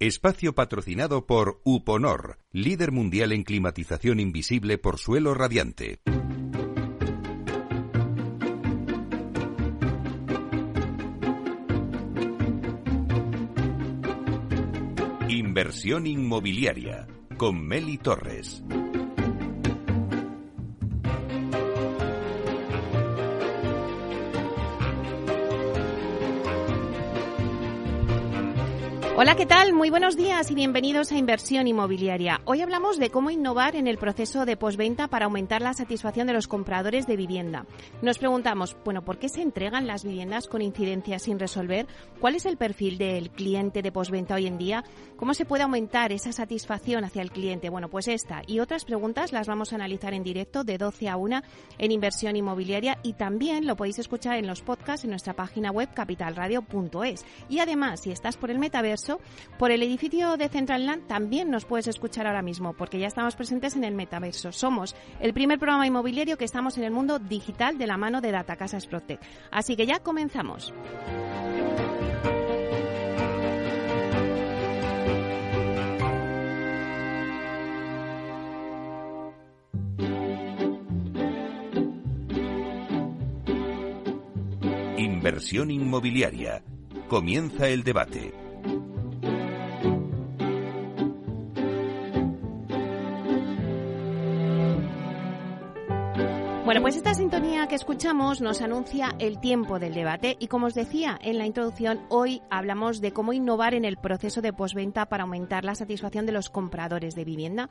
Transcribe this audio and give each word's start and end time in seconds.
Espacio 0.00 0.54
patrocinado 0.54 1.26
por 1.26 1.60
Uponor, 1.64 2.38
líder 2.52 2.92
mundial 2.92 3.32
en 3.32 3.42
climatización 3.42 4.20
invisible 4.20 4.78
por 4.78 4.96
suelo 4.96 5.34
radiante. 5.34 5.98
Inversión 15.28 16.06
inmobiliaria 16.06 17.08
con 17.36 17.60
Meli 17.66 17.98
Torres. 17.98 18.62
Hola, 29.20 29.34
¿qué 29.34 29.46
tal? 29.46 29.72
Muy 29.72 29.90
buenos 29.90 30.16
días 30.16 30.48
y 30.48 30.54
bienvenidos 30.54 31.10
a 31.10 31.16
Inversión 31.16 31.66
Inmobiliaria. 31.66 32.40
Hoy 32.44 32.60
hablamos 32.60 33.00
de 33.00 33.10
cómo 33.10 33.30
innovar 33.30 33.74
en 33.74 33.88
el 33.88 33.98
proceso 33.98 34.46
de 34.46 34.56
posventa 34.56 35.08
para 35.08 35.24
aumentar 35.24 35.60
la 35.60 35.74
satisfacción 35.74 36.28
de 36.28 36.34
los 36.34 36.46
compradores 36.46 37.08
de 37.08 37.16
vivienda. 37.16 37.66
Nos 38.00 38.18
preguntamos, 38.18 38.76
bueno, 38.84 39.04
¿por 39.04 39.18
qué 39.18 39.28
se 39.28 39.42
entregan 39.42 39.88
las 39.88 40.04
viviendas 40.04 40.46
con 40.46 40.62
incidencias 40.62 41.22
sin 41.22 41.40
resolver? 41.40 41.88
¿Cuál 42.20 42.36
es 42.36 42.46
el 42.46 42.58
perfil 42.58 42.96
del 42.96 43.30
cliente 43.30 43.82
de 43.82 43.90
posventa 43.90 44.36
hoy 44.36 44.46
en 44.46 44.56
día? 44.56 44.84
¿Cómo 45.16 45.34
se 45.34 45.44
puede 45.44 45.64
aumentar 45.64 46.12
esa 46.12 46.30
satisfacción 46.30 47.02
hacia 47.02 47.22
el 47.22 47.32
cliente? 47.32 47.70
Bueno, 47.70 47.88
pues 47.88 48.06
esta 48.06 48.42
y 48.46 48.60
otras 48.60 48.84
preguntas 48.84 49.32
las 49.32 49.48
vamos 49.48 49.72
a 49.72 49.74
analizar 49.74 50.14
en 50.14 50.22
directo 50.22 50.62
de 50.62 50.78
12 50.78 51.08
a 51.08 51.16
1 51.16 51.42
en 51.78 51.90
Inversión 51.90 52.36
Inmobiliaria 52.36 53.00
y 53.02 53.14
también 53.14 53.66
lo 53.66 53.74
podéis 53.74 53.98
escuchar 53.98 54.36
en 54.36 54.46
los 54.46 54.62
podcasts 54.62 55.02
en 55.02 55.10
nuestra 55.10 55.34
página 55.34 55.72
web 55.72 55.88
capitalradio.es. 55.92 57.26
Y 57.48 57.58
además, 57.58 58.02
si 58.02 58.12
estás 58.12 58.36
por 58.36 58.52
el 58.52 58.60
metaverso, 58.60 59.07
por 59.58 59.70
el 59.70 59.82
edificio 59.82 60.36
de 60.36 60.48
Central 60.48 60.86
Land 60.86 61.06
también 61.06 61.50
nos 61.50 61.64
puedes 61.64 61.88
escuchar 61.88 62.26
ahora 62.26 62.42
mismo, 62.42 62.74
porque 62.74 62.98
ya 62.98 63.06
estamos 63.06 63.36
presentes 63.36 63.76
en 63.76 63.84
el 63.84 63.94
metaverso. 63.94 64.52
Somos 64.52 64.94
el 65.20 65.34
primer 65.34 65.58
programa 65.58 65.86
inmobiliario 65.86 66.38
que 66.38 66.44
estamos 66.44 66.76
en 66.78 66.84
el 66.84 66.90
mundo 66.90 67.18
digital 67.18 67.78
de 67.78 67.86
la 67.86 67.96
mano 67.96 68.20
de 68.20 68.32
Data 68.32 68.56
Casa 68.56 68.78
Protect. 68.88 69.22
Así 69.50 69.76
que 69.76 69.86
ya 69.86 70.00
comenzamos. 70.00 70.72
Inversión 84.96 85.70
inmobiliaria. 85.70 86.62
Comienza 87.08 87.68
el 87.68 87.84
debate. 87.84 88.47
Bueno, 96.68 96.82
pues 96.82 96.96
esta 96.96 97.14
sintonía 97.14 97.66
que 97.66 97.76
escuchamos 97.76 98.42
nos 98.42 98.60
anuncia 98.60 99.14
el 99.18 99.40
tiempo 99.40 99.78
del 99.78 99.94
debate 99.94 100.36
y 100.38 100.48
como 100.48 100.66
os 100.66 100.74
decía 100.74 101.18
en 101.22 101.38
la 101.38 101.46
introducción, 101.46 102.02
hoy 102.10 102.42
hablamos 102.50 103.00
de 103.00 103.10
cómo 103.10 103.32
innovar 103.32 103.72
en 103.72 103.86
el 103.86 103.96
proceso 103.96 104.42
de 104.42 104.52
posventa 104.52 105.06
para 105.06 105.22
aumentar 105.22 105.64
la 105.64 105.74
satisfacción 105.74 106.26
de 106.26 106.32
los 106.32 106.50
compradores 106.50 107.14
de 107.14 107.24
vivienda. 107.24 107.70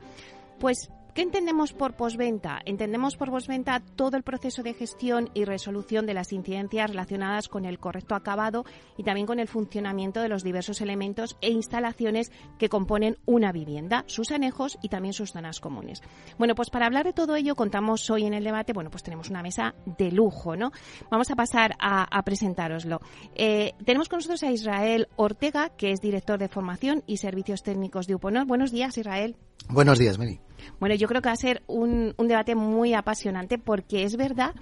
Pues 0.58 0.90
¿Qué 1.14 1.22
entendemos 1.22 1.72
por 1.72 1.94
posventa? 1.94 2.60
Entendemos 2.64 3.16
por 3.16 3.30
posventa 3.30 3.80
todo 3.80 4.16
el 4.16 4.22
proceso 4.22 4.62
de 4.62 4.74
gestión 4.74 5.30
y 5.34 5.44
resolución 5.44 6.06
de 6.06 6.14
las 6.14 6.32
incidencias 6.32 6.90
relacionadas 6.90 7.48
con 7.48 7.64
el 7.64 7.80
correcto 7.80 8.14
acabado 8.14 8.64
y 8.96 9.02
también 9.02 9.26
con 9.26 9.40
el 9.40 9.48
funcionamiento 9.48 10.20
de 10.20 10.28
los 10.28 10.44
diversos 10.44 10.80
elementos 10.80 11.36
e 11.40 11.50
instalaciones 11.50 12.30
que 12.58 12.68
componen 12.68 13.18
una 13.26 13.50
vivienda, 13.50 14.04
sus 14.06 14.30
anejos 14.30 14.78
y 14.80 14.90
también 14.90 15.12
sus 15.12 15.32
zonas 15.32 15.60
comunes. 15.60 16.02
Bueno, 16.38 16.54
pues 16.54 16.70
para 16.70 16.86
hablar 16.86 17.04
de 17.04 17.12
todo 17.12 17.34
ello 17.34 17.56
contamos 17.56 18.08
hoy 18.10 18.24
en 18.24 18.34
el 18.34 18.44
debate, 18.44 18.72
bueno, 18.72 18.90
pues 18.90 19.02
tenemos 19.02 19.28
una 19.28 19.42
mesa 19.42 19.74
de 19.98 20.12
lujo, 20.12 20.56
¿no? 20.56 20.70
Vamos 21.10 21.30
a 21.32 21.36
pasar 21.36 21.74
a, 21.80 22.04
a 22.16 22.22
presentároslo. 22.22 23.00
Eh, 23.34 23.74
tenemos 23.84 24.08
con 24.08 24.18
nosotros 24.18 24.42
a 24.44 24.52
Israel 24.52 25.08
Ortega, 25.16 25.70
que 25.70 25.90
es 25.90 26.00
director 26.00 26.38
de 26.38 26.48
formación 26.48 27.02
y 27.06 27.16
servicios 27.16 27.62
técnicos 27.64 28.06
de 28.06 28.14
UPONOR. 28.14 28.46
Buenos 28.46 28.70
días, 28.70 28.96
Israel. 28.98 29.36
Buenos 29.68 29.98
días, 29.98 30.18
Meli. 30.18 30.40
Bueno, 30.80 30.94
yo 30.94 31.08
creo 31.08 31.22
que 31.22 31.28
va 31.28 31.32
a 31.32 31.36
ser 31.36 31.62
un, 31.66 32.14
un 32.16 32.28
debate 32.28 32.54
muy 32.54 32.94
apasionante 32.94 33.58
porque 33.58 34.04
es 34.04 34.16
verdad 34.16 34.54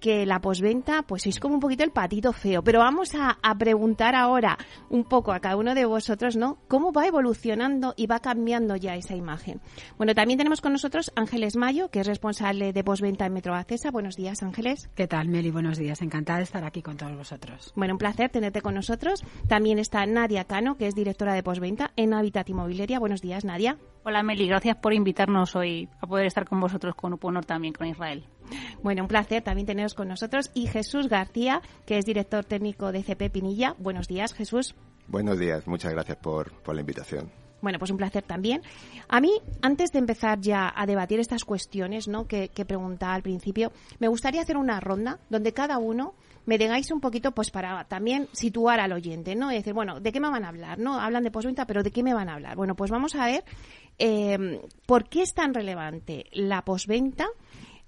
que 0.00 0.26
la 0.26 0.40
posventa, 0.40 1.02
pues 1.02 1.22
sois 1.22 1.40
como 1.40 1.54
un 1.54 1.60
poquito 1.60 1.84
el 1.84 1.90
patito 1.90 2.32
feo. 2.32 2.62
Pero 2.62 2.80
vamos 2.80 3.12
a, 3.14 3.38
preguntar 3.58 4.14
ahora 4.14 4.56
un 4.88 5.04
poco 5.04 5.32
a 5.32 5.40
cada 5.40 5.56
uno 5.56 5.74
de 5.74 5.84
vosotros, 5.84 6.36
¿no? 6.36 6.58
¿Cómo 6.68 6.92
va 6.92 7.06
evolucionando 7.06 7.94
y 7.96 8.06
va 8.06 8.20
cambiando 8.20 8.76
ya 8.76 8.94
esa 8.94 9.16
imagen? 9.16 9.60
Bueno, 9.96 10.14
también 10.14 10.38
tenemos 10.38 10.60
con 10.60 10.72
nosotros 10.72 11.10
Ángeles 11.16 11.56
Mayo, 11.56 11.90
que 11.90 12.00
es 12.00 12.06
responsable 12.06 12.72
de 12.72 12.84
posventa 12.84 13.26
en 13.26 13.32
Metro 13.32 13.54
Acesa. 13.54 13.90
Buenos 13.90 14.16
días, 14.16 14.42
Ángeles. 14.42 14.88
¿Qué 14.94 15.08
tal, 15.08 15.28
Meli? 15.28 15.50
Buenos 15.50 15.78
días. 15.78 16.02
Encantada 16.02 16.38
de 16.38 16.44
estar 16.44 16.64
aquí 16.64 16.82
con 16.82 16.96
todos 16.96 17.16
vosotros. 17.16 17.72
Bueno, 17.74 17.94
un 17.94 17.98
placer 17.98 18.30
tenerte 18.30 18.60
con 18.60 18.74
nosotros. 18.74 19.24
También 19.48 19.78
está 19.78 20.04
Nadia 20.06 20.44
Cano, 20.44 20.76
que 20.76 20.86
es 20.86 20.94
directora 20.94 21.34
de 21.34 21.42
posventa 21.42 21.90
en 21.96 22.14
Habitat 22.14 22.48
Inmobiliaria. 22.48 22.98
Buenos 22.98 23.20
días, 23.20 23.44
Nadia. 23.44 23.78
Hola 24.04 24.22
Meli, 24.22 24.46
gracias 24.46 24.76
por 24.76 24.94
invitarnos 24.94 25.54
hoy 25.54 25.88
a 26.00 26.06
poder 26.06 26.26
estar 26.26 26.48
con 26.48 26.60
vosotros 26.60 26.94
con 26.94 27.12
Uponor 27.12 27.44
también, 27.44 27.74
con 27.74 27.86
Israel. 27.86 28.24
Bueno, 28.82 29.02
un 29.02 29.08
placer 29.08 29.42
también 29.42 29.66
teneros 29.66 29.94
con 29.94 30.08
nosotros. 30.08 30.50
Y 30.54 30.66
Jesús 30.66 31.08
García, 31.08 31.62
que 31.86 31.98
es 31.98 32.04
director 32.04 32.44
técnico 32.44 32.92
de 32.92 33.02
CP 33.02 33.30
Pinilla. 33.30 33.74
Buenos 33.78 34.08
días, 34.08 34.34
Jesús. 34.34 34.74
Buenos 35.06 35.38
días, 35.38 35.66
muchas 35.66 35.92
gracias 35.92 36.18
por, 36.18 36.52
la 36.74 36.80
invitación. 36.80 37.30
Bueno, 37.62 37.78
pues 37.78 37.90
un 37.90 37.96
placer 37.96 38.22
también. 38.22 38.62
A 39.08 39.20
mí, 39.20 39.32
antes 39.62 39.90
de 39.90 39.98
empezar 39.98 40.38
ya 40.40 40.72
a 40.76 40.86
debatir 40.86 41.18
estas 41.18 41.44
cuestiones 41.44 42.06
¿no? 42.06 42.26
que, 42.28 42.50
que 42.50 42.64
preguntaba 42.64 43.14
al 43.14 43.22
principio, 43.22 43.72
me 43.98 44.06
gustaría 44.06 44.42
hacer 44.42 44.56
una 44.56 44.78
ronda 44.80 45.18
donde 45.28 45.52
cada 45.52 45.78
uno 45.78 46.14
me 46.48 46.56
digáis 46.56 46.90
un 46.90 47.00
poquito, 47.02 47.32
pues 47.32 47.50
para 47.50 47.84
también 47.84 48.26
situar 48.32 48.80
al 48.80 48.92
oyente, 48.92 49.34
¿no? 49.34 49.52
Y 49.52 49.56
decir, 49.56 49.74
bueno, 49.74 50.00
¿de 50.00 50.12
qué 50.12 50.18
me 50.18 50.30
van 50.30 50.46
a 50.46 50.48
hablar? 50.48 50.78
¿No? 50.78 50.98
Hablan 50.98 51.22
de 51.22 51.30
postventa, 51.30 51.66
pero 51.66 51.82
¿de 51.82 51.90
qué 51.90 52.02
me 52.02 52.14
van 52.14 52.30
a 52.30 52.34
hablar? 52.36 52.56
Bueno, 52.56 52.74
pues 52.74 52.90
vamos 52.90 53.14
a 53.16 53.26
ver 53.26 53.44
eh, 53.98 54.62
por 54.86 55.10
qué 55.10 55.20
es 55.20 55.34
tan 55.34 55.52
relevante 55.52 56.24
la 56.32 56.64
posventa 56.64 57.26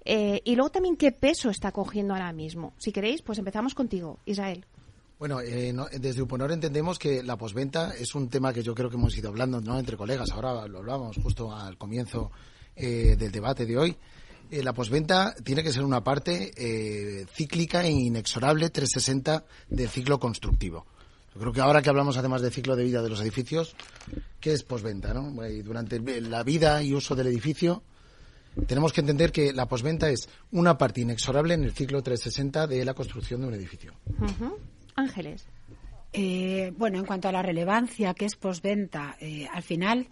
eh, 0.03 0.41
y 0.43 0.55
luego 0.55 0.71
también 0.71 0.97
qué 0.97 1.11
peso 1.11 1.49
está 1.49 1.71
cogiendo 1.71 2.13
ahora 2.13 2.33
mismo. 2.33 2.73
Si 2.77 2.91
queréis, 2.91 3.21
pues 3.21 3.37
empezamos 3.39 3.75
contigo, 3.75 4.19
Israel. 4.25 4.65
Bueno, 5.19 5.39
eh, 5.39 5.73
desde 5.99 6.21
Uponor 6.21 6.51
entendemos 6.51 6.97
que 6.97 7.21
la 7.21 7.37
posventa 7.37 7.93
es 7.93 8.15
un 8.15 8.27
tema 8.27 8.51
que 8.51 8.63
yo 8.63 8.73
creo 8.73 8.89
que 8.89 8.95
hemos 8.95 9.15
ido 9.15 9.29
hablando 9.29 9.61
¿no? 9.61 9.77
entre 9.77 9.95
colegas. 9.95 10.31
Ahora 10.31 10.67
lo 10.67 10.79
hablamos 10.79 11.17
justo 11.17 11.55
al 11.55 11.77
comienzo 11.77 12.31
eh, 12.75 13.15
del 13.17 13.31
debate 13.31 13.67
de 13.67 13.77
hoy. 13.77 13.95
la 14.49 14.73
posventa 14.73 15.35
tiene 15.43 15.61
que 15.61 15.71
ser 15.71 15.83
una 15.83 16.03
parte 16.03 16.51
cíclica 17.31 17.83
e 17.83 17.91
inexorable 17.91 18.71
360 18.71 19.45
del 19.69 19.89
ciclo 19.89 20.19
constructivo. 20.19 20.87
Yo 21.35 21.39
creo 21.39 21.53
que 21.53 21.61
ahora 21.61 21.81
que 21.81 21.89
hablamos 21.89 22.17
además 22.17 22.41
del 22.41 22.51
ciclo 22.51 22.75
de 22.75 22.83
vida 22.83 23.03
de 23.03 23.09
los 23.09 23.21
edificios, 23.21 23.75
¿qué 24.39 24.51
es 24.53 24.63
posventa? 24.63 25.13
¿no? 25.13 25.31
durante 25.63 25.99
la 26.19 26.43
vida 26.43 26.81
y 26.81 26.95
uso 26.95 27.15
del 27.15 27.27
edificio, 27.27 27.83
tenemos 28.67 28.93
que 28.93 29.01
entender 29.01 29.31
que 29.31 29.53
la 29.53 29.67
posventa 29.67 30.09
es 30.09 30.29
una 30.51 30.77
parte 30.77 31.01
inexorable 31.01 31.53
en 31.53 31.63
el 31.63 31.71
ciclo 31.71 32.01
360 32.01 32.67
de 32.67 32.85
la 32.85 32.93
construcción 32.93 33.41
de 33.41 33.47
un 33.47 33.53
edificio. 33.53 33.93
Ángeles. 34.95 35.47
Eh, 36.13 36.73
bueno, 36.77 36.99
en 36.99 37.05
cuanto 37.05 37.29
a 37.29 37.31
la 37.31 37.41
relevancia 37.41 38.13
que 38.13 38.25
es 38.25 38.35
posventa, 38.35 39.15
eh, 39.19 39.47
al 39.51 39.63
final 39.63 40.07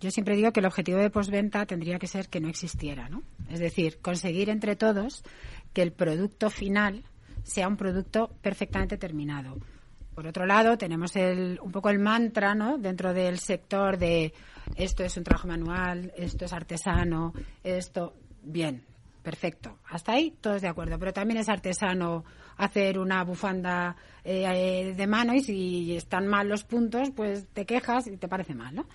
yo 0.00 0.10
siempre 0.10 0.36
digo 0.36 0.52
que 0.52 0.60
el 0.60 0.66
objetivo 0.66 0.98
de 0.98 1.10
posventa 1.10 1.66
tendría 1.66 1.98
que 1.98 2.06
ser 2.06 2.28
que 2.28 2.40
no 2.40 2.48
existiera, 2.48 3.08
¿no? 3.08 3.22
Es 3.50 3.58
decir, 3.58 3.98
conseguir 4.00 4.50
entre 4.50 4.76
todos 4.76 5.24
que 5.72 5.82
el 5.82 5.92
producto 5.92 6.50
final 6.50 7.04
sea 7.42 7.66
un 7.66 7.76
producto 7.76 8.30
perfectamente 8.42 8.98
terminado 8.98 9.56
por 10.18 10.26
otro 10.26 10.46
lado, 10.46 10.76
tenemos 10.76 11.14
el, 11.14 11.60
un 11.62 11.70
poco 11.70 11.90
el 11.90 12.00
mantra 12.00 12.52
¿no? 12.52 12.76
dentro 12.76 13.14
del 13.14 13.38
sector 13.38 13.96
de 13.98 14.34
esto 14.74 15.04
es 15.04 15.16
un 15.16 15.22
trabajo 15.22 15.46
manual, 15.46 16.12
esto 16.16 16.44
es 16.44 16.52
artesano, 16.52 17.32
esto. 17.62 18.14
Bien, 18.42 18.82
perfecto. 19.22 19.78
Hasta 19.88 20.14
ahí 20.14 20.34
todos 20.40 20.60
de 20.60 20.66
acuerdo. 20.66 20.98
Pero 20.98 21.12
también 21.12 21.38
es 21.38 21.48
artesano 21.48 22.24
hacer 22.56 22.98
una 22.98 23.22
bufanda 23.22 23.94
eh, 24.24 24.92
de 24.96 25.06
mano 25.06 25.34
y 25.34 25.40
si 25.44 25.96
están 25.96 26.26
mal 26.26 26.48
los 26.48 26.64
puntos, 26.64 27.12
pues 27.14 27.46
te 27.52 27.64
quejas 27.64 28.08
y 28.08 28.16
te 28.16 28.26
parece 28.26 28.56
mal, 28.56 28.74
¿no? 28.74 28.86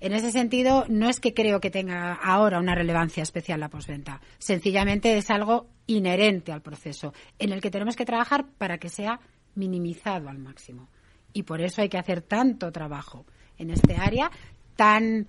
En 0.00 0.12
ese 0.12 0.32
sentido, 0.32 0.86
no 0.88 1.08
es 1.08 1.20
que 1.20 1.34
creo 1.34 1.60
que 1.60 1.70
tenga 1.70 2.14
ahora 2.14 2.58
una 2.58 2.74
relevancia 2.74 3.22
especial 3.22 3.60
la 3.60 3.68
posventa. 3.68 4.20
Sencillamente 4.38 5.16
es 5.16 5.30
algo 5.30 5.68
inherente 5.86 6.50
al 6.50 6.62
proceso 6.62 7.14
en 7.38 7.52
el 7.52 7.60
que 7.60 7.70
tenemos 7.70 7.94
que 7.94 8.04
trabajar 8.04 8.46
para 8.58 8.78
que 8.78 8.88
sea 8.88 9.20
minimizado 9.58 10.28
al 10.28 10.38
máximo. 10.38 10.88
Y 11.32 11.42
por 11.42 11.60
eso 11.60 11.82
hay 11.82 11.88
que 11.88 11.98
hacer 11.98 12.22
tanto 12.22 12.72
trabajo 12.72 13.26
en 13.58 13.70
este 13.70 13.96
área 13.96 14.30
tan 14.76 15.26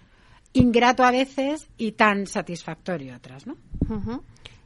ingrato 0.54 1.04
a 1.04 1.12
veces 1.12 1.70
y 1.78 1.92
tan 1.94 2.28
satisfactorio 2.28 3.16
otras, 3.16 3.46
¿no? 3.46 3.58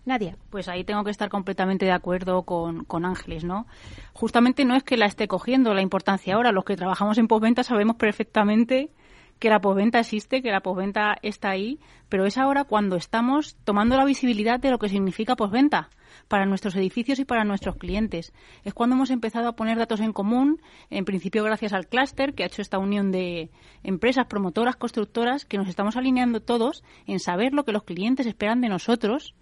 Nadia. 0.05 0.37
Pues 0.49 0.67
ahí 0.67 0.83
tengo 0.83 1.03
que 1.03 1.11
estar 1.11 1.29
completamente 1.29 1.85
de 1.85 1.91
acuerdo 1.91 2.43
con, 2.43 2.83
con, 2.83 3.05
Ángeles, 3.05 3.43
¿no? 3.43 3.65
Justamente 4.13 4.65
no 4.65 4.75
es 4.75 4.83
que 4.83 4.97
la 4.97 5.05
esté 5.05 5.27
cogiendo 5.27 5.73
la 5.73 5.81
importancia 5.81 6.35
ahora. 6.35 6.51
Los 6.51 6.65
que 6.65 6.75
trabajamos 6.75 7.17
en 7.17 7.27
postventa 7.27 7.63
sabemos 7.63 7.95
perfectamente 7.95 8.91
que 9.39 9.49
la 9.49 9.59
posventa 9.59 9.99
existe, 9.99 10.41
que 10.41 10.51
la 10.51 10.61
posventa 10.61 11.17
está 11.21 11.49
ahí, 11.49 11.79
pero 12.09 12.25
es 12.25 12.37
ahora 12.37 12.63
cuando 12.63 12.95
estamos 12.95 13.55
tomando 13.63 13.97
la 13.97 14.05
visibilidad 14.05 14.59
de 14.59 14.71
lo 14.71 14.79
que 14.79 14.89
significa 14.89 15.35
posventa 15.35 15.89
para 16.27 16.45
nuestros 16.45 16.75
edificios 16.75 17.19
y 17.19 17.25
para 17.25 17.43
nuestros 17.43 17.75
clientes. 17.75 18.33
Es 18.63 18.73
cuando 18.73 18.95
hemos 18.95 19.09
empezado 19.09 19.47
a 19.47 19.55
poner 19.55 19.77
datos 19.77 19.99
en 19.99 20.13
común, 20.13 20.61
en 20.89 21.05
principio 21.05 21.43
gracias 21.43 21.73
al 21.73 21.87
clúster 21.87 22.33
que 22.33 22.43
ha 22.43 22.47
hecho 22.47 22.61
esta 22.61 22.79
unión 22.79 23.11
de 23.11 23.51
empresas, 23.83 24.27
promotoras, 24.27 24.75
constructoras, 24.75 25.45
que 25.45 25.57
nos 25.57 25.67
estamos 25.67 25.97
alineando 25.97 26.41
todos 26.41 26.83
en 27.07 27.19
saber 27.19 27.53
lo 27.53 27.65
que 27.65 27.71
los 27.71 27.83
clientes 27.83 28.27
esperan 28.27 28.61
de 28.61 28.69
nosotros 28.69 29.35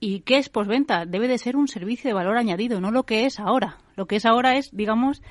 ¿Y 0.00 0.20
qué 0.20 0.38
es 0.38 0.48
posventa? 0.48 1.04
Debe 1.04 1.28
de 1.28 1.36
ser 1.36 1.56
un 1.56 1.68
servicio 1.68 2.08
de 2.08 2.14
valor 2.14 2.38
añadido, 2.38 2.80
no 2.80 2.90
lo 2.90 3.04
que 3.04 3.26
es 3.26 3.38
ahora. 3.38 3.76
Lo 3.96 4.06
que 4.06 4.16
es 4.16 4.24
ahora 4.24 4.56
es, 4.56 4.74
digamos, 4.74 5.22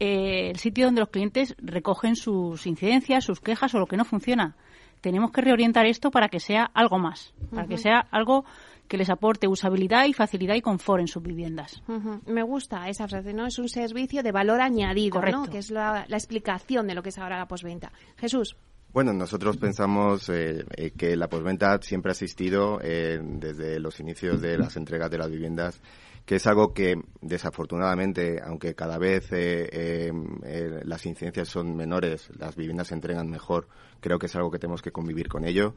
eh, 0.00 0.50
el 0.50 0.56
sitio 0.56 0.86
donde 0.86 1.00
los 1.00 1.10
clientes 1.10 1.54
recogen 1.58 2.16
sus 2.16 2.66
incidencias, 2.66 3.24
sus 3.24 3.40
quejas 3.40 3.72
o 3.74 3.78
lo 3.78 3.86
que 3.86 3.96
no 3.96 4.04
funciona. 4.04 4.56
Tenemos 5.00 5.30
que 5.30 5.42
reorientar 5.42 5.86
esto 5.86 6.10
para 6.10 6.28
que 6.28 6.40
sea 6.40 6.64
algo 6.74 6.98
más, 6.98 7.32
para 7.54 7.68
que 7.68 7.78
sea 7.78 8.00
algo 8.10 8.44
que 8.88 8.96
les 8.96 9.10
aporte 9.10 9.46
usabilidad 9.46 10.06
y 10.06 10.12
facilidad 10.12 10.56
y 10.56 10.60
confort 10.60 11.00
en 11.00 11.08
sus 11.08 11.22
viviendas. 11.22 11.82
Me 12.26 12.42
gusta 12.42 12.88
esa 12.88 13.06
frase, 13.06 13.32
¿no? 13.32 13.46
Es 13.46 13.58
un 13.60 13.68
servicio 13.68 14.24
de 14.24 14.32
valor 14.32 14.60
añadido, 14.60 15.20
¿no? 15.20 15.46
Que 15.46 15.58
es 15.58 15.70
la, 15.70 16.04
la 16.08 16.16
explicación 16.16 16.88
de 16.88 16.94
lo 16.94 17.02
que 17.02 17.10
es 17.10 17.18
ahora 17.18 17.38
la 17.38 17.46
posventa. 17.46 17.92
Jesús. 18.16 18.56
Bueno, 18.92 19.12
nosotros 19.12 19.58
pensamos 19.58 20.28
eh, 20.30 20.64
eh, 20.74 20.90
que 20.96 21.16
la 21.16 21.28
posventa 21.28 21.78
siempre 21.82 22.10
ha 22.10 22.14
existido 22.14 22.78
eh, 22.82 23.20
desde 23.22 23.78
los 23.78 24.00
inicios 24.00 24.40
de 24.40 24.56
las 24.56 24.76
entregas 24.76 25.10
de 25.10 25.18
las 25.18 25.30
viviendas, 25.30 25.82
que 26.24 26.36
es 26.36 26.46
algo 26.46 26.72
que 26.72 26.94
desafortunadamente, 27.20 28.40
aunque 28.42 28.74
cada 28.74 28.96
vez 28.96 29.30
las 29.30 31.06
incidencias 31.06 31.48
son 31.48 31.76
menores, 31.76 32.30
las 32.38 32.56
viviendas 32.56 32.88
se 32.88 32.94
entregan 32.94 33.28
mejor, 33.28 33.68
creo 34.00 34.18
que 34.18 34.26
es 34.26 34.34
algo 34.34 34.50
que 34.50 34.58
tenemos 34.58 34.82
que 34.82 34.90
convivir 34.90 35.28
con 35.28 35.44
ello 35.44 35.76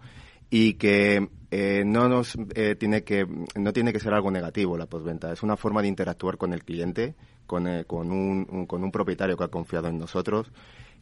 y 0.49 0.75
que 0.75 1.27
no 1.85 2.09
nos 2.09 2.35
tiene 2.79 3.03
que 3.03 3.27
no 3.55 3.73
tiene 3.73 3.93
que 3.93 3.99
ser 3.99 4.13
algo 4.13 4.31
negativo 4.31 4.75
la 4.75 4.87
posventa, 4.87 5.31
es 5.31 5.43
una 5.43 5.55
forma 5.55 5.83
de 5.83 5.89
interactuar 5.89 6.37
con 6.37 6.51
el 6.51 6.63
cliente, 6.63 7.13
con, 7.45 7.83
con 7.83 8.11
un, 8.11 8.65
con 8.65 8.83
un 8.83 8.91
propietario 8.91 9.37
que 9.37 9.43
ha 9.43 9.49
confiado 9.49 9.87
en 9.87 9.99
nosotros 9.99 10.51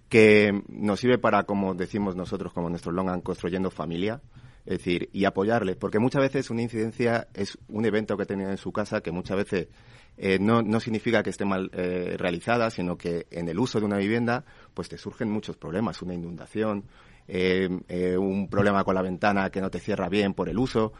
que 0.09 0.63
nos 0.69 1.00
sirve 1.00 1.18
para, 1.18 1.44
como 1.44 1.74
decimos 1.74 2.15
nosotros, 2.15 2.54
como 2.54 2.69
nuestro 2.69 2.92
Longan, 2.92 3.21
construyendo 3.21 3.69
familia, 3.69 4.21
es 4.65 4.80
decir, 4.80 5.09
y 5.13 5.25
apoyarles, 5.25 5.77
porque 5.77 6.00
muchas 6.00 6.21
veces 6.21 6.50
una 6.50 6.62
incidencia 6.62 7.27
es 7.33 7.57
un 7.69 7.86
evento 7.86 8.18
que 8.18 8.25
tenía 8.25 8.50
en 8.50 8.57
su 8.57 8.71
casa 8.71 9.01
que 9.01 9.12
muchas 9.12 9.38
veces 9.38 9.68
eh, 10.18 10.39
no, 10.39 10.62
no, 10.62 10.80
significa 10.80 11.21
que 11.24 11.30
esté 11.30 11.45
mal 11.45 11.69
eh, 11.74 12.15
realizada, 12.18 12.69
sino 12.69 12.98
que 12.98 13.27
en 13.31 13.48
el 13.48 13.59
uso 13.59 13.80
de 13.80 13.86
una 13.86 13.98
vivienda, 13.98 14.44
pues 14.74 14.89
te 14.89 14.98
surgen 14.98 15.30
muchos 15.30 15.57
problemas, 15.57 16.01
una 16.01 16.15
inundación, 16.15 16.86
eh, 17.27 17.69
un 18.18 18.50
problema 18.50 18.83
con 18.83 18.95
la 18.95 19.01
ventana 19.01 19.50
que 19.50 19.62
no 19.62 19.69
te 19.69 19.80
cierra 19.80 20.09
bien 20.09 20.33
por 20.33 20.50
el 20.50 20.57
uso. 20.57 20.94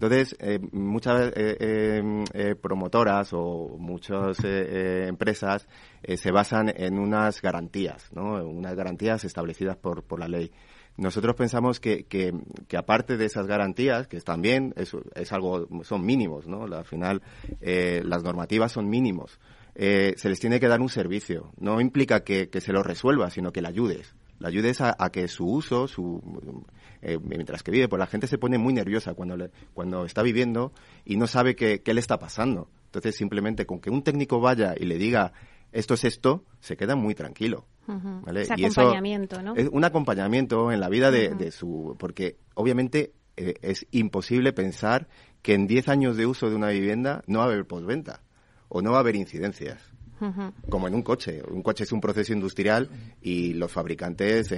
Entonces, 0.00 0.34
eh, 0.40 0.58
muchas 0.72 1.30
eh, 1.36 2.24
eh, 2.32 2.54
promotoras 2.54 3.34
o 3.34 3.76
muchas 3.78 4.38
empresas 4.42 5.68
se 6.16 6.30
basan 6.32 6.72
en 6.74 6.98
unas 6.98 7.42
garantías, 7.42 8.10
¿no? 8.14 8.42
Unas 8.42 8.74
garantías 8.74 9.26
establecidas 9.26 9.76
por, 9.76 10.02
por 10.04 10.18
la 10.18 10.26
ley. 10.26 10.52
Nosotros 10.96 11.36
pensamos 11.36 11.80
que, 11.80 12.06
que, 12.06 12.32
que, 12.66 12.78
aparte 12.78 13.18
de 13.18 13.26
esas 13.26 13.46
garantías, 13.46 14.08
que 14.08 14.18
también 14.22 14.72
es, 14.76 14.96
es 15.14 15.32
algo, 15.34 15.68
son 15.82 16.06
mínimos, 16.06 16.46
¿no? 16.46 16.64
Al 16.64 16.86
final, 16.86 17.20
las 17.60 18.22
normativas 18.22 18.72
son 18.72 18.88
mínimos. 18.88 19.38
se 19.74 20.28
les 20.30 20.40
tiene 20.40 20.60
que 20.60 20.68
dar 20.68 20.80
un 20.80 20.88
servicio. 20.88 21.52
No 21.58 21.78
implica 21.78 22.24
que, 22.24 22.48
que 22.48 22.62
se 22.62 22.72
lo 22.72 22.82
resuelva, 22.82 23.28
sino 23.28 23.52
que 23.52 23.60
le 23.60 23.68
ayudes. 23.68 24.14
Le 24.40 24.48
ayudes 24.48 24.80
a, 24.80 24.96
a 24.98 25.10
que 25.10 25.28
su 25.28 25.46
uso, 25.46 25.86
su 25.86 26.20
eh, 27.02 27.18
mientras 27.22 27.62
que 27.62 27.70
vive, 27.70 27.88
pues 27.88 27.98
la 27.98 28.06
gente 28.06 28.26
se 28.26 28.38
pone 28.38 28.58
muy 28.58 28.72
nerviosa 28.72 29.14
cuando, 29.14 29.48
cuando 29.72 30.04
está 30.04 30.22
viviendo 30.22 30.72
y 31.04 31.16
no 31.16 31.26
sabe 31.26 31.54
qué, 31.54 31.82
qué 31.82 31.94
le 31.94 32.00
está 32.00 32.18
pasando. 32.18 32.68
Entonces, 32.86 33.16
simplemente 33.16 33.66
con 33.66 33.80
que 33.80 33.90
un 33.90 34.02
técnico 34.02 34.40
vaya 34.40 34.74
y 34.76 34.84
le 34.84 34.98
diga 34.98 35.32
esto 35.72 35.94
es 35.94 36.04
esto, 36.04 36.44
se 36.60 36.76
queda 36.76 36.96
muy 36.96 37.14
tranquilo. 37.14 37.66
y 38.56 38.64
acompañamiento, 38.64 39.42
¿no? 39.42 39.54
Es 39.54 39.68
un 39.70 39.84
acompañamiento 39.84 40.72
en 40.72 40.80
la 40.80 40.88
vida 40.88 41.10
de, 41.10 41.50
su... 41.52 41.96
Porque 41.98 42.36
obviamente 42.54 43.12
eh, 43.36 43.54
es 43.62 43.86
imposible 43.92 44.52
pensar 44.52 45.08
que 45.42 45.54
en 45.54 45.66
10 45.66 45.88
años 45.88 46.16
de 46.16 46.26
uso 46.26 46.50
de 46.50 46.56
una 46.56 46.68
vivienda 46.68 47.22
no 47.26 47.38
va 47.38 47.46
a 47.46 47.48
haber 47.48 47.66
postventa 47.66 48.22
o 48.68 48.82
no 48.82 48.92
va 48.92 48.98
a 48.98 49.00
haber 49.00 49.16
incidencias 49.16 49.89
como 50.68 50.88
en 50.88 50.94
un 50.94 51.02
coche. 51.02 51.42
Un 51.50 51.62
coche 51.62 51.84
es 51.84 51.92
un 51.92 52.00
proceso 52.00 52.32
industrial 52.32 52.88
y 53.22 53.54
los 53.54 53.70
fabricantes 53.70 54.52
eh, 54.52 54.56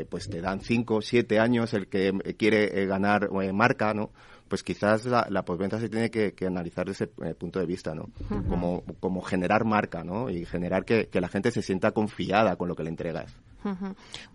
eh, 0.00 0.06
pues 0.08 0.28
te 0.28 0.40
dan 0.40 0.60
cinco, 0.60 1.00
siete 1.02 1.38
años 1.38 1.74
el 1.74 1.88
que 1.88 2.12
quiere 2.36 2.82
eh, 2.82 2.86
ganar 2.86 3.30
marca, 3.52 3.94
¿no? 3.94 4.10
Pues 4.48 4.62
quizás 4.62 5.06
la, 5.06 5.26
la 5.30 5.44
postventa 5.44 5.80
se 5.80 5.88
tiene 5.88 6.10
que, 6.10 6.34
analizar 6.46 6.86
desde 6.86 7.06
ese 7.06 7.34
punto 7.34 7.58
de 7.58 7.66
vista, 7.66 7.94
¿no? 7.94 8.10
como, 8.48 8.84
como 9.00 9.22
generar 9.22 9.64
marca, 9.64 10.04
¿no? 10.04 10.28
Y 10.28 10.44
generar 10.44 10.84
que, 10.84 11.08
que 11.08 11.20
la 11.20 11.28
gente 11.28 11.50
se 11.50 11.62
sienta 11.62 11.92
confiada 11.92 12.56
con 12.56 12.68
lo 12.68 12.76
que 12.76 12.82
le 12.82 12.90
entregas. 12.90 13.34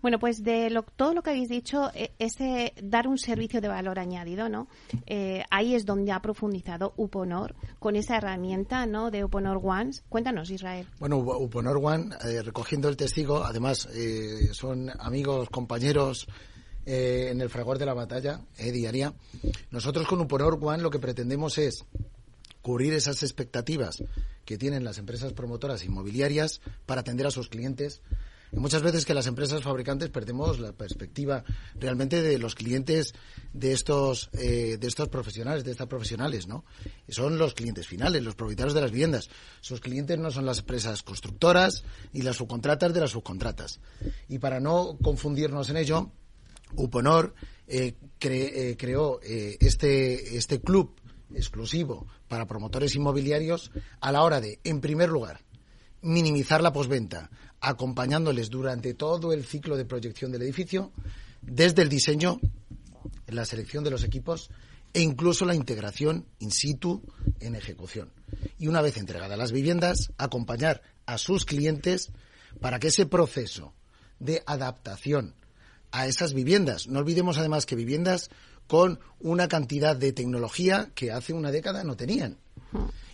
Bueno, 0.02 0.20
pues 0.20 0.44
de 0.44 0.81
todo 0.96 1.14
lo 1.14 1.22
que 1.22 1.31
habéis 1.31 1.50
dicho, 1.50 1.92
e, 1.94 2.12
ese 2.20 2.74
dar 2.81 3.08
un 3.08 3.18
servicio 3.18 3.62
de 3.62 3.68
valor 3.68 4.00
añadido, 4.00 4.50
¿no? 4.50 4.68
Eh, 5.06 5.44
ahí 5.52 5.76
es 5.76 5.86
donde 5.86 6.12
ha 6.12 6.22
profundizado 6.22 6.94
Uponor 6.98 7.56
con 7.80 7.96
esa 7.96 8.18
herramienta, 8.18 8.86
¿no? 8.86 9.12
De 9.12 9.24
Uponor 9.24 9.60
One. 9.64 9.92
Cuéntanos, 10.10 10.50
Israel. 10.50 10.88
Bueno, 11.00 11.18
Uponor 11.18 11.80
One, 11.81 12.16
eh, 12.26 12.42
recogiendo 12.42 12.90
el 12.90 12.98
testigo, 12.98 13.44
además 13.44 13.88
eh, 13.94 14.50
son 14.54 14.90
amigos, 15.00 15.50
compañeros 15.50 16.28
en 16.86 17.40
el 17.40 17.50
fragor 17.50 17.78
de 17.78 17.86
la 17.86 17.94
batalla 17.94 18.42
diaria. 18.58 19.14
Nosotros 19.70 20.08
con 20.08 20.22
Uponor 20.22 20.58
One 20.60 20.81
lo 20.81 20.90
que 20.90 20.98
pretendemos 20.98 21.60
es 21.60 21.86
cubrir 22.64 22.94
esas 22.94 23.22
expectativas 23.22 24.04
que 24.46 24.58
tienen 24.58 24.84
las 24.84 24.98
empresas 24.98 25.34
promotoras 25.34 25.84
inmobiliarias 25.84 26.62
para 26.88 27.02
atender 27.02 27.28
a 27.28 27.31
sus 27.31 27.50
clientes 27.50 28.02
muchas 28.51 28.81
veces 28.81 29.06
que 29.06 29.13
las 29.13 29.28
empresas 29.28 29.63
fabricantes 29.63 30.10
perdemos 30.10 30.60
la 30.60 30.74
perspectiva 30.74 31.44
realmente 31.75 32.22
de 32.22 32.38
los 32.38 32.56
clientes 32.56 33.13
de 33.54 33.74
estos 33.74 34.30
eh, 34.34 34.78
de 34.80 34.88
estos 34.88 35.10
profesionales, 35.10 35.63
de 35.63 35.72
estas 35.72 35.88
profesionales, 35.88 36.48
¿no? 36.48 36.66
Son 37.07 37.38
los 37.38 37.54
clientes 37.54 37.88
finales, 37.88 38.24
los 38.24 38.36
propietarios 38.36 38.74
de 38.74 38.81
las 38.81 38.92
viviendas. 38.92 39.30
Sus 39.62 39.80
clientes 39.80 40.18
no 40.18 40.31
son 40.31 40.46
las 40.46 40.60
empresas 40.60 41.04
constructoras 41.04 41.84
y 42.13 42.22
las 42.22 42.38
subcontratas 42.38 42.94
de 42.94 43.00
las 43.00 43.12
subcontratas. 43.12 43.80
Y 44.28 44.40
para 44.40 44.60
no 44.60 44.97
confundirnos 45.02 45.69
en 45.69 45.78
ello, 45.78 46.12
Uponor 46.76 47.33
eh, 47.68 47.95
eh, 48.21 48.76
creó 48.78 49.19
este 49.21 50.38
este 50.38 50.62
club 50.62 50.95
exclusivo 51.33 52.07
para 52.28 52.47
promotores 52.47 52.95
inmobiliarios 52.95 53.71
a 54.00 54.12
la 54.12 54.24
hora 54.24 54.42
de, 54.42 54.59
en 54.64 54.81
primer 54.81 55.09
lugar, 55.09 55.42
minimizar 56.02 56.62
la 56.62 56.74
posventa, 56.74 57.30
acompañándoles 57.62 58.50
durante 58.50 58.94
todo 58.94 59.34
el 59.34 59.46
ciclo 59.46 59.78
de 59.78 59.86
proyección 59.86 60.32
del 60.32 60.44
edificio, 60.44 60.92
desde 61.42 61.82
el 61.82 61.90
diseño, 61.90 62.40
la 63.28 63.46
selección 63.46 63.84
de 63.84 63.92
los 63.92 64.04
equipos 64.04 64.50
e 64.94 65.02
incluso 65.02 65.46
la 65.46 65.56
integración 65.56 66.26
in 66.40 66.52
situ 66.52 67.04
en 67.40 67.56
ejecución. 67.56 68.12
Y 68.58 68.68
una 68.68 68.82
vez 68.82 68.98
entregadas 68.98 69.38
las 69.38 69.52
viviendas, 69.52 70.12
acompañar 70.18 70.82
a 71.06 71.18
sus 71.18 71.46
clientes 71.46 72.12
para 72.60 72.80
que 72.80 72.88
ese 72.88 73.06
proceso 73.06 73.74
de 74.20 74.44
adaptación 74.46 75.36
a 75.92 76.08
esas 76.08 76.34
viviendas, 76.34 76.88
no 76.88 77.00
olvidemos 77.00 77.38
además 77.38 77.66
que 77.66 77.76
viviendas 77.76 78.30
con 78.68 79.00
una 79.20 79.48
cantidad 79.48 79.96
de 79.96 80.14
tecnología 80.14 80.92
que 80.94 81.12
hace 81.12 81.34
una 81.34 81.52
década 81.52 81.84
no 81.84 81.96
tenían. 81.96 82.38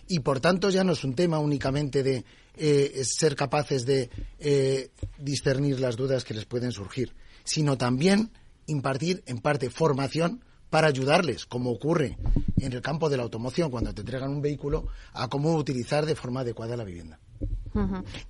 Y 0.08 0.20
por 0.20 0.40
tanto 0.40 0.70
ya 0.70 0.84
no 0.84 0.92
es 0.92 1.04
un 1.04 1.14
tema 1.14 1.38
únicamente 1.38 2.02
de 2.02 2.24
eh, 2.56 3.02
ser 3.04 3.36
capaces 3.36 3.84
de 3.84 4.08
eh, 4.38 4.90
discernir 5.18 5.80
las 5.80 5.96
dudas 5.96 6.24
que 6.24 6.34
les 6.34 6.44
pueden 6.44 6.72
surgir, 6.72 7.14
sino 7.44 7.76
también 7.76 8.30
impartir 8.66 9.22
en 9.26 9.38
parte 9.38 9.70
formación 9.70 10.42
para 10.70 10.88
ayudarles, 10.88 11.46
como 11.46 11.70
ocurre 11.70 12.18
en 12.58 12.72
el 12.72 12.82
campo 12.82 13.08
de 13.08 13.16
la 13.16 13.22
automoción 13.22 13.70
cuando 13.70 13.94
te 13.94 14.00
entregan 14.00 14.30
un 14.30 14.42
vehículo, 14.42 14.88
a 15.12 15.28
cómo 15.28 15.54
utilizar 15.54 16.06
de 16.06 16.16
forma 16.16 16.40
adecuada 16.40 16.76
la 16.76 16.84
vivienda. 16.84 17.18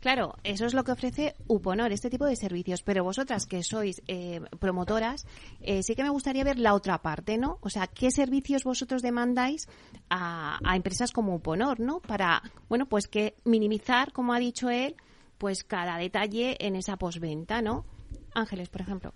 Claro, 0.00 0.34
eso 0.44 0.66
es 0.66 0.74
lo 0.74 0.84
que 0.84 0.92
ofrece 0.92 1.34
Uponor, 1.46 1.92
este 1.92 2.10
tipo 2.10 2.24
de 2.26 2.36
servicios. 2.36 2.82
Pero 2.82 3.04
vosotras 3.04 3.46
que 3.46 3.62
sois 3.62 4.02
eh, 4.08 4.40
promotoras, 4.58 5.26
eh, 5.60 5.82
sí 5.82 5.94
que 5.94 6.02
me 6.02 6.10
gustaría 6.10 6.44
ver 6.44 6.58
la 6.58 6.74
otra 6.74 6.98
parte, 7.02 7.38
¿no? 7.38 7.58
O 7.60 7.70
sea, 7.70 7.86
¿qué 7.86 8.10
servicios 8.10 8.64
vosotros 8.64 9.02
demandáis 9.02 9.68
a, 10.10 10.58
empresas 10.74 11.12
como 11.12 11.34
Uponor, 11.34 11.80
¿no? 11.80 12.00
Para, 12.00 12.42
bueno, 12.68 12.86
pues 12.86 13.06
que 13.06 13.34
minimizar, 13.44 14.12
como 14.12 14.32
ha 14.32 14.38
dicho 14.38 14.70
él, 14.70 14.96
pues 15.38 15.64
cada 15.64 15.98
detalle 15.98 16.56
en 16.66 16.76
esa 16.76 16.96
posventa, 16.96 17.62
¿no? 17.62 17.84
Ángeles, 18.34 18.68
por 18.68 18.80
ejemplo. 18.82 19.12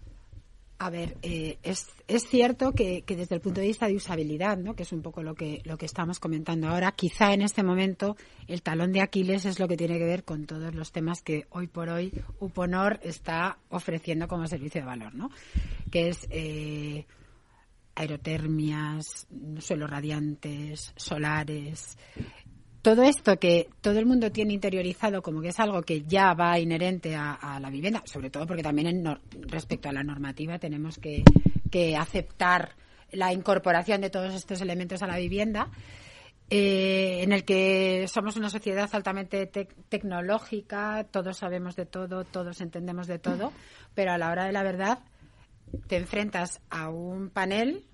A 0.83 0.89
ver, 0.89 1.19
eh, 1.21 1.59
es, 1.63 1.89
es 2.09 2.27
cierto 2.27 2.73
que, 2.73 3.03
que, 3.03 3.15
desde 3.15 3.35
el 3.35 3.43
punto 3.43 3.61
de 3.61 3.67
vista 3.67 3.87
de 3.87 3.97
usabilidad, 3.97 4.57
¿no? 4.57 4.75
que 4.75 4.85
es 4.85 4.93
un 4.93 5.03
poco 5.03 5.23
lo 5.23 5.35
que, 5.35 5.61
lo 5.67 5.77
que 5.77 5.85
estamos 5.85 6.19
comentando 6.19 6.69
ahora, 6.69 6.93
quizá 6.93 7.35
en 7.35 7.43
este 7.43 7.63
momento 7.63 8.17
el 8.49 8.63
talón 8.63 8.91
de 8.91 9.03
Aquiles 9.03 9.45
es 9.45 9.61
lo 9.61 9.69
que 9.69 9.77
tiene 9.77 9.99
que 9.99 10.07
ver 10.07 10.25
con 10.25 10.47
todos 10.47 10.75
los 10.75 10.91
temas 10.91 11.21
que 11.21 11.47
hoy 11.51 11.67
por 11.67 11.91
hoy 11.91 12.11
Uponor 12.39 12.99
está 13.03 13.59
ofreciendo 13.69 14.27
como 14.27 14.47
servicio 14.47 14.81
de 14.81 14.87
valor, 14.87 15.15
¿no? 15.15 15.31
que 15.91 16.09
es 16.09 16.27
eh, 16.31 17.05
aerotermias, 17.95 19.27
suelos 19.59 19.91
radiantes, 19.91 20.95
solares, 20.97 21.99
todo 22.83 23.03
esto 23.03 23.39
que 23.39 23.69
todo 23.81 23.99
el 23.99 24.07
mundo 24.07 24.33
tiene 24.33 24.55
interiorizado 24.55 25.23
como 25.23 25.43
que 25.43 25.49
es 25.49 25.61
algo 25.61 25.83
que 25.83 26.03
ya 26.03 26.33
va 26.33 26.59
inherente 26.59 27.15
a, 27.15 27.59
la 27.61 27.71
vivienda, 27.71 28.03
sobre 28.07 28.31
todo 28.31 28.47
porque 28.47 28.63
también 28.63 28.87
en 28.87 29.19
respecto 29.49 29.89
a 29.89 29.93
la 29.93 30.03
normativa 30.03 30.59
tenemos 30.59 30.99
que, 30.99 31.23
aceptar 31.99 32.75
la 33.13 33.33
incorporación 33.33 34.01
de 34.01 34.11
todos 34.11 34.35
estos 34.35 34.61
elementos 34.61 35.03
a 35.03 35.07
la 35.07 35.19
vivienda, 35.19 35.69
eh, 36.49 37.21
en 37.23 37.33
el 37.33 37.45
que 37.45 38.07
somos 38.09 38.37
una 38.37 38.51
sociedad 38.51 38.89
altamente 38.93 39.47
tecnológica, 39.47 41.07
todos 41.11 41.37
sabemos 41.37 41.77
de 41.77 41.87
todo, 41.87 42.25
todos 42.25 42.61
entendemos 42.61 43.07
de 43.07 43.19
todo, 43.19 43.53
pero 43.95 44.13
a 44.13 44.19
la 44.19 44.31
hora 44.31 44.47
de 44.47 44.53
la 44.53 44.63
verdad 44.63 45.01
te 45.87 45.97
enfrentas 45.97 46.61
a 46.71 46.89
un 46.89 47.31
panel 47.31 47.85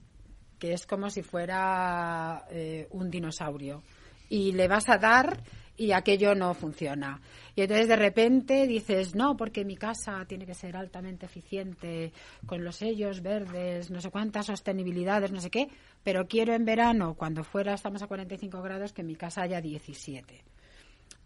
que 0.58 0.72
es 0.72 0.86
como 0.86 1.10
si 1.10 1.22
fuera 1.22 2.46
eh, 2.50 2.86
un 2.90 3.10
dinosaurio 3.10 3.82
y 4.28 4.52
le 4.52 4.68
vas 4.68 4.88
a 4.88 4.98
dar 4.98 5.42
y 5.76 5.92
aquello 5.92 6.34
no 6.34 6.54
funciona. 6.54 7.20
Y 7.54 7.62
entonces 7.62 7.88
de 7.88 7.96
repente 7.96 8.66
dices, 8.66 9.14
no, 9.14 9.36
porque 9.36 9.64
mi 9.64 9.76
casa 9.76 10.24
tiene 10.26 10.46
que 10.46 10.54
ser 10.54 10.76
altamente 10.76 11.26
eficiente, 11.26 12.12
con 12.46 12.64
los 12.64 12.76
sellos 12.76 13.22
verdes, 13.22 13.90
no 13.90 14.00
sé 14.00 14.10
cuántas 14.10 14.46
sostenibilidades, 14.46 15.32
no 15.32 15.40
sé 15.40 15.50
qué, 15.50 15.68
pero 16.02 16.26
quiero 16.26 16.54
en 16.54 16.64
verano, 16.64 17.14
cuando 17.14 17.44
fuera 17.44 17.74
estamos 17.74 18.02
a 18.02 18.06
45 18.06 18.62
grados, 18.62 18.92
que 18.92 19.02
mi 19.02 19.16
casa 19.16 19.42
haya 19.42 19.60
17. 19.60 20.42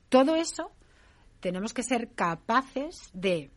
Todo 0.09 0.35
eso 0.35 0.73
tenemos 1.41 1.73
que 1.73 1.83
ser 1.83 2.09
capaces 2.15 3.11
de 3.13 3.51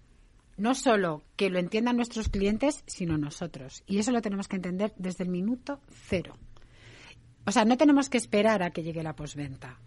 no 0.57 0.75
solo 0.75 1.23
que 1.35 1.49
lo 1.49 1.59
entiendan 1.59 1.97
nuestros 1.97 2.29
clientes, 2.29 2.83
sino 2.85 3.17
nosotros. 3.17 3.83
Y 3.87 3.97
eso 3.97 4.11
lo 4.11 4.21
tenemos 4.21 4.47
que 4.47 4.55
entender 4.55 4.93
desde 4.97 5.23
el 5.23 5.31
minuto 5.31 5.79
cero. 5.89 6.35
O 7.45 7.51
sea, 7.51 7.65
no 7.65 7.77
tenemos 7.77 8.09
que 8.09 8.17
esperar 8.17 8.63
a 8.63 8.71
que 8.71 8.83
llegue 8.83 9.03
la 9.03 9.15
posventa. 9.15 9.77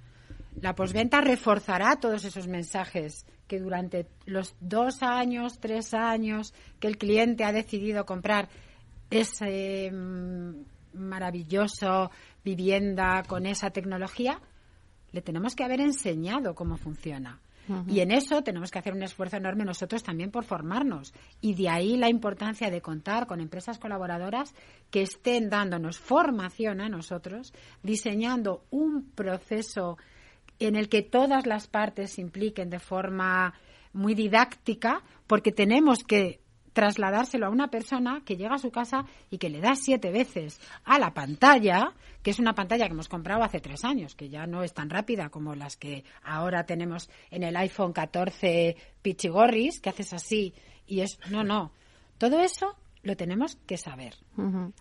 La 0.61 0.75
posventa 0.75 1.21
reforzará 1.21 1.97
todos 1.97 2.25
esos 2.25 2.49
mensajes 2.49 3.27
que 3.47 3.61
durante 3.61 4.07
los 4.25 4.55
dos 4.61 5.03
años, 5.03 5.59
tres 5.61 5.95
años 5.95 6.55
que 6.81 6.89
el 6.89 6.99
cliente 6.99 7.45
ha 7.45 7.53
decidido 7.53 8.07
comprar 8.07 8.49
ese 9.11 9.91
mm, 9.93 10.55
maravilloso 10.95 12.11
vivienda 12.45 13.23
con 13.27 13.47
esa 13.47 13.71
tecnología, 13.71 14.41
le 15.13 15.23
tenemos 15.23 15.55
que 15.55 15.65
haber 15.65 15.81
enseñado 15.81 16.55
cómo 16.55 16.77
funciona. 16.77 17.41
Y 17.89 18.01
en 18.01 18.13
eso 18.13 18.43
tenemos 18.43 18.71
que 18.71 18.79
hacer 18.79 18.93
un 18.93 19.03
esfuerzo 19.03 19.37
enorme 19.37 19.65
nosotros 19.65 20.03
también 20.03 20.31
por 20.31 20.45
formarnos. 20.45 21.13
Y 21.41 21.55
de 21.55 21.69
ahí 21.69 21.97
la 21.97 22.09
importancia 22.09 22.71
de 22.71 22.81
contar 22.81 23.27
con 23.27 23.41
empresas 23.41 23.79
colaboradoras 23.79 24.55
que 24.91 25.03
estén 25.03 25.51
dándonos 25.51 25.99
formación 25.99 26.81
a 26.81 26.89
nosotros, 26.89 27.53
diseñando 27.83 28.65
un 28.71 29.11
proceso 29.11 29.99
en 30.59 30.77
el 30.77 30.89
que 30.89 31.03
todas 31.03 31.47
las 31.47 31.67
partes 31.67 32.13
se 32.13 32.21
impliquen 32.21 32.71
de 32.71 32.79
forma 32.79 33.55
muy 33.93 34.15
didáctica, 34.15 35.03
porque 35.27 35.53
tenemos 35.53 36.05
que 36.05 36.41
trasladárselo 36.77 37.47
a 37.47 37.49
una 37.49 37.69
persona 37.69 38.21
que 38.23 38.37
llega 38.37 38.57
a 38.57 38.59
su 38.59 38.71
casa 38.71 39.07
y 39.31 39.39
que 39.39 39.49
le 39.49 39.63
da 39.63 39.75
siete 39.77 40.11
veces 40.11 40.61
a 40.85 40.99
la 40.99 41.15
pantalla, 41.15 41.95
que 42.23 42.33
es 42.33 42.39
una 42.39 42.55
pantalla 42.55 42.85
que 42.85 42.93
hemos 42.93 43.09
comprado 43.09 43.43
hace 43.43 43.61
tres 43.61 43.83
años, 43.83 44.15
que 44.15 44.29
ya 44.29 44.47
no 44.47 44.63
es 44.63 44.75
tan 44.75 44.91
rápida 44.91 45.31
como 45.31 45.55
las 45.55 45.79
que 45.79 46.05
ahora 46.23 46.67
tenemos 46.67 47.09
en 47.31 47.45
el 47.45 47.57
iPhone 47.57 47.95
14 47.95 48.77
Pichigorris, 49.01 49.81
que 49.81 49.89
haces 49.89 50.13
así 50.13 50.53
y 50.87 51.01
es... 51.01 51.19
No, 51.31 51.45
no. 51.45 51.73
Todo 52.19 52.41
eso 52.41 52.77
lo 53.03 53.17
tenemos 53.17 53.57
que 53.67 53.79
saber. 53.79 54.15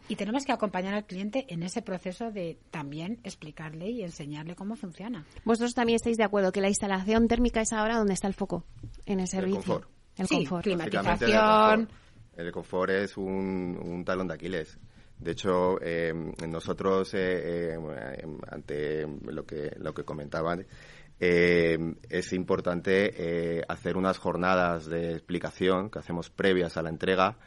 Y 0.10 0.18
tenemos 0.18 0.44
que 0.44 0.52
acompañar 0.52 0.96
al 0.96 1.06
cliente 1.06 1.46
en 1.48 1.64
ese 1.64 1.82
proceso 1.82 2.30
de 2.30 2.60
también 2.72 3.22
explicarle 3.24 3.90
y 3.90 4.04
enseñarle 4.04 4.58
cómo 4.58 4.76
funciona. 4.76 5.26
Vosotros 5.46 5.74
también 5.76 5.96
estáis 5.96 6.18
de 6.18 6.26
acuerdo 6.26 6.52
que 6.52 6.60
la 6.60 6.68
instalación 6.68 7.30
térmica 7.30 7.62
es 7.62 7.72
ahora 7.72 7.98
donde 7.98 8.16
está 8.16 8.28
el 8.28 8.34
foco 8.34 8.66
en 9.06 9.22
el 9.22 9.30
servicio. 9.30 9.60
El 9.60 9.64
confort. 9.64 9.95
Climatización. 10.16 11.90
El 12.38 12.52
confort, 12.52 12.92
es 12.92 13.18
un, 13.18 14.04
talón 14.06 14.28
de 14.28 14.34
Aquiles. 14.34 14.78
De 15.18 15.32
hecho, 15.32 15.80
eh, 15.82 16.14
nosotros, 16.48 17.14
eh, 17.14 17.76
eh, 17.76 18.28
ante 18.50 19.08
lo 19.26 19.46
que, 19.46 19.72
lo 19.78 19.94
que 19.94 20.04
comentaban, 20.04 20.66
es 21.18 22.34
importante 22.34 23.64
hacer 23.70 23.96
unas 23.96 24.18
jornadas 24.18 24.86
de 24.86 25.14
explicación 25.14 25.90
que 25.90 26.00
hacemos 26.00 26.30
previas 26.30 26.76
a 26.76 26.82
la 26.82 26.90
entrega 26.90 27.38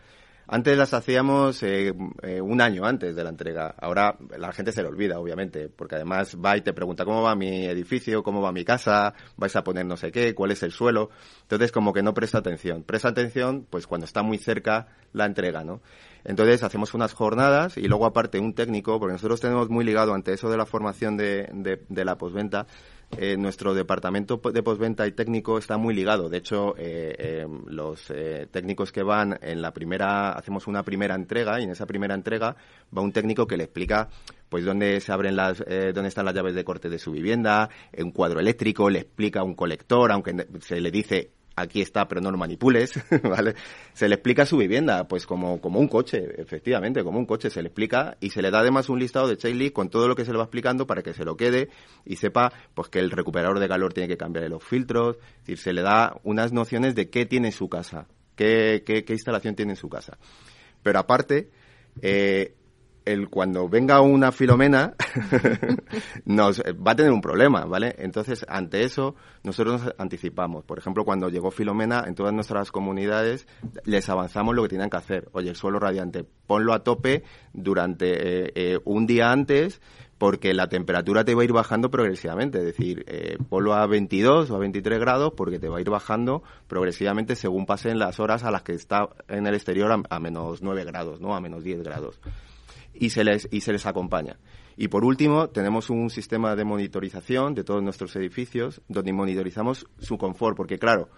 antes 0.51 0.79
las 0.79 0.95
hacíamos 0.95 1.63
eh, 1.63 1.93
eh, 2.23 2.41
un 2.41 2.63
año 2.63 2.87
antes 2.87 3.15
de 3.15 3.23
la 3.23 3.29
entrega. 3.29 3.75
Ahora 3.79 4.17
la 4.37 4.51
gente 4.53 4.73
se 4.73 4.83
le 4.83 4.89
olvida, 4.89 5.21
obviamente, 5.21 5.69
porque 5.69 5.97
además 5.97 6.37
va 6.43 6.57
y 6.57 6.63
te 6.63 6.73
pregunta 6.73 7.05
cómo 7.05 7.23
va 7.23 7.35
mi 7.35 7.67
edificio, 7.67 8.23
cómo 8.23 8.41
va 8.41 8.51
mi 8.51 8.65
casa, 8.65 9.13
vais 9.37 9.55
a 9.57 9.63
poner 9.63 9.85
no 9.85 9.99
sé 9.99 10.11
qué, 10.11 10.35
cuál 10.35 10.51
es 10.51 10.63
el 10.63 10.73
suelo. 10.73 11.11
Entonces 11.43 11.71
como 11.71 11.93
que 11.93 12.03
no 12.03 12.15
presta 12.15 12.39
atención. 12.39 12.83
Presta 12.83 13.09
atención 13.09 13.67
pues 13.69 13.87
cuando 13.87 14.07
está 14.07 14.23
muy 14.23 14.39
cerca 14.39 14.89
la 15.13 15.27
entrega, 15.27 15.65
¿no? 15.65 15.83
Entonces 16.25 16.63
hacemos 16.63 16.95
unas 16.95 17.13
jornadas 17.13 17.77
y 17.77 17.87
luego 17.87 18.07
aparte 18.07 18.39
un 18.39 18.55
técnico, 18.55 18.99
porque 18.99 19.13
nosotros 19.13 19.41
tenemos 19.41 19.69
muy 19.69 19.85
ligado 19.85 20.15
ante 20.15 20.33
eso 20.33 20.49
de 20.51 20.57
la 20.57 20.65
formación 20.65 21.19
de, 21.19 21.49
de, 21.53 21.83
de 21.89 22.05
la 22.05 22.17
posventa, 22.17 22.67
eh, 23.17 23.37
nuestro 23.37 23.75
departamento 23.75 24.37
de 24.53 24.63
postventa 24.63 25.07
y 25.07 25.13
técnico 25.13 25.59
está 25.59 25.79
muy 25.79 25.95
ligado. 25.95 26.29
De 26.29 26.39
hecho, 26.39 26.77
eh, 26.77 27.15
eh, 27.19 27.47
los 27.67 28.13
técnicos 28.51 28.93
que 28.93 29.03
van 29.03 29.39
en 29.41 29.63
la 29.63 29.73
primera, 29.73 30.33
hacemos 30.33 30.67
una 30.67 30.83
primera 30.83 31.15
entrega 31.15 31.59
y 31.61 31.65
en 31.65 31.71
esa 31.71 31.87
primera 31.87 32.15
entrega 32.15 32.57
va 32.97 33.03
un 33.03 33.13
técnico 33.13 33.47
que 33.47 33.57
le 33.57 33.65
explica 33.65 34.09
pues 34.49 34.65
dónde 34.65 35.01
se 35.01 35.13
abren 35.13 35.37
las, 35.37 35.59
dónde 35.59 36.09
están 36.09 36.25
las 36.25 36.35
llaves 36.35 36.55
de 36.55 36.65
corte 36.65 36.89
de 36.89 36.99
su 36.99 37.13
vivienda, 37.13 37.69
un 37.99 38.13
cuadro 38.13 38.41
eléctrico, 38.41 38.89
le 38.89 39.01
explica 39.01 39.43
un 39.43 39.55
colector, 39.55 40.11
aunque 40.11 40.47
se 40.61 40.81
le 40.81 40.91
dice 40.91 41.33
aquí 41.61 41.81
está, 41.81 42.09
pero 42.09 42.21
no 42.21 42.31
lo 42.31 42.39
manipules, 42.39 42.93
¿vale? 43.23 43.55
Se 43.93 44.09
le 44.09 44.15
explica 44.15 44.47
su 44.47 44.57
vivienda, 44.57 45.09
pues 45.09 45.27
como, 45.27 45.61
como 45.61 45.81
un 45.81 45.89
coche, 45.89 46.41
efectivamente, 46.41 47.03
como 47.05 47.19
un 47.19 47.27
coche, 47.27 47.51
se 47.51 47.63
le 47.63 47.69
explica 47.69 48.17
y 48.21 48.31
se 48.31 48.43
le 48.43 48.51
da 48.51 48.61
además 48.61 48.89
un 48.89 48.99
listado 48.99 49.29
de 49.29 49.37
checklist 49.37 49.73
con 49.73 49.91
todo 49.91 50.09
lo 50.09 50.17
que 50.17 50.25
se 50.25 50.33
le 50.33 50.39
va 50.39 50.45
explicando 50.45 50.87
para 50.87 51.03
que 51.03 51.15
se 51.15 51.25
lo 51.25 51.37
quede 51.37 51.69
y 52.05 52.17
sepa 52.17 52.53
pues 52.75 52.89
que 52.89 52.99
el 52.99 53.11
recuperador 53.11 53.59
de 53.59 53.69
calor 53.69 53.93
tiene 53.93 54.09
que 54.09 54.17
cambiar 54.17 54.49
los 54.49 54.63
filtros, 54.63 55.17
es 55.17 55.41
decir, 55.41 55.59
se 55.59 55.73
le 55.73 55.83
da 55.83 56.19
unas 56.25 56.53
nociones 56.53 56.95
de 56.95 57.11
qué 57.11 57.27
tiene 57.27 57.53
su 57.53 57.69
casa, 57.69 58.07
qué, 58.37 58.83
qué, 58.85 59.05
qué 59.05 59.13
instalación 59.13 59.55
tiene 59.55 59.73
en 59.73 59.77
su 59.77 59.89
casa. 59.89 60.19
Pero 60.83 60.99
aparte, 60.99 61.51
eh, 62.03 62.55
el, 63.13 63.29
cuando 63.29 63.69
venga 63.69 64.01
una 64.01 64.33
filomena 64.33 64.95
nos 66.25 66.61
va 66.61 66.93
a 66.93 66.97
tener 66.97 67.13
un 67.13 67.21
problema, 67.21 67.65
¿vale? 67.65 67.95
Entonces, 67.99 68.45
ante 68.49 68.85
eso, 68.85 69.15
nosotros 69.43 69.83
nos 69.83 69.95
anticipamos. 69.99 70.65
Por 70.65 70.79
ejemplo, 70.79 71.05
cuando 71.05 71.29
llegó 71.29 71.51
Filomena, 71.51 72.05
en 72.07 72.15
todas 72.15 72.33
nuestras 72.33 72.71
comunidades 72.71 73.47
les 73.85 74.09
avanzamos 74.09 74.55
lo 74.55 74.63
que 74.63 74.69
tenían 74.69 74.91
que 74.91 74.97
hacer. 74.99 75.29
Oye, 75.33 75.51
el 75.51 75.57
suelo 75.57 75.79
radiante, 75.79 76.25
ponlo 76.47 76.75
a 76.75 76.85
tope 76.85 77.23
durante 77.53 78.47
eh, 78.47 78.53
eh, 78.55 78.79
un 78.85 79.07
día 79.07 79.31
antes 79.31 79.81
porque 80.19 80.53
la 80.53 80.69
temperatura 80.69 81.25
te 81.25 81.35
va 81.35 81.43
a 81.43 81.45
ir 81.45 81.53
bajando 81.53 81.91
progresivamente, 81.91 82.59
es 82.59 82.65
decir, 82.65 83.05
eh, 83.07 83.39
ponlo 83.49 83.75
a 83.75 83.87
22 83.87 84.51
o 84.51 84.57
a 84.57 84.59
23 84.59 84.99
grados 84.99 85.33
porque 85.37 85.61
te 85.61 85.69
va 85.69 85.79
a 85.79 85.81
ir 85.81 85.91
bajando 85.91 86.43
progresivamente 86.67 87.37
según 87.37 87.67
pasen 87.67 88.01
las 88.01 88.19
horas 88.19 88.43
a 88.43 88.51
las 88.51 88.63
que 88.63 88.73
está 88.73 89.09
en 89.29 89.47
el 89.47 89.55
exterior 89.55 89.93
a, 89.93 90.03
a 90.11 90.19
menos 90.19 90.61
9 90.61 90.85
grados, 90.85 91.21
¿no? 91.21 91.37
A 91.37 91.41
menos 91.41 91.63
10 91.63 91.85
grados 91.85 92.21
y 92.99 93.11
se 93.11 93.25
les, 93.25 93.49
y 93.51 93.61
se 93.61 93.73
les 93.73 93.87
acompaña. 93.87 94.39
Y 94.77 94.89
por 94.89 95.05
último, 95.05 95.49
tenemos 95.49 95.91
un 95.91 96.11
sistema 96.11 96.55
de 96.55 96.65
monitorización 96.65 97.55
de 97.55 97.65
todos 97.65 97.83
nuestros 97.83 98.15
edificios 98.17 98.81
donde 98.89 99.13
monitorizamos 99.13 99.87
su 99.99 100.19
confort, 100.19 100.57
porque 100.57 100.79
claro, 100.79 101.09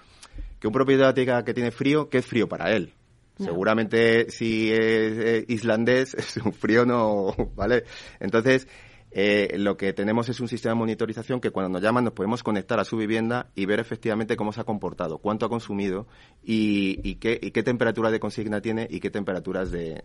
que 0.59 0.67
un 0.67 0.73
propietario 0.73 1.45
que 1.45 1.55
tiene 1.55 1.71
frío, 1.71 2.09
¿qué 2.09 2.19
es 2.19 2.27
frío 2.27 2.49
para 2.49 2.73
él? 2.73 2.95
Seguramente 3.39 4.31
si 4.31 4.71
es 4.71 5.45
islandés, 5.49 6.15
es 6.19 6.37
un 6.37 6.53
frío 6.53 6.85
no, 6.85 7.35
¿vale? 7.55 7.85
Entonces, 8.19 8.69
eh, 9.13 9.57
lo 9.59 9.77
que 9.77 9.93
tenemos 9.93 10.29
es 10.29 10.39
un 10.41 10.47
sistema 10.47 10.75
de 10.75 10.79
monitorización 10.79 11.41
que 11.41 11.51
cuando 11.51 11.69
nos 11.69 11.83
llaman 11.83 12.05
nos 12.05 12.13
podemos 12.13 12.43
conectar 12.43 12.79
a 12.79 12.85
su 12.85 12.97
vivienda 12.97 13.51
y 13.57 13.67
ver 13.67 13.81
efectivamente 13.81 14.37
cómo 14.37 14.53
se 14.53 14.61
ha 14.61 14.65
comportado, 14.65 15.19
cuánto 15.19 15.47
ha 15.47 15.49
consumido 15.49 16.07
y, 16.43 17.17
qué, 17.17 17.63
temperatura 17.63 18.11
de 18.11 18.21
consigna 18.21 18.61
tiene 18.61 18.87
y 18.89 19.01
qué 19.01 19.11
temperaturas 19.11 19.71
de, 19.71 20.03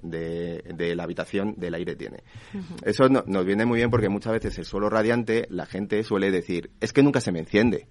la 0.95 1.03
habitación 1.03 1.55
del 1.57 1.75
aire 1.75 1.95
tiene. 1.95 2.23
Eso 2.83 3.07
nos 3.09 3.45
viene 3.45 3.65
muy 3.65 3.77
bien 3.77 3.91
porque 3.91 4.09
muchas 4.09 4.33
veces 4.33 4.57
el 4.57 4.65
suelo 4.65 4.89
radiante 4.89 5.45
la 5.49 5.65
gente 5.65 6.03
suele 6.03 6.31
decir, 6.31 6.71
es 6.81 6.91
que 6.91 7.03
nunca 7.03 7.21
se 7.21 7.31
me 7.31 7.39
enciende, 7.39 7.87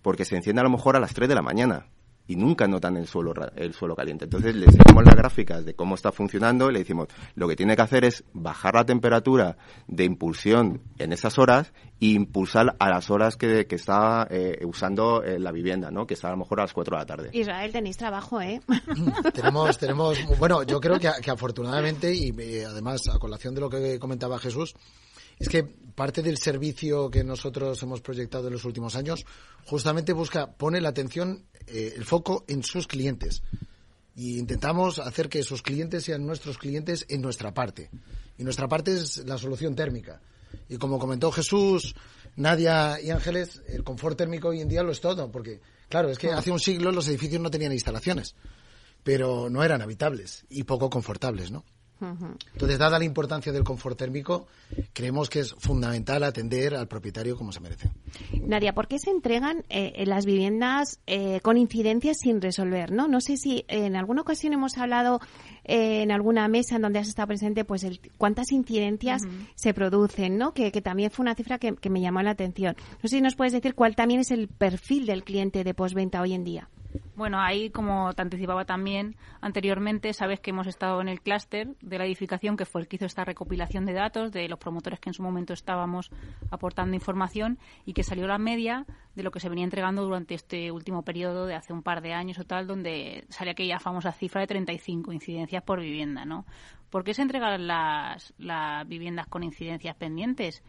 porque 0.00 0.24
se 0.24 0.36
enciende 0.36 0.60
a 0.60 0.64
lo 0.64 0.70
mejor 0.70 0.96
a 0.96 1.00
las 1.00 1.14
3 1.14 1.28
de 1.28 1.34
la 1.34 1.42
mañana 1.42 1.86
y 2.26 2.36
nunca 2.36 2.66
notan 2.66 2.96
el 2.96 3.06
suelo, 3.06 3.34
el 3.56 3.74
suelo 3.74 3.96
caliente. 3.96 4.24
Entonces 4.24 4.54
les 4.54 4.68
enseñamos 4.68 5.04
las 5.04 5.16
gráficas 5.16 5.64
de 5.64 5.74
cómo 5.74 5.94
está 5.94 6.12
funcionando 6.12 6.70
y 6.70 6.72
le 6.72 6.78
decimos, 6.80 7.08
lo 7.34 7.48
que 7.48 7.56
tiene 7.56 7.76
que 7.76 7.82
hacer 7.82 8.04
es 8.04 8.24
bajar 8.32 8.74
la 8.74 8.84
temperatura 8.84 9.56
de 9.88 10.04
impulsión 10.04 10.82
en 10.98 11.12
esas 11.12 11.38
horas 11.38 11.72
e 12.00 12.06
impulsar 12.06 12.76
a 12.78 12.90
las 12.90 13.10
horas 13.10 13.36
que, 13.36 13.66
que 13.66 13.76
está 13.76 14.26
eh, 14.30 14.58
usando 14.64 15.22
eh, 15.22 15.38
la 15.38 15.52
vivienda, 15.52 15.90
¿no? 15.90 16.06
Que 16.06 16.14
está 16.14 16.28
a 16.28 16.32
lo 16.32 16.38
mejor 16.38 16.60
a 16.60 16.64
las 16.64 16.72
4 16.72 16.96
de 16.96 17.00
la 17.00 17.06
tarde. 17.06 17.30
Israel, 17.32 17.72
tenéis 17.72 17.96
trabajo, 17.96 18.40
¿eh? 18.40 18.60
tenemos, 19.34 19.78
tenemos, 19.78 20.18
bueno, 20.38 20.62
yo 20.62 20.80
creo 20.80 20.98
que, 20.98 21.10
que 21.22 21.30
afortunadamente 21.30 22.14
y 22.14 22.32
eh, 22.38 22.64
además 22.66 23.02
a 23.12 23.18
colación 23.18 23.54
de 23.54 23.60
lo 23.60 23.70
que 23.70 23.98
comentaba 23.98 24.38
Jesús, 24.38 24.74
es 25.38 25.48
que 25.48 25.62
parte 25.94 26.22
del 26.22 26.38
servicio 26.38 27.10
que 27.10 27.24
nosotros 27.24 27.82
hemos 27.82 28.00
proyectado 28.00 28.48
en 28.48 28.54
los 28.54 28.64
últimos 28.64 28.96
años 28.96 29.24
justamente 29.64 30.12
busca, 30.12 30.52
pone 30.52 30.80
la 30.80 30.88
atención, 30.88 31.44
eh, 31.66 31.94
el 31.96 32.04
foco 32.04 32.44
en 32.48 32.62
sus 32.62 32.86
clientes. 32.86 33.42
Y 34.14 34.38
intentamos 34.38 34.98
hacer 34.98 35.28
que 35.28 35.42
sus 35.42 35.62
clientes 35.62 36.04
sean 36.04 36.26
nuestros 36.26 36.58
clientes 36.58 37.06
en 37.08 37.22
nuestra 37.22 37.54
parte. 37.54 37.90
Y 38.36 38.44
nuestra 38.44 38.68
parte 38.68 38.94
es 38.94 39.18
la 39.26 39.38
solución 39.38 39.74
térmica. 39.74 40.20
Y 40.68 40.76
como 40.76 40.98
comentó 40.98 41.32
Jesús, 41.32 41.94
Nadia 42.36 43.00
y 43.00 43.10
Ángeles, 43.10 43.62
el 43.68 43.84
confort 43.84 44.18
térmico 44.18 44.48
hoy 44.48 44.60
en 44.60 44.68
día 44.68 44.82
lo 44.82 44.92
es 44.92 45.00
todo. 45.00 45.30
Porque, 45.30 45.60
claro, 45.88 46.10
es 46.10 46.18
que 46.18 46.30
hace 46.30 46.50
un 46.50 46.60
siglo 46.60 46.92
los 46.92 47.08
edificios 47.08 47.40
no 47.40 47.50
tenían 47.50 47.72
instalaciones, 47.72 48.34
pero 49.02 49.48
no 49.48 49.64
eran 49.64 49.80
habitables 49.80 50.44
y 50.50 50.64
poco 50.64 50.90
confortables, 50.90 51.50
¿no? 51.50 51.64
Entonces, 52.52 52.78
dada 52.78 52.98
la 52.98 53.04
importancia 53.04 53.52
del 53.52 53.64
confort 53.64 53.96
térmico, 53.98 54.46
creemos 54.92 55.30
que 55.30 55.40
es 55.40 55.54
fundamental 55.54 56.22
atender 56.24 56.74
al 56.74 56.88
propietario 56.88 57.36
como 57.36 57.52
se 57.52 57.60
merece. 57.60 57.90
Nadia, 58.44 58.72
¿por 58.74 58.88
qué 58.88 58.98
se 58.98 59.10
entregan 59.10 59.64
eh, 59.68 60.04
las 60.06 60.26
viviendas 60.26 61.00
eh, 61.06 61.40
con 61.42 61.56
incidencias 61.56 62.18
sin 62.20 62.40
resolver? 62.40 62.90
No, 62.90 63.08
no 63.08 63.20
sé 63.20 63.36
si 63.36 63.64
en 63.68 63.96
alguna 63.96 64.22
ocasión 64.22 64.52
hemos 64.52 64.78
hablado 64.78 65.20
eh, 65.64 66.02
en 66.02 66.10
alguna 66.10 66.48
mesa 66.48 66.76
en 66.76 66.82
donde 66.82 66.98
has 66.98 67.08
estado 67.08 67.28
presente, 67.28 67.64
pues 67.64 67.84
el, 67.84 68.00
cuántas 68.18 68.50
incidencias 68.52 69.22
se 69.54 69.74
producen, 69.74 70.38
¿no? 70.38 70.52
Que, 70.52 70.72
también 70.82 71.10
fue 71.10 71.22
una 71.22 71.34
cifra 71.34 71.58
que, 71.58 71.76
que 71.76 71.90
me 71.90 72.00
llamó 72.00 72.22
la 72.22 72.30
atención. 72.30 72.74
No 73.02 73.08
sé 73.08 73.16
si 73.16 73.20
nos 73.20 73.36
puedes 73.36 73.52
decir 73.52 73.74
cuál 73.74 73.94
también 73.94 74.20
es 74.20 74.30
el 74.30 74.48
perfil 74.48 75.06
del 75.06 75.22
cliente 75.22 75.62
de 75.62 75.74
postventa 75.74 76.20
hoy 76.20 76.32
en 76.32 76.44
día. 76.44 76.68
Bueno, 77.14 77.40
ahí, 77.40 77.70
como 77.70 78.12
te 78.14 78.22
anticipaba 78.22 78.64
también 78.64 79.16
anteriormente, 79.40 80.12
sabes 80.12 80.40
que 80.40 80.50
hemos 80.50 80.66
estado 80.66 81.00
en 81.00 81.08
el 81.08 81.20
clúster 81.20 81.68
de 81.80 81.98
la 81.98 82.06
edificación, 82.06 82.56
que 82.56 82.64
fue 82.64 82.80
el 82.80 82.88
que 82.88 82.96
hizo 82.96 83.04
esta 83.04 83.24
recopilación 83.24 83.84
de 83.84 83.92
datos 83.92 84.32
de 84.32 84.48
los 84.48 84.58
promotores 84.58 84.98
que 84.98 85.10
en 85.10 85.14
su 85.14 85.22
momento 85.22 85.52
estábamos 85.52 86.10
aportando 86.50 86.94
información 86.94 87.58
y 87.84 87.92
que 87.92 88.02
salió 88.02 88.26
la 88.26 88.38
media 88.38 88.86
de 89.14 89.22
lo 89.22 89.30
que 89.30 89.40
se 89.40 89.48
venía 89.48 89.64
entregando 89.64 90.02
durante 90.02 90.34
este 90.34 90.70
último 90.72 91.02
periodo 91.02 91.46
de 91.46 91.54
hace 91.54 91.72
un 91.72 91.82
par 91.82 92.00
de 92.00 92.14
años 92.14 92.38
o 92.38 92.44
tal, 92.44 92.66
donde 92.66 93.24
sale 93.28 93.50
aquella 93.50 93.78
famosa 93.78 94.12
cifra 94.12 94.40
de 94.40 94.46
35 94.46 95.12
incidencias 95.12 95.62
por 95.62 95.80
vivienda, 95.80 96.24
¿no? 96.24 96.46
¿Por 96.90 97.04
qué 97.04 97.14
se 97.14 97.22
entregan 97.22 97.66
las, 97.66 98.34
las 98.36 98.86
viviendas 98.86 99.26
con 99.26 99.42
incidencias 99.42 99.96
pendientes? 99.96 100.62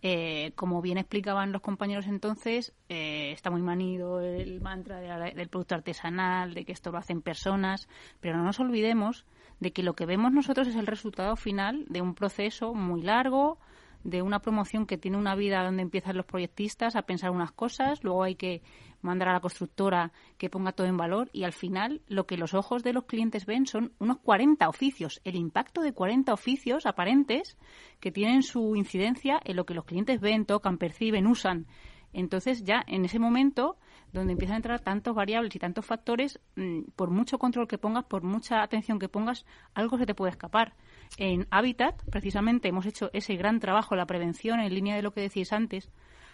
Eh, 0.00 0.52
como 0.54 0.80
bien 0.80 0.96
explicaban 0.96 1.50
los 1.50 1.60
compañeros 1.60 2.06
entonces, 2.06 2.72
eh, 2.88 3.32
está 3.32 3.50
muy 3.50 3.62
manido 3.62 4.20
el 4.20 4.60
mantra 4.60 5.00
del 5.00 5.48
producto 5.48 5.74
artesanal, 5.74 6.54
de 6.54 6.64
que 6.64 6.72
esto 6.72 6.92
lo 6.92 6.98
hacen 6.98 7.20
personas, 7.20 7.88
pero 8.20 8.36
no 8.36 8.44
nos 8.44 8.60
olvidemos 8.60 9.24
de 9.58 9.72
que 9.72 9.82
lo 9.82 9.94
que 9.94 10.06
vemos 10.06 10.32
nosotros 10.32 10.68
es 10.68 10.76
el 10.76 10.86
resultado 10.86 11.34
final 11.34 11.84
de 11.88 12.00
un 12.00 12.14
proceso 12.14 12.74
muy 12.74 13.02
largo, 13.02 13.58
de 14.04 14.22
una 14.22 14.40
promoción 14.40 14.86
que 14.86 14.98
tiene 14.98 15.16
una 15.16 15.34
vida 15.34 15.62
donde 15.62 15.82
empiezan 15.82 16.16
los 16.16 16.26
proyectistas 16.26 16.96
a 16.96 17.02
pensar 17.02 17.30
unas 17.30 17.52
cosas, 17.52 18.02
luego 18.04 18.22
hay 18.22 18.36
que 18.36 18.62
mandar 19.00 19.28
a 19.28 19.32
la 19.32 19.40
constructora 19.40 20.12
que 20.38 20.50
ponga 20.50 20.72
todo 20.72 20.86
en 20.86 20.96
valor 20.96 21.30
y 21.32 21.44
al 21.44 21.52
final 21.52 22.02
lo 22.08 22.26
que 22.26 22.36
los 22.36 22.54
ojos 22.54 22.82
de 22.82 22.92
los 22.92 23.04
clientes 23.04 23.46
ven 23.46 23.66
son 23.66 23.92
unos 23.98 24.18
40 24.18 24.68
oficios, 24.68 25.20
el 25.24 25.36
impacto 25.36 25.82
de 25.82 25.92
40 25.92 26.32
oficios 26.32 26.86
aparentes 26.86 27.56
que 28.00 28.12
tienen 28.12 28.42
su 28.42 28.76
incidencia 28.76 29.40
en 29.44 29.56
lo 29.56 29.66
que 29.66 29.74
los 29.74 29.84
clientes 29.84 30.20
ven, 30.20 30.46
tocan, 30.46 30.78
perciben, 30.78 31.26
usan. 31.26 31.66
Entonces 32.12 32.64
ya 32.64 32.82
en 32.86 33.04
ese 33.04 33.18
momento 33.18 33.76
donde 34.12 34.32
empiezan 34.32 34.54
a 34.54 34.58
entrar 34.58 34.80
tantos 34.80 35.14
variables 35.14 35.54
y 35.54 35.58
tantos 35.58 35.84
factores, 35.84 36.40
mm, 36.56 36.90
por 36.96 37.10
mucho 37.10 37.38
control 37.38 37.68
que 37.68 37.78
pongas, 37.78 38.04
por 38.04 38.22
mucha 38.22 38.62
atención 38.62 38.98
que 38.98 39.08
pongas, 39.08 39.44
algo 39.74 39.98
se 39.98 40.06
te 40.06 40.14
puede 40.14 40.30
escapar. 40.30 40.74
En 41.16 41.46
Habitat, 41.50 42.02
precisamente, 42.10 42.68
hemos 42.68 42.86
hecho 42.86 43.10
ese 43.12 43.34
gran 43.36 43.60
trabajo, 43.60 43.96
la 43.96 44.06
prevención, 44.06 44.60
en 44.60 44.74
línea 44.74 44.94
de 44.94 45.02
lo 45.02 45.12
que 45.12 45.20
decís 45.20 45.52
antes, 45.52 45.90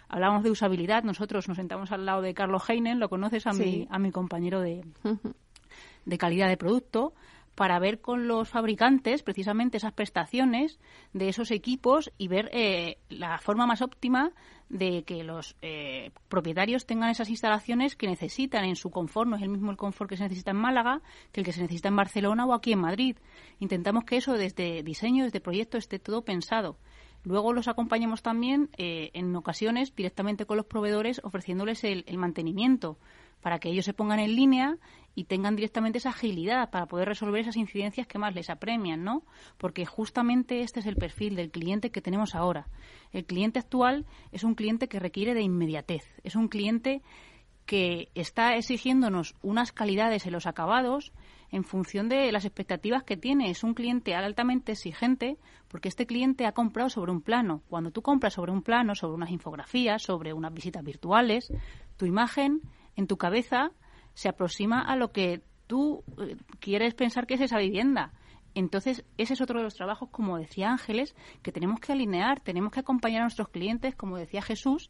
Hablamos 0.07 0.43
de 0.43 0.51
usabilidad, 0.51 1.03
nosotros 1.03 1.47
nos 1.47 1.57
sentamos 1.57 1.91
al 1.91 2.05
lado 2.05 2.21
de 2.21 2.33
Carlos 2.33 2.69
Heinen, 2.69 2.99
lo 2.99 3.09
conoces 3.09 3.47
a, 3.47 3.53
mi, 3.53 3.87
a 3.89 3.97
mi 3.97 4.11
compañero 4.11 4.61
de, 4.61 4.85
de 6.05 6.17
calidad 6.17 6.47
de 6.47 6.57
producto, 6.57 7.13
para 7.55 7.79
ver 7.79 8.01
con 8.01 8.27
los 8.27 8.49
fabricantes 8.49 9.23
precisamente 9.23 9.77
esas 9.77 9.93
prestaciones 9.93 10.79
de 11.13 11.29
esos 11.29 11.51
equipos 11.51 12.11
y 12.17 12.27
ver 12.27 12.49
eh, 12.53 12.97
la 13.09 13.37
forma 13.39 13.65
más 13.65 13.81
óptima 13.81 14.33
de 14.69 15.03
que 15.03 15.23
los 15.23 15.55
eh, 15.61 16.11
propietarios 16.27 16.85
tengan 16.85 17.09
esas 17.09 17.29
instalaciones 17.29 17.95
que 17.95 18.07
necesitan 18.07 18.65
en 18.65 18.75
su 18.75 18.89
confort. 18.89 19.29
No 19.29 19.37
es 19.37 19.41
el 19.41 19.49
mismo 19.49 19.71
el 19.71 19.77
confort 19.77 20.09
que 20.09 20.17
se 20.17 20.23
necesita 20.23 20.51
en 20.51 20.57
Málaga 20.57 21.01
que 21.31 21.41
el 21.41 21.45
que 21.45 21.53
se 21.53 21.61
necesita 21.61 21.87
en 21.87 21.95
Barcelona 21.95 22.45
o 22.45 22.53
aquí 22.53 22.73
en 22.73 22.79
Madrid. 22.79 23.17
Intentamos 23.59 24.03
que 24.03 24.17
eso 24.17 24.33
desde 24.33 24.83
diseño, 24.83 25.23
desde 25.23 25.39
proyecto, 25.39 25.77
esté 25.77 25.99
todo 25.99 26.23
pensado. 26.23 26.77
Luego 27.25 27.53
los 27.53 27.67
acompañamos 27.67 28.21
también 28.21 28.69
eh, 28.77 29.09
en 29.13 29.35
ocasiones 29.35 29.95
directamente 29.95 30.45
con 30.45 30.57
los 30.57 30.67
proveedores 30.67 31.19
ofreciéndoles 31.23 31.83
el, 31.83 32.05
mantenimiento 32.17 32.99
para 33.41 33.59
que 33.59 33.69
ellos 33.69 33.85
se 33.85 33.93
pongan 33.93 34.19
en 34.19 34.35
línea 34.35 34.77
y 35.15 35.23
tengan 35.23 35.55
directamente 35.55 35.97
esa 35.97 36.09
agilidad 36.09 36.69
para 36.69 36.85
poder 36.85 37.07
resolver 37.07 37.41
esas 37.41 37.55
incidencias 37.55 38.05
que 38.05 38.19
más 38.19 38.35
les 38.35 38.49
apremian, 38.49 39.03
¿no? 39.03 39.23
Porque 39.57 39.85
justamente 39.85 40.61
este 40.61 40.81
es 40.81 40.85
el 40.85 40.97
perfil 40.97 41.35
del 41.35 41.51
cliente 41.51 41.89
que 41.89 42.01
tenemos 42.01 42.35
ahora. 42.35 42.67
El 43.11 43.25
cliente 43.25 43.59
actual 43.59 44.05
es 44.31 44.43
un 44.43 44.55
cliente 44.55 44.87
que 44.87 44.99
requiere 44.99 45.33
de 45.33 45.41
inmediatez, 45.41 46.03
es 46.23 46.35
un 46.35 46.49
cliente 46.49 47.01
que 47.65 48.09
está 48.13 48.55
exigiéndonos 48.55 49.35
unas 49.41 49.71
calidades 49.71 50.25
en 50.27 50.33
los 50.33 50.45
acabados 50.45 51.13
en 51.51 51.63
función 51.63 52.09
de 52.09 52.31
las 52.31 52.45
expectativas 52.45 53.03
que 53.03 53.17
tiene. 53.17 53.49
Es 53.49 53.63
un 53.63 53.73
cliente 53.73 54.13
altamente 54.13 54.73
exigente 54.73 55.37
porque 55.67 55.89
este 55.89 56.05
cliente 56.05 56.45
ha 56.45 56.51
comprado 56.51 56.89
sobre 56.89 57.11
un 57.11 57.21
plano. 57.21 57.63
Cuando 57.69 57.91
tú 57.91 58.01
compras 58.01 58.33
sobre 58.33 58.51
un 58.51 58.61
plano, 58.61 58.93
sobre 58.93 59.15
unas 59.15 59.31
infografías, 59.31 60.03
sobre 60.03 60.33
unas 60.33 60.53
visitas 60.53 60.83
virtuales, 60.83 61.51
tu 61.97 62.05
imagen 62.05 62.61
en 62.95 63.07
tu 63.07 63.17
cabeza 63.17 63.71
se 64.15 64.29
aproxima 64.29 64.81
a 64.81 64.95
lo 64.95 65.11
que 65.11 65.43
tú 65.67 66.03
eh, 66.17 66.35
quieres 66.59 66.95
pensar 66.95 67.27
que 67.27 67.35
es 67.35 67.41
esa 67.41 67.59
vivienda. 67.59 68.11
Entonces, 68.55 69.03
ese 69.17 69.33
es 69.33 69.41
otro 69.41 69.59
de 69.59 69.65
los 69.65 69.75
trabajos, 69.75 70.09
como 70.09 70.37
decía 70.37 70.71
Ángeles, 70.71 71.15
que 71.43 71.51
tenemos 71.51 71.79
que 71.79 71.91
alinear, 71.91 72.39
tenemos 72.39 72.71
que 72.71 72.79
acompañar 72.79 73.21
a 73.21 73.25
nuestros 73.25 73.49
clientes, 73.49 73.95
como 73.95 74.17
decía 74.17 74.41
Jesús, 74.41 74.89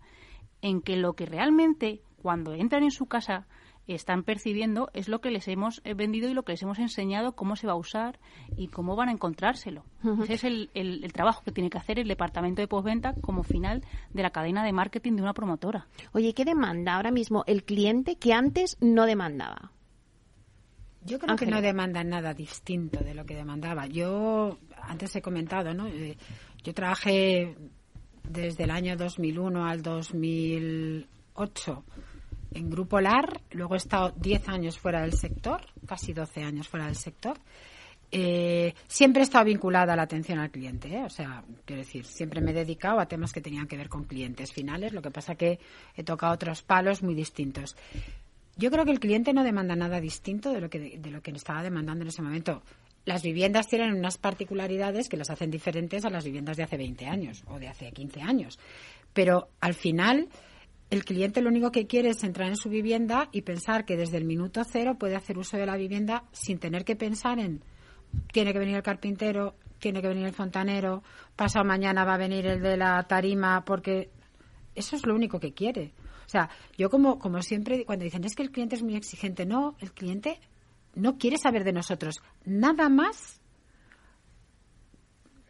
en 0.62 0.82
que 0.82 0.96
lo 0.96 1.14
que 1.14 1.26
realmente, 1.26 2.02
cuando 2.22 2.54
entran 2.54 2.84
en 2.84 2.92
su 2.92 3.08
casa, 3.08 3.48
están 3.88 4.24
percibiendo 4.24 4.90
es 4.94 5.08
lo 5.08 5.22
que 5.22 5.32
les 5.32 5.48
hemos 5.48 5.82
eh, 5.84 5.94
vendido 5.94 6.30
y 6.30 6.34
lo 6.34 6.44
que 6.44 6.54
les 6.54 6.64
hemos 6.64 6.80
enseñado 6.80 7.36
cómo 7.36 7.56
se 7.56 7.68
va 7.68 7.74
a 7.74 7.78
usar 7.78 8.20
y 8.58 8.70
cómo 8.70 8.96
van 8.96 9.10
a 9.10 9.12
encontrárselo. 9.12 9.84
Ese 10.24 10.34
es 10.34 10.44
el, 10.44 10.72
el, 10.74 11.14
trabajo 11.14 11.44
que 11.44 11.52
tiene 11.52 11.70
que 11.70 11.78
hacer 11.78 12.00
el 12.00 12.08
departamento 12.08 12.62
de 12.62 12.68
postventa 12.68 13.14
como 13.22 13.44
final 13.44 13.84
de 14.12 14.24
la 14.24 14.32
cadena 14.32 14.64
de 14.64 14.74
marketing 14.74 15.14
de 15.14 15.22
una 15.22 15.34
promotora. 15.34 15.86
Oye, 16.14 16.34
¿qué 16.34 16.46
demanda 16.46 16.96
ahora 16.96 17.12
mismo 17.12 17.44
el 17.48 17.64
cliente 17.64 18.16
que 18.16 18.34
antes 18.34 18.78
no 18.82 19.06
demandaba? 19.06 19.72
Yo 21.04 21.20
creo 21.20 21.36
que 21.36 21.46
no 21.46 21.62
demanda 21.62 22.04
nada 22.04 22.34
distinto 22.34 23.04
de 23.04 23.14
lo 23.14 23.28
que 23.28 23.36
demandaba. 23.36 23.86
Yo 23.86 24.58
antes 24.82 25.16
he 25.16 25.22
comentado, 25.22 25.76
¿no? 25.76 25.86
Eh, 25.86 26.18
yo 26.64 26.74
trabajé 26.74 27.56
desde 28.28 28.64
el 28.64 28.72
año 28.72 28.98
2001 28.98 29.66
al 29.66 29.84
2008 29.84 31.84
en 32.56 32.70
Grupo 32.70 33.00
LAR, 33.00 33.42
luego 33.52 33.76
he 33.76 33.78
estado 33.78 34.14
10 34.18 34.50
años 34.50 34.80
fuera 34.80 35.02
del 35.02 35.14
sector, 35.14 35.62
casi 35.86 36.14
12 36.14 36.42
años 36.42 36.68
fuera 36.68 36.86
del 36.86 36.96
sector. 36.96 37.38
Eh, 38.12 38.74
siempre 38.88 39.22
he 39.22 39.24
estado 39.24 39.46
vinculada 39.46 39.94
a 39.94 39.96
la 39.96 40.04
atención 40.04 40.40
al 40.40 40.50
cliente, 40.50 40.88
¿eh? 40.88 41.04
o 41.04 41.10
sea, 41.10 41.44
quiero 41.66 41.82
decir, 41.82 42.06
siempre 42.06 42.40
me 42.40 42.52
he 42.52 42.54
dedicado 42.54 43.00
a 43.00 43.08
temas 43.08 43.34
que 43.34 43.42
tenían 43.42 43.68
que 43.68 43.76
ver 43.76 43.90
con 43.90 44.06
clientes 44.06 44.54
finales, 44.54 44.94
lo 44.94 45.02
que 45.02 45.12
pasa 45.12 45.36
que 45.36 45.60
he 45.96 46.04
tocado 46.04 46.34
otros 46.34 46.62
palos 46.64 47.04
muy 47.04 47.14
distintos. 47.14 47.76
Yo 48.56 48.72
creo 48.72 48.86
que 48.86 48.92
el 48.92 49.02
cliente 49.02 49.34
no 49.34 49.44
demanda 49.44 49.76
nada 49.76 50.00
distinto 50.00 50.54
de 50.54 50.62
lo 50.62 50.70
que, 50.70 50.98
de 50.98 51.12
lo 51.12 51.22
que 51.22 51.32
estaba 51.32 51.62
demandando 51.62 52.04
en 52.04 52.08
ese 52.08 52.22
momento. 52.22 52.64
Las 53.04 53.22
viviendas 53.22 53.68
tienen 53.68 53.94
unas 53.94 54.18
particularidades 54.18 55.10
que 55.10 55.18
las 55.18 55.30
hacen 55.30 55.52
diferentes 55.52 56.06
a 56.06 56.10
las 56.10 56.24
viviendas 56.24 56.56
de 56.56 56.64
hace 56.64 56.78
20 56.78 57.06
años 57.06 57.44
o 57.48 57.60
de 57.60 57.68
hace 57.68 57.92
15 57.92 58.22
años. 58.22 58.58
Pero 59.14 59.50
al 59.60 59.74
final, 59.74 60.30
el 60.90 61.04
cliente 61.04 61.42
lo 61.42 61.50
único 61.50 61.72
que 61.72 61.88
quiere 61.88 62.10
es 62.10 62.24
entrar 62.24 62.50
en 62.50 62.58
su 62.58 62.70
vivienda 62.70 63.30
y 63.32 63.42
pensar 63.42 63.86
que 63.86 63.98
desde 63.98 64.18
el 64.18 64.26
minuto 64.26 64.62
cero 64.64 64.98
puede 65.00 65.16
hacer 65.16 65.38
uso 65.38 65.58
de 65.58 65.66
la 65.66 65.78
vivienda 65.78 66.24
sin 66.32 66.60
tener 66.60 66.86
que 66.86 66.96
pensar 66.96 67.40
en 67.40 67.64
tiene 68.32 68.54
que 68.54 68.60
venir 68.60 68.76
el 68.76 68.84
carpintero, 68.84 69.56
tiene 69.80 70.02
que 70.02 70.08
venir 70.08 70.26
el 70.26 70.34
fontanero, 70.34 71.04
pasado 71.36 71.66
mañana 71.66 72.06
va 72.06 72.14
a 72.14 72.18
venir 72.18 72.46
el 72.46 72.62
de 72.62 72.78
la 72.78 73.04
tarima, 73.04 73.66
porque 73.66 74.10
eso 74.74 74.96
es 74.96 75.06
lo 75.06 75.16
único 75.16 75.40
que 75.40 75.54
quiere. 75.54 75.94
O 76.26 76.30
sea, 76.30 76.50
yo 76.78 76.90
como, 76.90 77.20
como 77.20 77.42
siempre, 77.42 77.86
cuando 77.86 78.04
dicen 78.04 78.24
es 78.24 78.36
que 78.36 78.44
el 78.44 78.52
cliente 78.52 78.76
es 78.76 78.84
muy 78.84 78.96
exigente, 78.96 79.46
no, 79.46 79.76
el 79.80 79.92
cliente 79.92 80.40
no 80.96 81.18
quiere 81.18 81.38
saber 81.38 81.64
de 81.64 81.74
nosotros 81.74 82.22
nada 82.46 82.90
más 82.90 83.42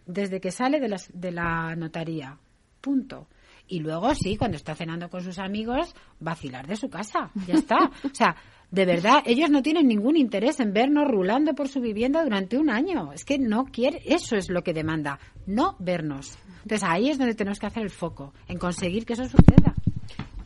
desde 0.06 0.40
que 0.40 0.52
sale 0.52 0.80
de 0.80 0.90
la, 0.90 0.98
de 1.14 1.32
la 1.32 1.76
notaría. 1.76 2.38
Punto. 2.82 3.28
Y 3.68 3.80
luego 3.80 4.14
sí, 4.14 4.38
cuando 4.38 4.58
está 4.58 4.76
cenando 4.76 5.10
con 5.10 5.24
sus 5.24 5.40
amigos, 5.40 5.96
vacilar 6.20 6.68
de 6.68 6.76
su 6.76 6.90
casa. 6.90 7.32
Ya 7.48 7.54
está. 7.56 7.92
O 8.04 8.14
sea, 8.14 8.36
de 8.72 8.86
verdad, 8.86 9.24
ellos 9.26 9.50
no 9.50 9.62
tienen 9.62 9.88
ningún 9.88 10.18
interés 10.18 10.60
en 10.60 10.74
vernos 10.74 11.08
rulando 11.08 11.54
por 11.54 11.68
su 11.68 11.80
vivienda 11.80 12.24
durante 12.24 12.58
un 12.58 12.70
año. 12.70 13.14
Es 13.14 13.24
que 13.24 13.38
no 13.38 13.66
quiere, 13.66 14.02
eso 14.06 14.36
es 14.36 14.50
lo 14.50 14.64
que 14.64 14.74
demanda, 14.74 15.20
no 15.46 15.76
vernos. 15.80 16.38
Entonces 16.64 16.88
ahí 16.88 17.10
es 17.10 17.18
donde 17.18 17.36
tenemos 17.36 17.60
que 17.60 17.68
hacer 17.68 17.84
el 17.84 17.90
foco, 17.90 18.34
en 18.48 18.58
conseguir 18.58 19.06
que 19.06 19.14
eso 19.14 19.26
suceda. 19.26 19.76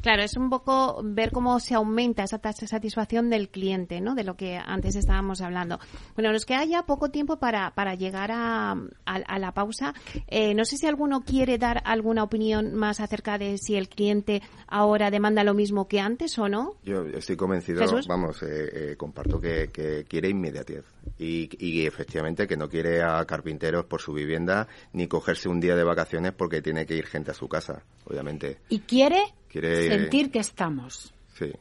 Claro, 0.01 0.23
es 0.23 0.37
un 0.37 0.49
poco 0.49 1.01
ver 1.03 1.31
cómo 1.31 1.59
se 1.59 1.75
aumenta 1.75 2.23
esa 2.23 2.39
satisfacción 2.53 3.29
del 3.29 3.49
cliente, 3.49 3.99
¿no? 3.99 4.15
De 4.15 4.23
lo 4.23 4.35
que 4.35 4.57
antes 4.57 4.95
estábamos 4.95 5.41
hablando. 5.41 5.79
Bueno, 6.15 6.31
nos 6.31 6.45
queda 6.45 6.63
ya 6.63 6.83
poco 6.83 7.09
tiempo 7.09 7.37
para, 7.37 7.71
para 7.71 7.95
llegar 7.95 8.31
a, 8.31 8.75
a, 9.05 9.39
la 9.39 9.53
pausa. 9.53 9.93
Eh, 10.27 10.53
no 10.53 10.63
sé 10.63 10.77
si 10.77 10.87
alguno 10.87 11.21
quiere 11.21 11.57
dar 11.57 11.81
alguna 11.85 12.23
opinión 12.23 12.73
más 12.75 12.99
acerca 12.99 13.37
de 13.37 13.57
si 13.57 13.75
el 13.75 13.89
cliente 13.89 14.41
ahora 14.67 15.11
demanda 15.11 15.43
lo 15.43 15.53
mismo 15.53 15.87
que 15.87 15.99
antes 15.99 16.37
o 16.39 16.47
no. 16.47 16.75
Yo 16.83 17.03
estoy 17.05 17.35
convencido, 17.35 17.83
vamos, 18.07 18.41
eh, 18.43 18.91
eh, 18.91 18.95
comparto 18.95 19.39
que, 19.39 19.69
que, 19.71 20.05
quiere 20.05 20.29
inmediatez 20.29 20.85
y, 21.17 21.49
y 21.59 21.85
efectivamente 21.85 22.47
que 22.47 22.55
no 22.55 22.69
quiere 22.69 23.01
a 23.01 23.23
carpinteros 23.25 23.85
por 23.85 24.01
su 24.01 24.13
vivienda 24.13 24.67
ni 24.93 25.07
cogerse 25.07 25.49
un 25.49 25.59
día 25.59 25.75
de 25.75 25.83
vacaciones 25.83 26.33
porque 26.33 26.61
tiene 26.61 26.85
que 26.85 26.95
ir 26.95 27.05
gente 27.05 27.31
a 27.31 27.33
su 27.33 27.47
casa, 27.47 27.83
obviamente. 28.05 28.59
Y 28.69 28.79
quiere 28.79 29.23
sentir 29.51 30.31
que 30.31 30.39
estamos. 30.39 31.13
Sí. 31.33 31.51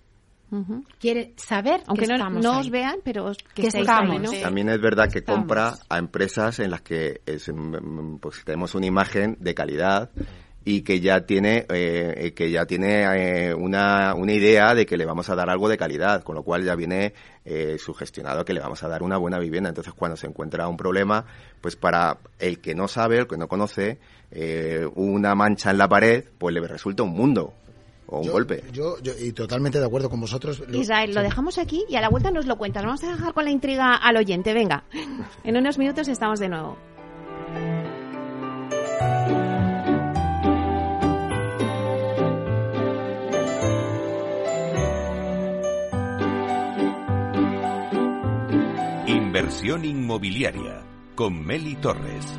Quiere 0.98 1.34
saber 1.36 1.82
Aunque 1.86 2.06
que 2.06 2.16
no, 2.16 2.30
no 2.30 2.60
os 2.60 2.70
vean, 2.70 3.00
pero 3.04 3.32
que, 3.54 3.66
estamos. 3.66 4.40
También 4.40 4.70
es 4.70 4.80
verdad 4.80 5.10
que 5.12 5.22
compra 5.22 5.74
a 5.88 5.98
empresas 5.98 6.58
en 6.60 6.70
las 6.70 6.80
que 6.80 7.20
pues, 8.20 8.44
tenemos 8.44 8.74
una 8.74 8.86
imagen 8.86 9.36
de 9.40 9.54
calidad 9.54 10.10
y 10.64 10.82
que 10.82 11.00
ya 11.00 11.20
tiene 11.26 11.66
eh, 11.68 12.32
que 12.34 12.50
ya 12.50 12.64
tiene 12.66 13.04
eh, 13.04 13.54
una, 13.54 14.14
una 14.14 14.32
idea 14.32 14.74
de 14.74 14.86
que 14.86 14.96
le 14.96 15.04
vamos 15.04 15.28
a 15.28 15.34
dar 15.34 15.50
algo 15.50 15.68
de 15.68 15.76
calidad, 15.76 16.22
con 16.22 16.34
lo 16.34 16.42
cual 16.42 16.64
ya 16.64 16.74
viene 16.74 17.12
eh, 17.44 17.76
sugestionado 17.78 18.44
que 18.44 18.54
le 18.54 18.60
vamos 18.60 18.82
a 18.82 18.88
dar 18.88 19.02
una 19.02 19.18
buena 19.18 19.38
vivienda. 19.38 19.68
Entonces, 19.68 19.92
cuando 19.92 20.16
se 20.16 20.26
encuentra 20.26 20.66
un 20.66 20.78
problema, 20.78 21.26
pues 21.60 21.76
para 21.76 22.18
el 22.38 22.60
que 22.60 22.74
no 22.74 22.88
sabe, 22.88 23.18
el 23.18 23.26
que 23.26 23.36
no 23.36 23.48
conoce, 23.48 23.98
eh, 24.30 24.86
una 24.94 25.34
mancha 25.34 25.70
en 25.70 25.78
la 25.78 25.88
pared, 25.88 26.24
pues 26.38 26.54
le 26.54 26.66
resulta 26.66 27.02
un 27.02 27.12
mundo 27.12 27.52
o 28.08 28.20
un 28.20 28.28
golpe. 28.28 28.64
Yo, 28.72 28.96
y 29.20 29.32
totalmente 29.32 29.78
de 29.78 29.86
acuerdo 29.86 30.08
con 30.08 30.20
vosotros. 30.20 30.62
Israel, 30.72 31.14
lo 31.14 31.22
dejamos 31.22 31.58
aquí 31.58 31.84
y 31.88 31.96
a 31.96 32.00
la 32.00 32.08
vuelta 32.08 32.30
nos 32.30 32.46
lo 32.46 32.56
cuentas. 32.56 32.84
Vamos 32.84 33.04
a 33.04 33.12
dejar 33.12 33.34
con 33.34 33.44
la 33.44 33.50
intriga 33.50 33.94
al 33.94 34.16
oyente. 34.16 34.54
Venga, 34.54 34.84
en 35.44 35.56
unos 35.56 35.78
minutos 35.78 36.08
estamos 36.08 36.40
de 36.40 36.48
nuevo. 36.48 36.76
Inversión 49.06 49.84
inmobiliaria 49.84 50.82
con 51.14 51.44
Meli 51.44 51.76
Torres. 51.76 52.38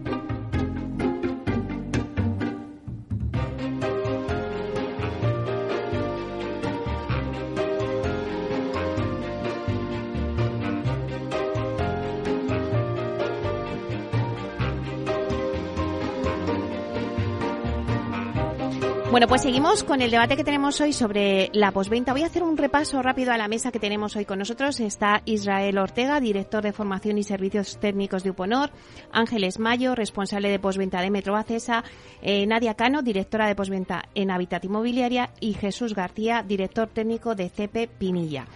Pues 19.31 19.43
seguimos 19.43 19.85
con 19.85 20.01
el 20.01 20.11
debate 20.11 20.35
que 20.35 20.43
tenemos 20.43 20.81
hoy 20.81 20.91
sobre 20.91 21.49
la 21.53 21.71
posventa. 21.71 22.11
Voy 22.11 22.23
a 22.23 22.25
hacer 22.25 22.43
un 22.43 22.57
repaso 22.57 23.01
rápido 23.01 23.31
a 23.31 23.37
la 23.37 23.47
mesa 23.47 23.71
que 23.71 23.79
tenemos 23.79 24.13
hoy 24.17 24.25
con 24.25 24.39
nosotros. 24.39 24.81
Está 24.81 25.21
Israel 25.23 25.77
Ortega, 25.77 26.19
director 26.19 26.61
de 26.61 26.73
formación 26.73 27.17
y 27.17 27.23
servicios 27.23 27.77
técnicos 27.79 28.25
de 28.25 28.31
Uponor, 28.31 28.71
Ángeles 29.13 29.57
Mayo, 29.57 29.95
responsable 29.95 30.49
de 30.49 30.59
posventa 30.59 30.99
de 30.99 31.11
Metro 31.11 31.37
Acesa, 31.37 31.85
eh, 32.21 32.45
Nadia 32.45 32.73
Cano, 32.73 33.03
directora 33.03 33.47
de 33.47 33.55
posventa 33.55 34.03
en 34.15 34.31
Habitat 34.31 34.65
Inmobiliaria 34.65 35.29
y 35.39 35.53
Jesús 35.53 35.95
García, 35.95 36.43
director 36.45 36.89
técnico 36.89 37.33
de 37.33 37.47
CP 37.47 37.87
Pinilla. 37.87 38.47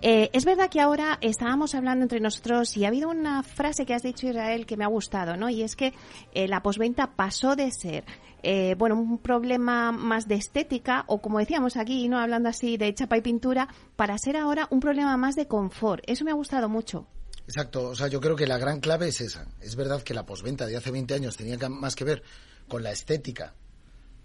Eh, 0.00 0.30
es 0.32 0.46
verdad 0.46 0.70
que 0.70 0.80
ahora 0.80 1.18
estábamos 1.20 1.74
hablando 1.74 2.02
entre 2.02 2.20
nosotros 2.20 2.76
y 2.78 2.84
ha 2.84 2.88
habido 2.88 3.10
una 3.10 3.42
frase 3.42 3.84
que 3.84 3.92
has 3.92 4.02
dicho 4.02 4.26
Israel 4.26 4.64
que 4.64 4.76
me 4.78 4.84
ha 4.84 4.88
gustado, 4.88 5.36
¿no? 5.36 5.50
Y 5.50 5.62
es 5.62 5.76
que 5.76 5.92
eh, 6.32 6.48
la 6.48 6.62
posventa 6.62 7.12
pasó 7.14 7.56
de 7.56 7.70
ser 7.70 8.04
eh, 8.44 8.74
bueno, 8.76 8.94
un 8.94 9.18
problema 9.18 9.90
más 9.92 10.28
de 10.28 10.36
estética 10.36 11.04
o 11.08 11.20
como 11.20 11.38
decíamos 11.38 11.76
aquí, 11.76 12.08
no 12.08 12.18
hablando 12.18 12.48
así 12.48 12.76
de 12.76 12.94
chapa 12.94 13.16
y 13.16 13.22
pintura, 13.22 13.68
para 13.96 14.16
ser 14.18 14.36
ahora 14.36 14.68
un 14.70 14.80
problema 14.80 15.16
más 15.16 15.34
de 15.34 15.46
confort. 15.48 16.04
Eso 16.06 16.24
me 16.24 16.30
ha 16.30 16.34
gustado 16.34 16.68
mucho. 16.68 17.06
Exacto, 17.46 17.88
o 17.88 17.94
sea, 17.94 18.08
yo 18.08 18.20
creo 18.20 18.36
que 18.36 18.46
la 18.46 18.58
gran 18.58 18.80
clave 18.80 19.08
es 19.08 19.20
esa. 19.20 19.46
Es 19.60 19.76
verdad 19.76 20.02
que 20.02 20.14
la 20.14 20.24
posventa 20.24 20.66
de 20.66 20.76
hace 20.76 20.90
20 20.90 21.14
años 21.14 21.36
tenía 21.36 21.68
más 21.68 21.94
que 21.94 22.04
ver 22.04 22.22
con 22.68 22.82
la 22.82 22.92
estética, 22.92 23.54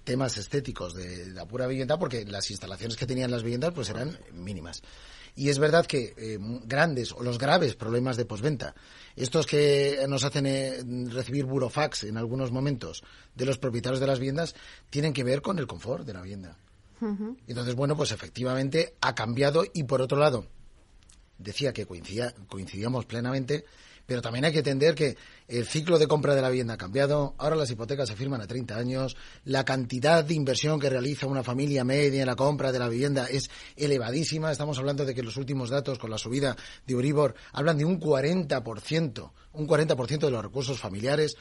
temas 0.03 0.37
estéticos 0.37 0.93
de 0.93 1.27
la 1.27 1.45
pura 1.45 1.67
vivienda, 1.67 1.99
porque 1.99 2.25
las 2.25 2.49
instalaciones 2.49 2.95
que 2.95 3.05
tenían 3.05 3.31
las 3.31 3.43
viviendas 3.43 3.73
pues 3.73 3.89
eran 3.89 4.17
mínimas. 4.31 4.81
Y 5.35 5.49
es 5.49 5.59
verdad 5.59 5.85
que 5.85 6.13
eh, 6.17 6.37
grandes 6.63 7.11
o 7.11 7.23
los 7.23 7.37
graves 7.37 7.75
problemas 7.75 8.17
de 8.17 8.25
posventa, 8.25 8.73
estos 9.19 9.45
que 9.45 9.99
nos 10.07 10.23
hacen 10.23 10.45
eh, 10.45 10.81
recibir 11.09 11.45
burofax 11.45 12.05
en 12.05 12.15
algunos 12.15 12.51
momentos 12.51 13.03
de 13.35 13.45
los 13.45 13.57
propietarios 13.57 13.99
de 13.99 14.07
las 14.07 14.17
viviendas, 14.17 14.55
tienen 14.89 15.11
que 15.11 15.25
ver 15.25 15.41
con 15.41 15.59
el 15.59 15.67
confort 15.67 16.05
de 16.05 16.13
la 16.13 16.21
vivienda. 16.21 16.57
Entonces, 17.47 17.75
bueno, 17.75 17.95
pues 17.95 18.11
efectivamente 18.11 18.95
ha 18.99 19.15
cambiado 19.15 19.63
y 19.73 19.83
por 19.83 20.01
otro 20.01 20.17
lado, 20.17 20.47
decía 21.37 21.71
que 21.71 21.85
coincidía, 21.85 22.33
coincidíamos 22.47 23.05
plenamente 23.05 23.63
pero 24.09 24.23
también 24.23 24.43
hay 24.43 24.51
que 24.51 24.57
entender 24.57 24.95
que 24.95 25.15
el 25.47 25.67
ciclo 25.67 25.99
de 25.99 26.07
compra 26.07 26.33
de 26.33 26.41
la 26.41 26.49
vivienda 26.49 26.73
ha 26.73 26.77
cambiado, 26.77 27.35
ahora 27.37 27.55
las 27.55 27.69
hipotecas 27.69 28.09
se 28.09 28.15
firman 28.15 28.41
a 28.41 28.47
30 28.47 28.75
años, 28.75 29.15
la 29.45 29.63
cantidad 29.63 30.25
de 30.25 30.33
inversión 30.33 30.79
que 30.79 30.89
realiza 30.89 31.27
una 31.27 31.43
familia 31.43 31.83
media 31.83 32.21
en 32.21 32.25
la 32.25 32.35
compra 32.35 32.71
de 32.71 32.79
la 32.79 32.89
vivienda 32.89 33.27
es 33.29 33.51
elevadísima, 33.77 34.51
estamos 34.51 34.79
hablando 34.79 35.05
de 35.05 35.13
que 35.13 35.21
los 35.21 35.37
últimos 35.37 35.69
datos 35.69 35.99
con 35.99 36.09
la 36.09 36.17
subida 36.17 36.57
de 36.87 36.95
Uribor 36.95 37.35
hablan 37.51 37.77
de 37.77 37.85
un 37.85 37.99
40%, 37.99 39.31
un 39.53 39.67
40% 39.67 40.19
de 40.19 40.31
los 40.31 40.43
recursos 40.43 40.79
familiares 40.79 41.35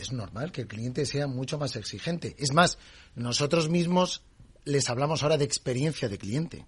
es 0.00 0.12
normal 0.12 0.50
que 0.50 0.62
el 0.62 0.68
cliente 0.68 1.04
sea 1.04 1.26
mucho 1.26 1.58
más 1.58 1.76
exigente. 1.76 2.34
Es 2.38 2.54
más, 2.54 2.78
nosotros 3.16 3.68
mismos 3.68 4.22
les 4.64 4.88
hablamos 4.88 5.22
ahora 5.22 5.36
de 5.36 5.44
experiencia 5.44 6.08
de 6.08 6.16
cliente. 6.16 6.66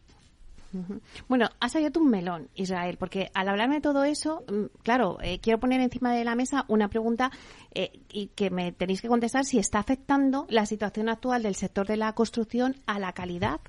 Bueno, 1.28 1.48
has 1.60 1.74
abierto 1.76 2.00
un 2.00 2.10
melón, 2.10 2.48
Israel, 2.54 2.96
porque 2.98 3.30
al 3.34 3.48
hablarme 3.48 3.76
de 3.76 3.80
todo 3.80 4.04
eso, 4.04 4.44
mm, 4.48 4.82
claro, 4.82 5.18
eh, 5.22 5.38
quiero 5.40 5.60
poner 5.60 5.80
encima 5.80 6.12
de 6.12 6.24
la 6.24 6.34
mesa 6.34 6.64
una 6.68 6.88
pregunta 6.88 7.30
eh, 7.74 7.92
y 8.10 8.28
que 8.28 8.50
me 8.50 8.72
tenéis 8.72 9.00
que 9.00 9.08
contestar 9.08 9.44
si 9.44 9.58
está 9.58 9.78
afectando 9.78 10.46
la 10.48 10.66
situación 10.66 11.08
actual 11.08 11.42
del 11.42 11.54
sector 11.54 11.86
de 11.86 11.96
la 11.96 12.12
construcción 12.14 12.76
a 12.86 12.98
la 12.98 13.12
calidad 13.12 13.60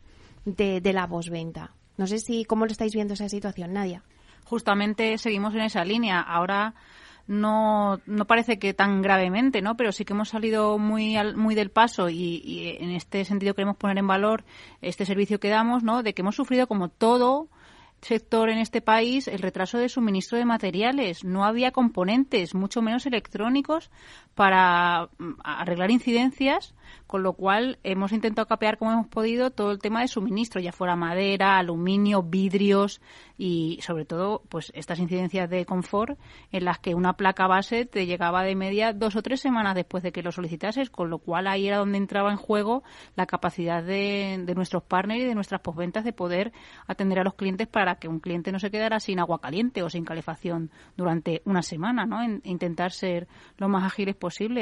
de, 0.45 0.81
de 0.81 0.93
la 0.93 1.07
posventa. 1.07 1.71
No 1.97 2.07
sé 2.07 2.19
si 2.19 2.45
cómo 2.45 2.65
lo 2.65 2.71
estáis 2.71 2.93
viendo 2.93 3.13
esa 3.13 3.29
situación, 3.29 3.73
Nadia. 3.73 4.03
Justamente 4.45 5.17
seguimos 5.17 5.53
en 5.55 5.61
esa 5.61 5.83
línea. 5.85 6.21
Ahora 6.21 6.75
no, 7.27 7.99
no 8.05 8.25
parece 8.25 8.59
que 8.59 8.73
tan 8.73 9.01
gravemente, 9.01 9.61
¿no? 9.61 9.75
Pero 9.75 9.91
sí 9.91 10.05
que 10.05 10.13
hemos 10.13 10.29
salido 10.29 10.77
muy, 10.77 11.15
muy 11.35 11.55
del 11.55 11.71
paso 11.71 12.09
y, 12.09 12.77
en 12.79 12.91
este 12.91 13.25
sentido 13.25 13.55
queremos 13.55 13.77
poner 13.77 13.97
en 13.97 14.07
valor 14.07 14.43
este 14.81 15.05
servicio 15.05 15.39
que 15.39 15.49
damos, 15.49 15.83
¿no? 15.83 16.03
De 16.03 16.13
que 16.13 16.21
hemos 16.21 16.35
sufrido 16.35 16.67
como 16.67 16.89
todo 16.89 17.49
sector 18.01 18.49
en 18.49 18.59
este 18.59 18.81
país 18.81 19.27
el 19.27 19.39
retraso 19.39 19.79
de 19.79 19.89
suministro 19.89 20.37
de 20.37 20.45
materiales. 20.45 21.23
No 21.23 21.45
había 21.45 21.71
componentes, 21.71 22.53
mucho 22.53 22.81
menos 22.83 23.07
electrónicos, 23.07 23.89
para 24.35 25.09
mm, 25.17 25.33
arreglar 25.43 25.89
incidencias, 25.91 26.75
con 27.07 27.23
lo 27.23 27.33
cual 27.33 27.79
hemos 27.83 28.11
intentado 28.11 28.47
capear 28.47 28.77
como 28.77 28.91
hemos 28.91 29.07
podido 29.07 29.49
todo 29.49 29.71
el 29.71 29.79
tema 29.79 30.01
de 30.01 30.07
suministro, 30.07 30.61
ya 30.61 30.71
fuera 30.71 30.95
madera, 30.95 31.57
aluminio, 31.57 32.21
vidrios, 32.21 33.01
y 33.37 33.79
sobre 33.81 34.05
todo 34.05 34.43
pues 34.49 34.71
estas 34.75 34.99
incidencias 34.99 35.49
de 35.49 35.65
confort 35.65 36.17
en 36.51 36.65
las 36.65 36.79
que 36.79 36.95
una 36.95 37.13
placa 37.13 37.47
base 37.47 37.85
te 37.85 38.05
llegaba 38.05 38.43
de 38.43 38.55
media 38.55 38.93
dos 38.93 39.15
o 39.15 39.21
tres 39.21 39.41
semanas 39.41 39.75
después 39.75 40.03
de 40.03 40.11
que 40.11 40.23
lo 40.23 40.31
solicitases, 40.31 40.89
con 40.89 41.09
lo 41.09 41.19
cual 41.19 41.47
ahí 41.47 41.67
era 41.67 41.77
donde 41.77 41.97
entraba 41.97 42.31
en 42.31 42.37
juego 42.37 42.83
la 43.15 43.25
capacidad 43.25 43.83
de, 43.83 44.43
nuestros 44.55 44.83
partners 44.83 45.21
y 45.21 45.25
de 45.25 45.35
nuestras 45.35 45.61
posventas 45.61 46.05
de 46.05 46.13
poder 46.13 46.53
atender 46.87 47.19
a 47.19 47.23
los 47.23 47.33
clientes 47.33 47.67
para 47.67 47.95
que 47.95 48.07
un 48.07 48.19
cliente 48.19 48.51
no 48.51 48.59
se 48.59 48.71
quedara 48.71 48.99
sin 48.99 49.19
agua 49.19 49.41
caliente 49.41 49.83
o 49.83 49.89
sin 49.89 50.05
calefacción 50.05 50.71
durante 50.95 51.41
una 51.45 51.61
semana, 51.61 52.05
¿no? 52.05 52.23
intentar 52.43 52.91
ser 52.91 53.27
lo 53.57 53.67
más 53.67 53.83
ágiles 53.83 54.15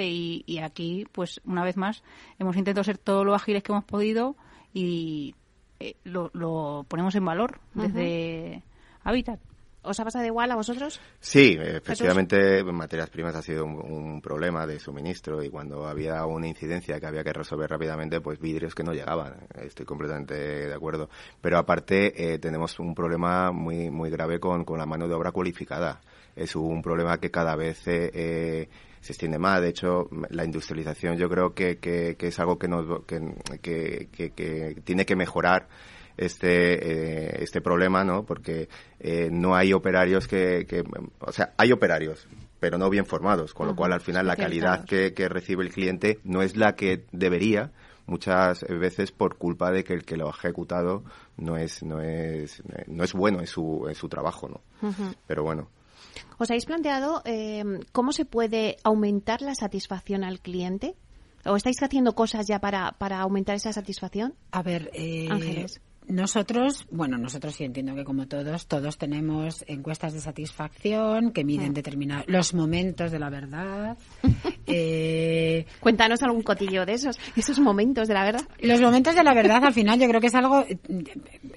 y, 0.04 0.44
y 0.46 0.60
aquí, 0.60 1.06
pues 1.12 1.42
una 1.46 1.64
vez 1.64 1.78
más, 1.78 2.04
hemos 2.40 2.56
intentado 2.56 2.84
ser 2.84 2.98
todo 2.98 3.24
lo 3.24 3.36
ágiles 3.36 3.64
que 3.64 3.72
hemos 3.72 3.86
podido 3.86 4.36
y 4.74 5.36
eh, 5.80 5.96
lo, 6.04 6.86
ponemos 6.88 7.16
en 7.16 7.26
valor 7.26 7.60
desde 7.74 8.64
Habitat. 9.04 9.40
¿Os 9.86 10.00
ha 10.00 10.06
pasado 10.06 10.26
igual 10.26 10.50
a 10.50 10.56
vosotros? 10.56 11.02
Sí, 11.20 11.58
efectivamente, 11.60 12.64
materias 12.64 13.10
primas 13.10 13.36
ha 13.36 13.42
sido 13.42 13.66
un, 13.66 14.22
problema 14.22 14.66
de 14.66 14.80
suministro 14.80 15.44
y 15.44 15.50
cuando 15.50 15.86
había 15.86 16.26
una 16.26 16.48
incidencia 16.48 17.02
que 17.02 17.06
había 17.06 17.24
que 17.26 17.34
resolver 17.34 17.70
rápidamente, 17.70 18.22
pues 18.22 18.40
vidrios 18.40 18.74
que 18.74 18.84
no 18.84 18.94
llegaban. 18.94 19.46
Estoy 19.62 19.86
completamente 19.86 20.36
de 20.36 20.74
acuerdo. 20.74 21.10
Pero 21.42 21.58
aparte, 21.58 22.34
eh, 22.34 22.40
tenemos 22.40 22.80
un 22.80 22.96
problema 22.96 23.52
muy, 23.52 23.90
muy 23.90 24.10
grave 24.10 24.40
con, 24.40 24.64
con 24.64 24.80
la 24.80 24.86
mano 24.86 25.10
de 25.10 25.16
obra 25.16 25.34
cualificada. 25.34 26.00
Es 26.34 26.56
un 26.56 26.82
problema 26.82 27.18
que 27.18 27.30
cada 27.30 27.58
vez 27.58 27.82
eh, 27.86 28.70
se 29.04 29.12
extiende 29.12 29.38
más. 29.38 29.62
De 29.62 29.68
hecho, 29.68 30.08
la 30.30 30.46
industrialización 30.46 31.18
yo 31.18 31.30
creo 31.30 31.54
que, 31.54 31.78
que, 31.78 32.16
es 32.18 32.40
algo 32.40 32.58
que, 32.58 32.70
nos, 32.70 33.04
que, 33.04 34.08
que, 34.10 34.82
tiene 34.86 35.06
que 35.06 35.18
mejorar 35.18 35.68
este, 36.16 37.28
eh, 37.28 37.44
este 37.44 37.60
problema, 37.60 38.06
¿no? 38.06 38.24
Porque 38.24 38.70
eh, 39.02 39.28
no 39.30 39.56
hay 39.56 39.74
operarios 39.74 40.26
que, 40.26 40.66
que, 40.66 40.84
o 41.20 41.32
sea, 41.34 41.54
hay 41.58 41.74
operarios, 41.74 42.30
pero 42.62 42.78
no 42.78 42.90
bien 42.90 43.06
formados, 43.06 43.54
con 43.54 43.68
lo 43.68 43.76
cual 43.76 43.92
al 43.92 44.00
final 44.00 44.26
la 44.26 44.38
calidad 44.38 44.86
que, 44.86 45.14
que 45.14 45.28
recibe 45.28 45.66
el 45.66 45.74
cliente 45.74 46.20
no 46.24 46.42
es 46.42 46.56
la 46.56 46.76
que 46.76 47.04
debería 47.12 47.72
muchas 48.06 48.64
veces 48.70 49.12
por 49.12 49.36
culpa 49.38 49.70
de 49.72 49.84
que 49.84 49.94
el 49.94 50.06
que 50.06 50.16
lo 50.16 50.28
ha 50.28 50.32
ejecutado 50.32 51.04
no 51.38 51.56
es 51.56 51.84
no 51.84 52.02
es 52.02 52.62
no 52.88 53.06
es 53.06 53.14
bueno 53.14 53.40
en 53.40 53.48
su 53.48 53.86
en 53.88 53.96
su 53.96 54.10
trabajo 54.10 54.50
no 54.50 54.60
pero 55.26 55.44
bueno 55.44 55.70
¿Os 56.38 56.50
habéis 56.50 56.66
planteado 56.66 57.22
eh, 57.26 57.64
cómo 57.92 58.12
se 58.12 58.26
puede 58.26 58.78
aumentar 58.84 59.42
la 59.42 59.56
satisfacción 59.56 60.24
al 60.24 60.40
cliente? 60.40 60.96
¿O 61.46 61.56
estáis 61.56 61.82
haciendo 61.82 62.16
cosas 62.16 62.48
ya 62.48 62.60
para, 62.60 62.94
para 62.94 63.20
aumentar 63.20 63.56
esa 63.56 63.74
satisfacción? 63.74 64.34
A 64.52 64.64
ver, 64.64 64.90
eh, 64.94 65.28
Ángeles. 65.30 65.82
Nosotros, 66.08 66.86
bueno, 66.92 67.18
nosotros 67.18 67.56
sí 67.56 67.64
entiendo 67.64 67.96
que 67.96 68.04
como 68.04 68.28
todos, 68.28 68.68
todos 68.68 68.98
tenemos 68.98 69.64
encuestas 69.68 70.14
de 70.14 70.20
satisfacción 70.20 71.32
que 71.32 71.46
miden 71.46 71.74
determinados 71.74 72.26
los 72.28 72.54
momentos 72.54 73.12
de 73.12 73.20
la 73.20 73.30
verdad 73.30 73.98
Eh, 74.68 75.66
Cuéntanos 75.80 76.22
algún 76.24 76.42
cotillo 76.42 76.86
de 76.86 76.94
esos, 76.94 77.20
esos 77.36 77.60
momentos 77.60 78.08
de 78.08 78.14
la 78.14 78.24
verdad. 78.24 78.42
Los 78.60 78.82
momentos 78.82 79.16
de 79.16 79.24
la 79.24 79.34
verdad, 79.34 79.64
al 79.64 79.74
final, 79.74 80.00
yo 80.00 80.08
creo 80.08 80.22
que 80.22 80.28
es 80.28 80.36
algo. 80.36 80.66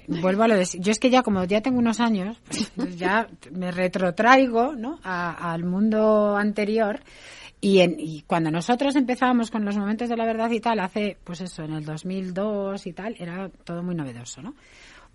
Vuelvo 0.07 0.43
a 0.43 0.47
lo 0.47 0.55
de. 0.55 0.65
Yo 0.79 0.91
es 0.91 0.99
que 0.99 1.09
ya, 1.09 1.23
como 1.23 1.43
ya 1.45 1.61
tengo 1.61 1.79
unos 1.79 1.99
años, 1.99 2.37
pues 2.75 2.97
ya 2.97 3.27
me 3.51 3.71
retrotraigo 3.71 4.75
¿no? 4.75 4.99
al 5.03 5.63
mundo 5.63 6.35
anterior. 6.35 6.99
Y, 7.59 7.79
en, 7.79 7.95
y 7.97 8.21
cuando 8.27 8.51
nosotros 8.51 8.95
empezábamos 8.95 9.49
con 9.49 9.65
los 9.65 9.75
momentos 9.77 10.09
de 10.09 10.15
la 10.15 10.25
verdad 10.25 10.51
y 10.51 10.59
tal, 10.59 10.79
hace, 10.79 11.17
pues 11.23 11.41
eso, 11.41 11.63
en 11.63 11.73
el 11.73 11.85
2002 11.85 12.85
y 12.85 12.93
tal, 12.93 13.15
era 13.17 13.49
todo 13.49 13.81
muy 13.81 13.95
novedoso, 13.95 14.43
¿no? 14.43 14.53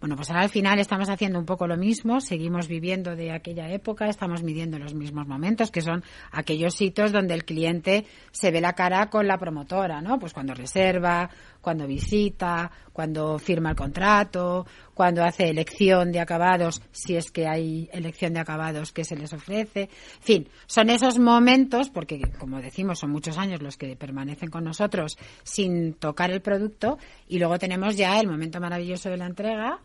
Bueno, 0.02 0.16
pues 0.16 0.30
ahora 0.30 0.42
al 0.42 0.48
final 0.48 0.80
estamos 0.80 1.08
haciendo 1.08 1.38
un 1.38 1.46
poco 1.46 1.68
lo 1.68 1.76
mismo, 1.76 2.20
seguimos 2.20 2.66
viviendo 2.66 3.14
de 3.14 3.30
aquella 3.30 3.70
época, 3.70 4.08
estamos 4.08 4.42
midiendo 4.42 4.76
los 4.80 4.94
mismos 4.94 5.28
momentos, 5.28 5.70
que 5.70 5.80
son 5.80 6.02
aquellos 6.32 6.74
sitios 6.74 7.12
donde 7.12 7.34
el 7.34 7.44
cliente 7.44 8.04
se 8.32 8.50
ve 8.50 8.60
la 8.60 8.72
cara 8.72 9.10
con 9.10 9.28
la 9.28 9.38
promotora, 9.38 10.00
¿no? 10.00 10.18
Pues 10.18 10.32
cuando 10.32 10.54
reserva, 10.54 11.30
cuando 11.60 11.86
visita, 11.86 12.68
cuando 12.92 13.38
firma 13.38 13.70
el 13.70 13.76
contrato, 13.76 14.66
cuando 14.92 15.22
hace 15.22 15.48
elección 15.48 16.10
de 16.10 16.18
acabados, 16.18 16.82
si 16.90 17.14
es 17.14 17.30
que 17.30 17.46
hay 17.46 17.88
elección 17.92 18.34
de 18.34 18.40
acabados 18.40 18.90
que 18.90 19.04
se 19.04 19.14
les 19.14 19.32
ofrece. 19.32 19.82
En 19.82 20.22
fin, 20.22 20.48
son 20.66 20.90
esos 20.90 21.20
momentos, 21.20 21.90
porque 21.90 22.20
como 22.40 22.60
decimos, 22.60 22.98
son 22.98 23.12
muchos 23.12 23.38
años 23.38 23.62
los 23.62 23.76
que 23.76 23.94
permanecen 23.94 24.50
con 24.50 24.64
nosotros 24.64 25.16
sin 25.44 25.94
tocar 25.94 26.32
el 26.32 26.42
producto, 26.42 26.98
y 27.28 27.38
luego 27.38 27.56
tenemos 27.60 27.96
ya 27.96 28.18
el 28.18 28.26
momento 28.26 28.60
maravilloso 28.60 29.08
de 29.08 29.16
la 29.16 29.26
entrega, 29.26 29.78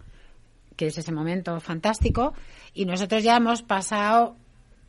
que 0.78 0.88
es 0.88 0.98
ese 0.98 1.12
momento 1.12 1.60
fantástico, 1.60 2.34
y 2.74 2.86
nosotros 2.86 3.24
ya 3.24 3.36
hemos 3.36 3.62
pasado 3.64 4.38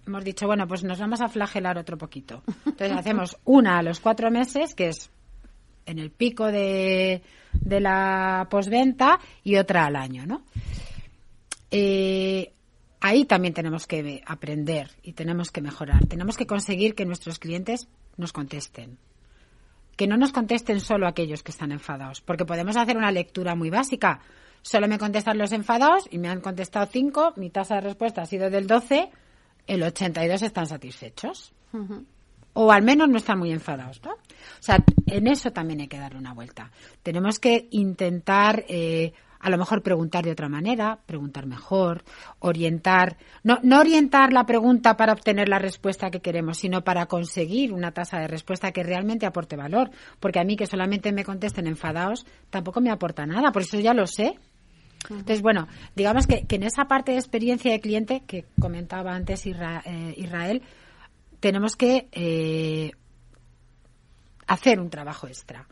hemos 0.08 0.24
dicho, 0.24 0.46
bueno, 0.46 0.66
pues 0.66 0.82
nos 0.84 0.98
vamos 0.98 1.20
a 1.20 1.28
flagelar 1.28 1.78
otro 1.78 1.96
poquito. 1.98 2.42
Entonces 2.66 2.92
hacemos 2.96 3.36
una 3.44 3.78
a 3.78 3.82
los 3.82 4.00
cuatro 4.00 4.30
meses, 4.30 4.74
que 4.74 4.88
es 4.88 5.10
en 5.86 5.98
el 5.98 6.10
pico 6.10 6.46
de, 6.46 7.22
de 7.52 7.80
la 7.80 8.46
posventa, 8.50 9.18
y 9.44 9.56
otra 9.56 9.86
al 9.86 9.96
año, 9.96 10.26
¿no? 10.26 10.42
Eh, 11.70 12.52
ahí 13.00 13.24
también 13.24 13.54
tenemos 13.54 13.86
que 13.86 14.22
aprender 14.26 14.90
y 15.02 15.12
tenemos 15.12 15.50
que 15.50 15.60
mejorar. 15.60 16.06
Tenemos 16.06 16.36
que 16.36 16.46
conseguir 16.46 16.94
que 16.94 17.04
nuestros 17.04 17.38
clientes 17.38 17.88
nos 18.16 18.32
contesten. 18.32 18.98
Que 19.96 20.06
no 20.06 20.16
nos 20.16 20.32
contesten 20.32 20.80
solo 20.80 21.06
aquellos 21.06 21.42
que 21.42 21.50
están 21.50 21.72
enfadados, 21.72 22.20
porque 22.20 22.44
podemos 22.44 22.76
hacer 22.76 22.96
una 22.96 23.10
lectura 23.10 23.54
muy 23.54 23.68
básica 23.70 24.20
Solo 24.62 24.88
me 24.88 24.98
contestan 24.98 25.38
los 25.38 25.52
enfadados 25.52 26.04
y 26.10 26.18
me 26.18 26.28
han 26.28 26.40
contestado 26.40 26.86
cinco. 26.86 27.32
Mi 27.36 27.50
tasa 27.50 27.76
de 27.76 27.80
respuesta 27.82 28.22
ha 28.22 28.26
sido 28.26 28.50
del 28.50 28.66
12. 28.66 29.10
El 29.66 29.82
82 29.82 30.42
están 30.42 30.66
satisfechos. 30.66 31.52
O 32.54 32.72
al 32.72 32.82
menos 32.82 33.08
no 33.08 33.18
están 33.18 33.38
muy 33.38 33.52
enfadados, 33.52 34.02
¿no? 34.02 34.12
O 34.12 34.16
sea, 34.60 34.78
en 35.06 35.26
eso 35.28 35.52
también 35.52 35.80
hay 35.80 35.88
que 35.88 35.98
darle 35.98 36.18
una 36.18 36.32
vuelta. 36.32 36.72
Tenemos 37.02 37.38
que 37.38 37.68
intentar, 37.70 38.64
eh, 38.68 39.12
a 39.38 39.50
lo 39.50 39.58
mejor 39.58 39.82
preguntar 39.82 40.24
de 40.24 40.32
otra 40.32 40.48
manera, 40.48 40.98
preguntar 41.06 41.46
mejor, 41.46 42.02
orientar, 42.40 43.16
no, 43.44 43.58
no 43.62 43.78
orientar 43.78 44.32
la 44.32 44.44
pregunta 44.44 44.96
para 44.96 45.12
obtener 45.12 45.48
la 45.48 45.60
respuesta 45.60 46.10
que 46.10 46.20
queremos, 46.20 46.58
sino 46.58 46.82
para 46.82 47.06
conseguir 47.06 47.72
una 47.72 47.92
tasa 47.92 48.18
de 48.18 48.26
respuesta 48.26 48.72
que 48.72 48.82
realmente 48.82 49.26
aporte 49.26 49.54
valor. 49.54 49.90
Porque 50.18 50.40
a 50.40 50.44
mí 50.44 50.56
que 50.56 50.66
solamente 50.66 51.12
me 51.12 51.24
contesten 51.24 51.66
enfadados 51.66 52.26
tampoco 52.50 52.80
me 52.80 52.90
aporta 52.90 53.26
nada, 53.26 53.52
por 53.52 53.62
eso 53.62 53.78
ya 53.78 53.94
lo 53.94 54.06
sé. 54.06 54.36
Entonces, 55.10 55.42
bueno, 55.42 55.68
digamos 55.94 56.26
que, 56.26 56.44
en 56.48 56.62
esa 56.62 56.86
parte 56.86 57.12
de 57.12 57.18
experiencia 57.18 57.72
de 57.72 57.80
cliente 57.80 58.22
que 58.26 58.44
comentaba 58.60 59.14
antes 59.14 59.46
eh, 59.46 60.14
Israel, 60.16 60.62
tenemos 61.40 61.76
que 61.76 62.08
eh, 62.12 62.92
hacer 64.46 64.80
un 64.80 64.90
trabajo 64.90 65.26
extra. 65.26 65.66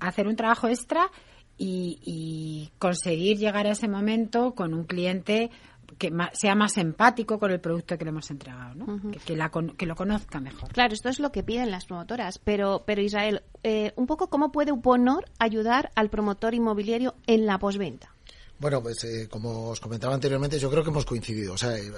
Hacer 0.00 0.26
un 0.26 0.36
trabajo 0.36 0.68
extra 0.68 1.10
y, 1.56 2.70
conseguir 2.78 3.38
llegar 3.38 3.66
a 3.66 3.70
ese 3.70 3.88
momento 3.88 4.54
con 4.54 4.74
un 4.74 4.84
cliente 4.84 5.50
que 5.98 6.12
sea 6.32 6.54
más 6.54 6.76
empático 6.76 7.38
con 7.38 7.50
el 7.52 7.60
producto 7.60 7.96
que 7.96 8.04
le 8.04 8.10
hemos 8.10 8.30
entregado, 8.30 8.74
¿no? 8.74 9.00
que, 9.12 9.18
que, 9.18 9.86
lo 9.86 9.94
conozca 9.94 10.40
mejor. 10.40 10.70
Claro, 10.72 10.92
esto 10.92 11.08
es 11.08 11.20
lo 11.20 11.32
que 11.32 11.42
piden 11.42 11.70
las 11.70 11.86
promotoras, 11.86 12.38
pero, 12.38 12.82
pero 12.84 13.00
Israel, 13.00 13.44
eh, 13.62 13.92
un 13.96 14.06
poco 14.06 14.28
cómo 14.28 14.52
puede 14.52 14.72
Uponor 14.72 15.24
ayudar 15.38 15.90
al 15.94 16.10
promotor 16.10 16.54
inmobiliario 16.54 17.14
en 17.26 17.46
la 17.46 17.58
posventa. 17.58 18.15
Bueno, 18.58 18.82
pues 18.82 19.04
eh, 19.04 19.28
como 19.28 19.68
os 19.68 19.80
comentaba 19.80 20.14
anteriormente, 20.14 20.58
yo 20.58 20.70
creo 20.70 20.82
que 20.82 20.90
hemos 20.90 21.04
coincidido. 21.04 21.54
O 21.54 21.58
sea, 21.58 21.76
eh, 21.76 21.92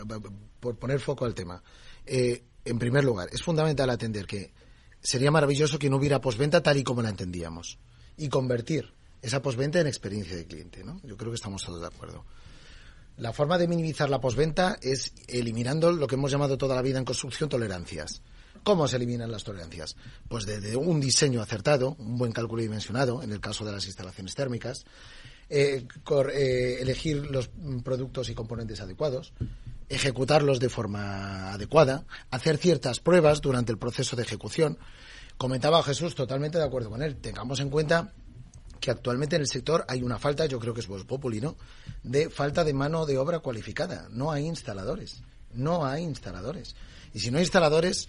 por 0.60 0.76
poner 0.76 1.00
foco 1.00 1.24
al 1.24 1.34
tema. 1.34 1.62
Eh, 2.04 2.42
en 2.64 2.78
primer 2.78 3.04
lugar, 3.04 3.28
es 3.32 3.42
fundamental 3.42 3.88
atender 3.90 4.26
que 4.26 4.52
sería 5.00 5.30
maravilloso 5.30 5.78
que 5.78 5.88
no 5.88 5.96
hubiera 5.96 6.20
posventa 6.20 6.62
tal 6.62 6.76
y 6.76 6.84
como 6.84 7.02
la 7.02 7.10
entendíamos. 7.10 7.78
Y 8.16 8.28
convertir 8.28 8.92
esa 9.22 9.40
posventa 9.40 9.80
en 9.80 9.86
experiencia 9.86 10.36
de 10.36 10.46
cliente, 10.46 10.84
¿no? 10.84 11.00
Yo 11.04 11.16
creo 11.16 11.30
que 11.30 11.36
estamos 11.36 11.64
todos 11.64 11.80
de 11.80 11.86
acuerdo. 11.86 12.24
La 13.16 13.32
forma 13.32 13.58
de 13.58 13.66
minimizar 13.66 14.10
la 14.10 14.20
posventa 14.20 14.78
es 14.80 15.12
eliminando 15.26 15.90
lo 15.92 16.06
que 16.06 16.14
hemos 16.14 16.30
llamado 16.30 16.56
toda 16.56 16.76
la 16.76 16.82
vida 16.82 16.98
en 16.98 17.04
construcción 17.04 17.48
tolerancias. 17.48 18.22
¿Cómo 18.62 18.86
se 18.86 18.96
eliminan 18.96 19.30
las 19.30 19.44
tolerancias? 19.44 19.96
Pues 20.28 20.46
desde 20.46 20.76
un 20.76 21.00
diseño 21.00 21.40
acertado, 21.42 21.96
un 21.98 22.16
buen 22.16 22.32
cálculo 22.32 22.62
dimensionado, 22.62 23.22
en 23.22 23.32
el 23.32 23.40
caso 23.40 23.64
de 23.64 23.72
las 23.72 23.86
instalaciones 23.86 24.34
térmicas, 24.34 24.84
eh, 25.50 25.86
eh, 26.32 26.78
elegir 26.80 27.30
los 27.30 27.50
productos 27.82 28.28
y 28.28 28.34
componentes 28.34 28.80
adecuados, 28.80 29.32
ejecutarlos 29.88 30.60
de 30.60 30.68
forma 30.68 31.52
adecuada, 31.52 32.04
hacer 32.30 32.58
ciertas 32.58 33.00
pruebas 33.00 33.40
durante 33.40 33.72
el 33.72 33.78
proceso 33.78 34.16
de 34.16 34.22
ejecución. 34.22 34.78
Comentaba 35.36 35.82
Jesús, 35.82 36.14
totalmente 36.14 36.58
de 36.58 36.64
acuerdo 36.64 36.90
con 36.90 37.02
él. 37.02 37.16
Tengamos 37.16 37.60
en 37.60 37.70
cuenta 37.70 38.12
que 38.80 38.90
actualmente 38.90 39.36
en 39.36 39.42
el 39.42 39.48
sector 39.48 39.84
hay 39.88 40.02
una 40.02 40.18
falta, 40.18 40.46
yo 40.46 40.58
creo 40.58 40.74
que 40.74 40.80
es 40.80 40.86
Vox 40.86 41.04
Populi, 41.04 41.40
¿no? 41.40 41.56
De 42.02 42.30
falta 42.30 42.64
de 42.64 42.74
mano 42.74 43.06
de 43.06 43.18
obra 43.18 43.38
cualificada. 43.40 44.08
No 44.10 44.30
hay 44.30 44.44
instaladores. 44.46 45.22
No 45.52 45.86
hay 45.86 46.02
instaladores. 46.02 46.76
Y 47.14 47.20
si 47.20 47.30
no 47.30 47.38
hay 47.38 47.44
instaladores, 47.44 48.08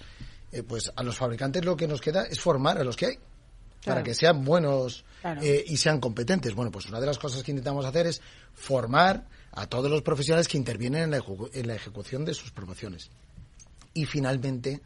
eh, 0.51 0.63
pues 0.63 0.91
a 0.95 1.03
los 1.03 1.15
fabricantes 1.15 1.63
lo 1.63 1.77
que 1.77 1.87
nos 1.87 2.01
queda 2.01 2.23
es 2.23 2.39
formar 2.39 2.77
a 2.77 2.83
los 2.83 2.95
que 2.95 3.05
hay 3.05 3.19
para 3.85 4.03
que 4.03 4.13
sean 4.13 4.43
buenos 4.43 5.05
eh, 5.23 5.63
y 5.67 5.77
sean 5.77 5.99
competentes. 5.99 6.53
Bueno, 6.53 6.71
pues 6.71 6.87
una 6.87 6.99
de 6.99 7.05
las 7.05 7.17
cosas 7.17 7.43
que 7.43 7.51
intentamos 7.51 7.85
hacer 7.85 8.07
es 8.07 8.21
formar 8.53 9.27
a 9.51 9.67
todos 9.67 9.89
los 9.89 10.01
profesionales 10.01 10.47
que 10.47 10.57
intervienen 10.57 11.03
en 11.03 11.11
la, 11.11 11.23
en 11.53 11.67
la 11.67 11.75
ejecución 11.75 12.25
de 12.25 12.33
sus 12.33 12.51
promociones. 12.51 13.09
Y 13.93 14.05
finalmente, 14.05 14.81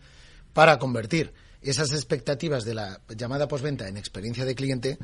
para 0.53 0.77
convertir 0.79 1.33
esas 1.61 1.91
expectativas 1.93 2.65
de 2.65 2.73
la 2.73 3.01
llamada 3.09 3.47
postventa 3.47 3.87
en 3.87 3.97
experiencia 3.97 4.45
de 4.45 4.55
cliente, 4.55 4.97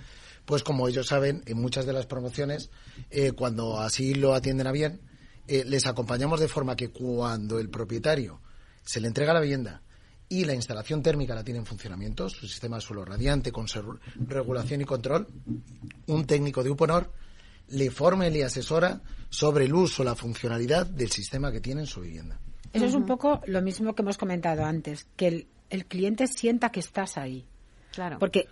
pues 0.45 0.63
como 0.63 0.87
ellos 0.87 1.07
saben, 1.07 1.43
en 1.45 1.59
muchas 1.59 1.85
de 1.85 1.93
las 1.93 2.05
promociones, 2.05 2.69
eh, 3.09 3.31
cuando 3.31 3.79
así 3.79 4.13
lo 4.13 4.33
atienden 4.33 4.67
a 4.67 4.71
bien, 4.71 5.01
eh, 5.47 5.63
les 5.65 5.85
acompañamos 5.85 6.39
de 6.39 6.47
forma 6.47 6.75
que 6.75 6.89
cuando 6.89 7.59
el 7.59 7.69
propietario 7.69 8.41
se 8.83 8.99
le 8.99 9.07
entrega 9.07 9.33
la 9.33 9.41
vivienda 9.41 9.81
y 10.29 10.45
la 10.45 10.53
instalación 10.53 11.01
térmica 11.01 11.33
la 11.33 11.43
tiene 11.43 11.59
en 11.59 11.65
funcionamiento, 11.65 12.29
su 12.29 12.47
sistema 12.47 12.77
de 12.77 12.81
suelo 12.81 13.03
radiante 13.03 13.51
con 13.51 13.65
regulación 14.27 14.81
y 14.81 14.85
control, 14.85 15.27
un 16.05 16.25
técnico 16.25 16.63
de 16.63 16.69
UPONOR 16.69 17.11
le 17.69 17.91
forma 17.91 18.27
y 18.27 18.31
le 18.31 18.43
asesora 18.43 19.01
sobre 19.29 19.65
el 19.65 19.73
uso, 19.73 20.03
la 20.03 20.15
funcionalidad 20.15 20.85
del 20.85 21.09
sistema 21.09 21.51
que 21.51 21.59
tiene 21.59 21.81
en 21.81 21.87
su 21.87 22.01
vivienda. 22.01 22.39
Eso 22.73 22.85
es 22.85 22.93
un 22.93 23.05
poco 23.05 23.41
lo 23.47 23.61
mismo 23.61 23.95
que 23.95 24.01
hemos 24.03 24.17
comentado 24.17 24.63
antes, 24.63 25.07
que 25.15 25.47
el, 25.69 25.85
cliente 25.85 26.27
sienta 26.27 26.71
que 26.71 26.79
estás 26.79 27.17
ahí. 27.17 27.45
Claro. 27.91 28.19
Porque 28.19 28.47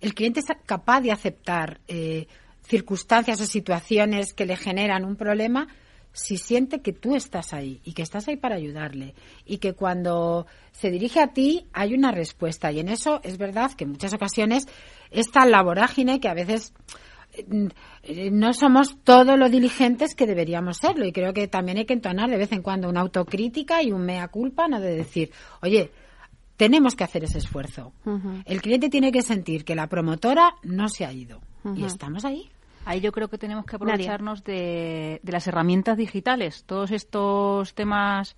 el 0.00 0.14
cliente 0.14 0.40
es 0.40 0.46
capaz 0.66 1.00
de 1.00 1.12
aceptar 1.12 1.80
eh, 1.88 2.26
circunstancias 2.62 3.40
o 3.40 3.46
situaciones 3.46 4.34
que 4.34 4.46
le 4.46 4.56
generan 4.56 5.04
un 5.04 5.16
problema 5.16 5.68
si 6.12 6.36
siente 6.36 6.80
que 6.80 6.92
tú 6.92 7.14
estás 7.14 7.52
ahí 7.52 7.80
y 7.84 7.92
que 7.92 8.02
estás 8.02 8.28
ahí 8.28 8.36
para 8.36 8.56
ayudarle 8.56 9.14
y 9.46 9.58
que 9.58 9.72
cuando 9.72 10.46
se 10.70 10.90
dirige 10.90 11.20
a 11.20 11.28
ti 11.28 11.66
hay 11.72 11.94
una 11.94 12.12
respuesta. 12.12 12.70
Y 12.70 12.80
en 12.80 12.88
eso 12.88 13.20
es 13.22 13.38
verdad 13.38 13.72
que 13.72 13.84
en 13.84 13.90
muchas 13.90 14.12
ocasiones 14.12 14.66
esta 15.10 15.46
la 15.46 15.62
vorágine 15.62 16.20
que 16.20 16.28
a 16.28 16.34
veces 16.34 16.74
eh, 17.32 18.30
no 18.30 18.52
somos 18.52 18.98
todo 19.04 19.36
lo 19.36 19.48
diligentes 19.48 20.14
que 20.14 20.26
deberíamos 20.26 20.78
serlo. 20.78 21.06
Y 21.06 21.12
creo 21.12 21.32
que 21.32 21.48
también 21.48 21.78
hay 21.78 21.86
que 21.86 21.94
entonar 21.94 22.30
de 22.30 22.36
vez 22.36 22.52
en 22.52 22.62
cuando 22.62 22.88
una 22.88 23.00
autocrítica 23.00 23.82
y 23.82 23.92
un 23.92 24.04
mea 24.04 24.28
culpa, 24.28 24.68
no 24.68 24.80
de 24.80 24.94
decir, 24.94 25.30
oye, 25.62 25.90
tenemos 26.56 26.94
que 26.94 27.04
hacer 27.04 27.24
ese 27.24 27.38
esfuerzo. 27.38 27.92
El 28.44 28.60
cliente 28.60 28.88
tiene 28.88 29.10
que 29.10 29.22
sentir 29.22 29.64
que 29.64 29.74
la 29.74 29.88
promotora 29.88 30.54
no 30.62 30.88
se 30.88 31.04
ha 31.04 31.12
ido. 31.12 31.40
Y 31.74 31.84
estamos 31.84 32.24
ahí. 32.24 32.50
Ahí 32.84 33.00
yo 33.00 33.12
creo 33.12 33.28
que 33.28 33.38
tenemos 33.38 33.64
que 33.64 33.76
aprovecharnos 33.76 34.42
de, 34.44 35.20
las 35.24 35.46
herramientas 35.46 35.96
digitales, 35.96 36.64
todos 36.64 36.90
estos 36.90 37.74
temas 37.74 38.36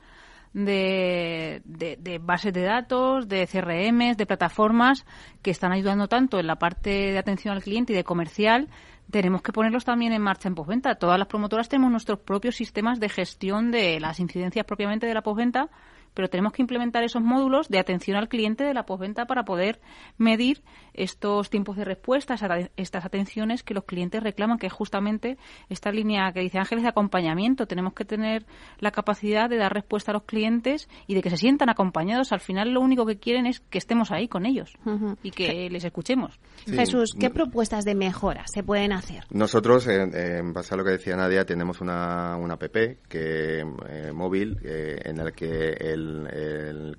de, 0.53 1.63
de, 1.65 2.19
bases 2.19 2.53
de 2.53 2.63
datos, 2.63 3.29
de 3.29 3.47
CRM, 3.47 4.17
de 4.17 4.27
plataformas 4.27 5.05
que 5.43 5.51
están 5.51 5.73
ayudando 5.73 6.09
tanto 6.09 6.39
en 6.39 6.47
la 6.47 6.57
parte 6.57 6.91
de 6.91 7.19
atención 7.19 7.55
al 7.55 7.63
cliente 7.63 7.93
y 7.93 7.97
de 7.97 8.05
comercial, 8.05 8.69
tenemos 9.11 9.43
que 9.43 9.53
ponerlos 9.53 9.85
también 9.85 10.13
en 10.13 10.23
marcha 10.23 10.49
en 10.49 10.55
postventa. 10.55 10.95
Todas 10.95 11.19
las 11.19 11.29
promotoras 11.29 11.69
tenemos 11.69 11.91
nuestros 11.91 12.19
propios 12.21 12.57
sistemas 12.57 13.01
de 13.01 13.09
gestión 13.09 13.71
de 13.71 13.99
las 14.01 14.21
incidencias 14.21 14.65
propiamente 14.65 15.07
de 15.07 15.15
la 15.15 15.23
postventa 15.23 15.69
pero 16.15 16.29
tenemos 16.29 16.53
que 16.53 16.63
implementar 16.63 17.03
esos 17.05 17.23
módulos 17.23 17.69
de 17.69 17.79
atención 17.79 18.17
al 18.17 18.29
cliente 18.29 18.65
de 18.65 18.73
la 18.73 18.87
postventa 18.87 19.27
para 19.27 19.45
poder 19.45 19.81
medir 20.17 20.63
estos 20.95 21.51
tiempos 21.51 21.77
de 21.77 21.85
respuesta, 21.85 22.37
estas 22.77 23.05
atenciones 23.05 23.63
que 23.63 23.75
los 23.75 23.85
clientes 23.85 24.23
reclaman, 24.23 24.59
que 24.59 24.69
es 24.69 24.73
justamente 24.73 25.37
esta 25.69 25.91
línea 25.91 26.33
que 26.33 26.41
dice 26.41 26.59
Ángeles 26.59 26.85
de 26.85 26.91
acompañamiento. 26.91 27.67
Tenemos 27.67 27.95
que 27.95 28.05
tener 28.05 28.47
la 28.79 28.93
capacidad 28.93 29.51
de 29.51 29.57
dar 29.57 29.73
respuesta 29.73 30.13
a 30.13 30.15
los 30.15 30.23
clientes 30.23 30.89
y 31.07 31.15
de 31.15 31.23
que 31.23 31.31
se 31.31 31.37
sientan 31.37 31.69
acompañados. 31.69 32.33
Al 32.33 32.41
final 32.41 32.71
lo 32.71 32.81
único 32.81 33.07
que 33.07 33.19
quieren 33.19 33.47
es 33.47 33.61
que 33.61 33.79
estemos 33.79 34.13
ahí 34.13 34.29
con 34.29 34.47
ellos 34.47 34.75
y 35.23 35.31
que 35.33 35.69
les 35.71 35.85
escuchemos. 35.85 36.39
Jesús, 36.67 37.15
¿qué 37.19 37.31
propuestas 37.31 37.85
de 37.85 37.95
mejora 37.95 38.45
se 38.47 38.63
pueden 38.63 38.93
hacer? 38.93 39.25
Nosotros, 39.31 39.87
en, 39.89 40.53
base 40.53 40.75
a 40.75 40.77
lo 40.77 40.85
que 40.85 40.91
decía 40.91 41.17
Nadia, 41.17 41.45
tenemos 41.45 41.81
una, 41.81 42.37
una 42.37 42.55
app 42.55 42.75
que, 43.09 43.65
eh, 43.89 44.13
móvil 44.13 44.59
eh, 44.63 45.01
en 45.05 45.19
el 45.19 45.33
que 45.33 45.73
el, 45.73 46.04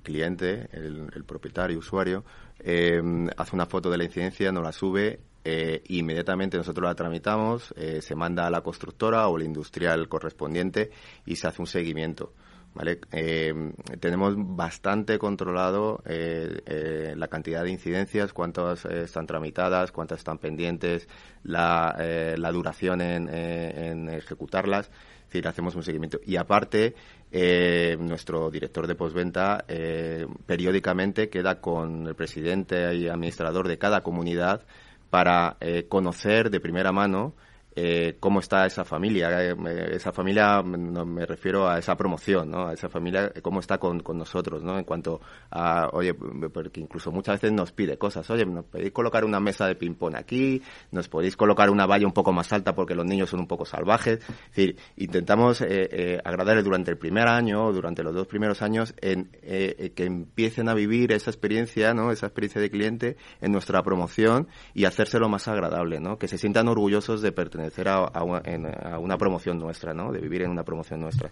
cliente, 0.02 0.68
el, 0.72 1.24
propietario, 1.24 1.78
usuario, 1.78 2.24
eh, 2.58 3.00
hace 3.36 3.54
una 3.54 3.66
foto 3.66 3.90
de 3.90 3.98
la 3.98 4.04
incidencia, 4.04 4.52
nos 4.52 4.62
la 4.62 4.72
sube 4.72 5.20
eh, 5.48 5.80
inmediatamente 5.90 6.56
nosotros 6.56 6.88
la 6.88 6.96
tramitamos, 6.96 7.72
eh, 7.76 8.02
se 8.02 8.16
manda 8.16 8.48
a 8.48 8.50
la 8.50 8.62
constructora 8.62 9.28
o 9.28 9.36
el 9.36 9.44
industrial 9.44 10.08
correspondiente 10.08 10.90
y 11.24 11.36
se 11.36 11.46
hace 11.46 11.62
un 11.62 11.68
seguimiento. 11.68 12.32
¿vale? 12.74 12.98
Eh, 13.12 13.54
tenemos 14.00 14.34
bastante 14.36 15.18
controlado 15.18 16.02
la 16.04 17.28
cantidad 17.28 17.62
de 17.62 17.70
incidencias, 17.70 18.32
cuántas 18.32 18.86
están 18.86 19.28
tramitadas, 19.28 19.92
cuántas 19.92 20.18
están 20.18 20.38
pendientes, 20.38 21.08
la, 21.44 21.94
la 22.36 22.50
duración 22.50 23.00
en, 23.00 23.28
en 23.28 24.08
ejecutarlas. 24.08 24.88
Es 24.88 25.26
decir, 25.26 25.46
hacemos 25.46 25.76
un 25.76 25.84
seguimiento. 25.84 26.18
Y 26.24 26.36
aparte, 26.36 26.96
eh, 27.32 27.96
nuestro 27.98 28.50
director 28.50 28.86
de 28.86 28.94
postventa 28.94 29.64
eh, 29.68 30.26
periódicamente 30.46 31.28
queda 31.28 31.60
con 31.60 32.06
el 32.06 32.14
presidente 32.14 32.94
y 32.94 33.08
administrador 33.08 33.66
de 33.68 33.78
cada 33.78 34.02
comunidad 34.02 34.62
para 35.10 35.56
eh, 35.60 35.86
conocer 35.88 36.50
de 36.50 36.60
primera 36.60 36.92
mano 36.92 37.34
eh, 37.78 38.16
cómo 38.18 38.40
está 38.40 38.64
esa 38.64 38.86
familia. 38.86 39.28
Eh, 39.50 39.54
esa 39.92 40.10
familia, 40.10 40.62
me 40.62 41.26
refiero 41.26 41.68
a 41.68 41.78
esa 41.78 41.94
promoción, 41.94 42.50
¿no? 42.50 42.68
A 42.68 42.72
esa 42.72 42.88
familia, 42.88 43.30
eh, 43.34 43.42
cómo 43.42 43.60
está 43.60 43.76
con, 43.76 44.00
con 44.00 44.16
nosotros, 44.16 44.62
¿no? 44.62 44.78
En 44.78 44.84
cuanto 44.84 45.20
a, 45.50 45.90
oye, 45.92 46.14
porque 46.14 46.80
incluso 46.80 47.12
muchas 47.12 47.34
veces 47.34 47.52
nos 47.52 47.72
pide 47.72 47.98
cosas. 47.98 48.28
Oye, 48.30 48.46
¿nos 48.46 48.64
podéis 48.64 48.92
colocar 48.92 49.26
una 49.26 49.40
mesa 49.40 49.66
de 49.66 49.74
ping-pong 49.74 50.16
aquí? 50.16 50.62
¿Nos 50.90 51.10
podéis 51.10 51.36
colocar 51.36 51.68
una 51.68 51.84
valla 51.84 52.06
un 52.06 52.14
poco 52.14 52.32
más 52.32 52.50
alta 52.50 52.74
porque 52.74 52.94
los 52.94 53.04
niños 53.04 53.28
son 53.28 53.40
un 53.40 53.46
poco 53.46 53.66
salvajes? 53.66 54.20
Es 54.20 54.56
decir, 54.56 54.76
intentamos 54.96 55.60
eh, 55.60 56.18
agradarles 56.24 56.64
durante 56.64 56.90
el 56.90 56.96
primer 56.96 57.28
año 57.28 57.70
durante 57.72 58.02
los 58.02 58.14
dos 58.14 58.26
primeros 58.26 58.62
años 58.62 58.94
en 59.02 59.26
que 59.26 60.04
empiecen 60.04 60.70
a 60.70 60.74
vivir 60.74 61.12
esa 61.12 61.30
experiencia, 61.30 61.92
¿no? 61.92 62.10
Esa 62.10 62.26
experiencia 62.26 62.60
de 62.60 62.70
cliente 62.70 63.16
en 63.42 63.52
nuestra 63.52 63.82
promoción 63.82 64.48
y 64.72 64.86
hacérselo 64.86 65.28
más 65.28 65.46
agradable, 65.46 66.00
¿no? 66.00 66.18
Que 66.18 66.26
se 66.26 66.38
sientan 66.38 66.68
orgullosos 66.68 67.20
de 67.20 67.32
pertenecer 67.32 67.65
a, 67.88 68.98
una, 68.98 69.16
promoción 69.16 69.58
nuestra, 69.58 69.92
¿no? 69.94 70.12
De 70.12 70.20
vivir 70.20 70.42
en 70.42 70.50
una 70.50 70.64
promoción 70.64 71.00
nuestra. 71.00 71.30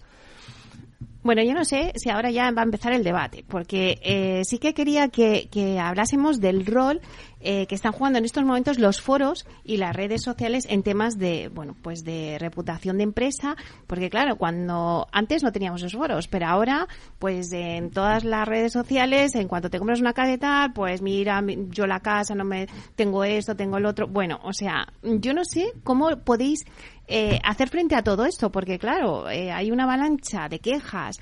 Bueno, 1.22 1.43
yo 1.43 1.55
no 1.55 1.64
sé 1.64 1.93
si 1.97 2.11
ahora 2.11 2.30
ya 2.30 2.51
va 2.51 2.62
a 2.62 2.64
empezar 2.64 2.93
el 2.93 3.03
debate, 3.03 3.45
porque 3.49 3.99
eh, 4.03 4.43
sí 4.45 4.59
que 4.59 4.74
quería 4.74 5.09
que, 5.09 5.49
hablásemos 5.80 6.41
del 6.41 6.66
rol 6.66 7.01
eh, 7.47 7.66
que 7.66 7.74
están 7.74 7.92
jugando 7.92 8.18
en 8.18 8.24
estos 8.24 8.42
momentos 8.42 8.78
los 8.78 9.03
foros 9.03 9.47
y 9.64 9.76
las 9.76 9.95
redes 9.95 10.22
sociales 10.22 10.66
en 10.66 10.82
temas 10.82 11.18
de, 11.18 11.51
bueno, 11.53 11.76
pues 11.82 12.03
de 12.03 12.38
reputación 12.38 12.97
de 12.97 13.05
empresa, 13.05 13.55
porque 13.86 14.09
claro, 14.09 14.36
cuando 14.36 15.07
antes 15.12 15.42
no 15.42 15.53
teníamos 15.53 15.82
esos 15.82 15.92
foros, 15.92 16.26
pero 16.26 16.47
ahora, 16.47 16.88
pues 17.18 17.53
en 17.53 17.90
todas 17.90 18.24
las 18.24 18.49
redes 18.49 18.72
sociales, 18.72 19.34
en 19.34 19.47
cuanto 19.47 19.68
te 19.68 19.78
compras 19.78 20.01
una 20.01 20.14
casa 20.14 20.32
y 20.32 20.38
tal, 20.38 20.72
pues 20.72 21.03
mira, 21.03 21.45
yo 21.68 21.86
la 21.86 22.01
casa 22.01 22.34
no 22.34 22.47
me 22.47 22.66
tengo 22.97 23.24
esto, 23.24 23.55
tengo 23.55 23.76
el 23.76 23.84
otro, 23.84 24.09
bueno, 24.09 24.40
o 24.42 24.55
sea, 24.55 24.86
yo 25.03 25.34
no 25.34 25.45
sé 25.45 25.66
cómo 25.82 26.16
podéis 26.24 26.64
eh, 27.07 27.38
hacer 27.45 27.68
frente 27.68 27.95
a 27.95 28.03
todo 28.03 28.24
esto, 28.24 28.51
porque 28.51 28.78
claro, 28.78 29.28
eh, 29.28 29.53
hay 29.53 29.70
una 29.70 29.84
avalancha 29.84 30.49
de 30.49 30.61
quejas 30.61 31.18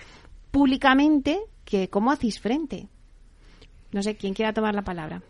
públicamente 0.53 1.41
que 1.65 1.89
cómo 1.89 2.13
hacéis 2.13 2.39
frente. 2.39 2.87
No 3.91 4.03
sé, 4.05 4.15
¿quién 4.15 4.35
quiera 4.35 4.53
tomar 4.53 4.75
la 4.75 4.83
palabra? 4.83 5.21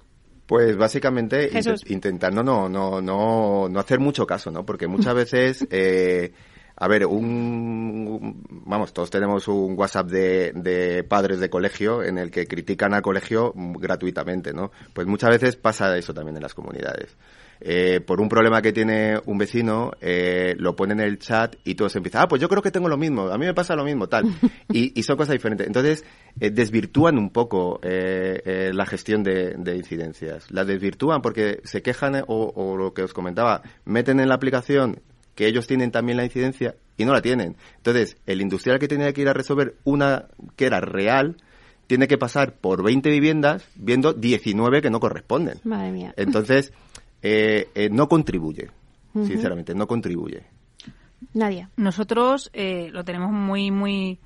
Pues 0.53 0.77
básicamente 0.77 1.51
intentando 1.87 2.43
no, 2.43 2.69
no, 2.69 3.01
no, 3.01 3.71
no 3.71 3.81
hacer 3.81 4.01
mucho 4.01 4.27
caso, 4.27 4.51
¿no? 4.51 4.67
Porque 4.67 4.87
muchas 4.87 5.15
veces, 5.15 5.67
eh, 5.71 6.31
a 6.77 6.89
ver, 6.89 7.07
un, 7.07 8.45
vamos, 8.67 8.93
todos 8.93 9.09
tenemos 9.09 9.49
un 9.49 9.79
WhatsApp 9.79 10.09
de, 10.09 10.53
de 10.55 11.05
padres 11.05 11.41
de 11.41 11.49
colegio 11.49 12.03
en 12.03 12.19
el 12.19 12.31
que 12.31 12.47
critican 12.47 12.93
al 12.93 13.01
colegio 13.01 13.55
gratuitamente, 13.57 14.53
¿no? 14.53 14.73
Pues 14.93 15.07
muchas 15.07 15.31
veces 15.31 15.57
pasa 15.57 15.97
eso 15.97 16.13
también 16.13 16.37
en 16.37 16.43
las 16.43 16.53
comunidades. 16.53 17.17
Eh, 17.65 18.01
por 18.01 18.21
un 18.21 18.29
problema 18.29 18.61
que 18.61 18.73
tiene 18.73 19.21
un 19.25 19.39
vecino, 19.39 19.93
eh, 20.01 20.57
lo 20.59 20.75
pone 20.75 20.95
en 20.95 21.01
el 21.01 21.21
chat 21.21 21.55
y 21.63 21.77
todos 21.77 21.95
empiezan, 21.95 22.23
ah, 22.23 22.29
pues 22.29 22.43
yo 22.43 22.49
creo 22.49 22.61
que 22.61 22.73
tengo 22.73 22.89
lo 22.89 22.97
mismo, 22.97 23.29
a 23.29 23.39
mí 23.39 23.47
me 23.47 23.55
pasa 23.55 23.77
lo 23.77 23.85
mismo, 23.85 24.09
tal. 24.09 24.25
y, 24.73 24.99
y 24.99 25.03
son 25.05 25.17
cosas 25.17 25.35
diferentes. 25.35 25.69
Entonces, 25.69 26.05
eh, 26.41 26.51
desvirtúan 26.51 27.19
un 27.19 27.31
poco 27.31 27.81
la 27.83 28.87
gestión 28.87 29.23
de, 29.23 29.77
incidencias. 29.77 30.51
La 30.51 30.65
desvirtúan 30.65 31.23
porque 31.23 31.61
se 31.63 31.83
quejan, 31.83 32.25
o, 32.27 32.53
o 32.55 32.77
lo 32.77 32.95
que 32.95 33.03
os 33.03 33.15
comentaba, 33.15 33.63
meten 33.85 34.19
en 34.19 34.29
la 34.29 34.35
aplicación 34.35 35.01
que 35.37 35.47
ellos 35.47 35.67
tienen 35.67 35.93
también 35.93 36.17
la 36.17 36.25
incidencia 36.25 36.75
y 36.97 37.05
no 37.05 37.13
la 37.13 37.23
tienen. 37.23 37.57
Entonces, 37.77 38.17
el 38.27 38.41
industrial 38.41 38.79
que 38.79 38.89
tenía 38.89 39.13
que 39.13 39.23
ir 39.23 39.29
a 39.29 39.33
resolver 39.33 39.77
una 39.85 40.27
que 40.57 40.67
era 40.67 40.81
real, 40.81 41.37
tiene 41.87 42.09
que 42.09 42.19
pasar 42.19 42.55
por 42.55 42.83
20 42.83 43.11
viviendas 43.11 43.69
viendo 43.75 44.13
19 44.13 44.83
que 44.83 44.91
no 44.91 45.01
corresponden. 45.01 45.59
Madre 45.65 45.93
mía. 45.93 46.15
Entonces, 46.17 46.73
eh, 47.23 47.69
eh, 47.75 47.89
no 47.91 48.09
contribuye, 48.09 48.71
sinceramente, 49.15 49.75
no 49.75 49.87
contribuye. 49.87 50.43
Nadie. 51.35 51.69
Nosotros 51.77 52.51
eh, 52.53 52.89
lo 52.93 53.05
tenemos 53.05 53.31
muy, 53.31 53.71
muy 53.71 54.19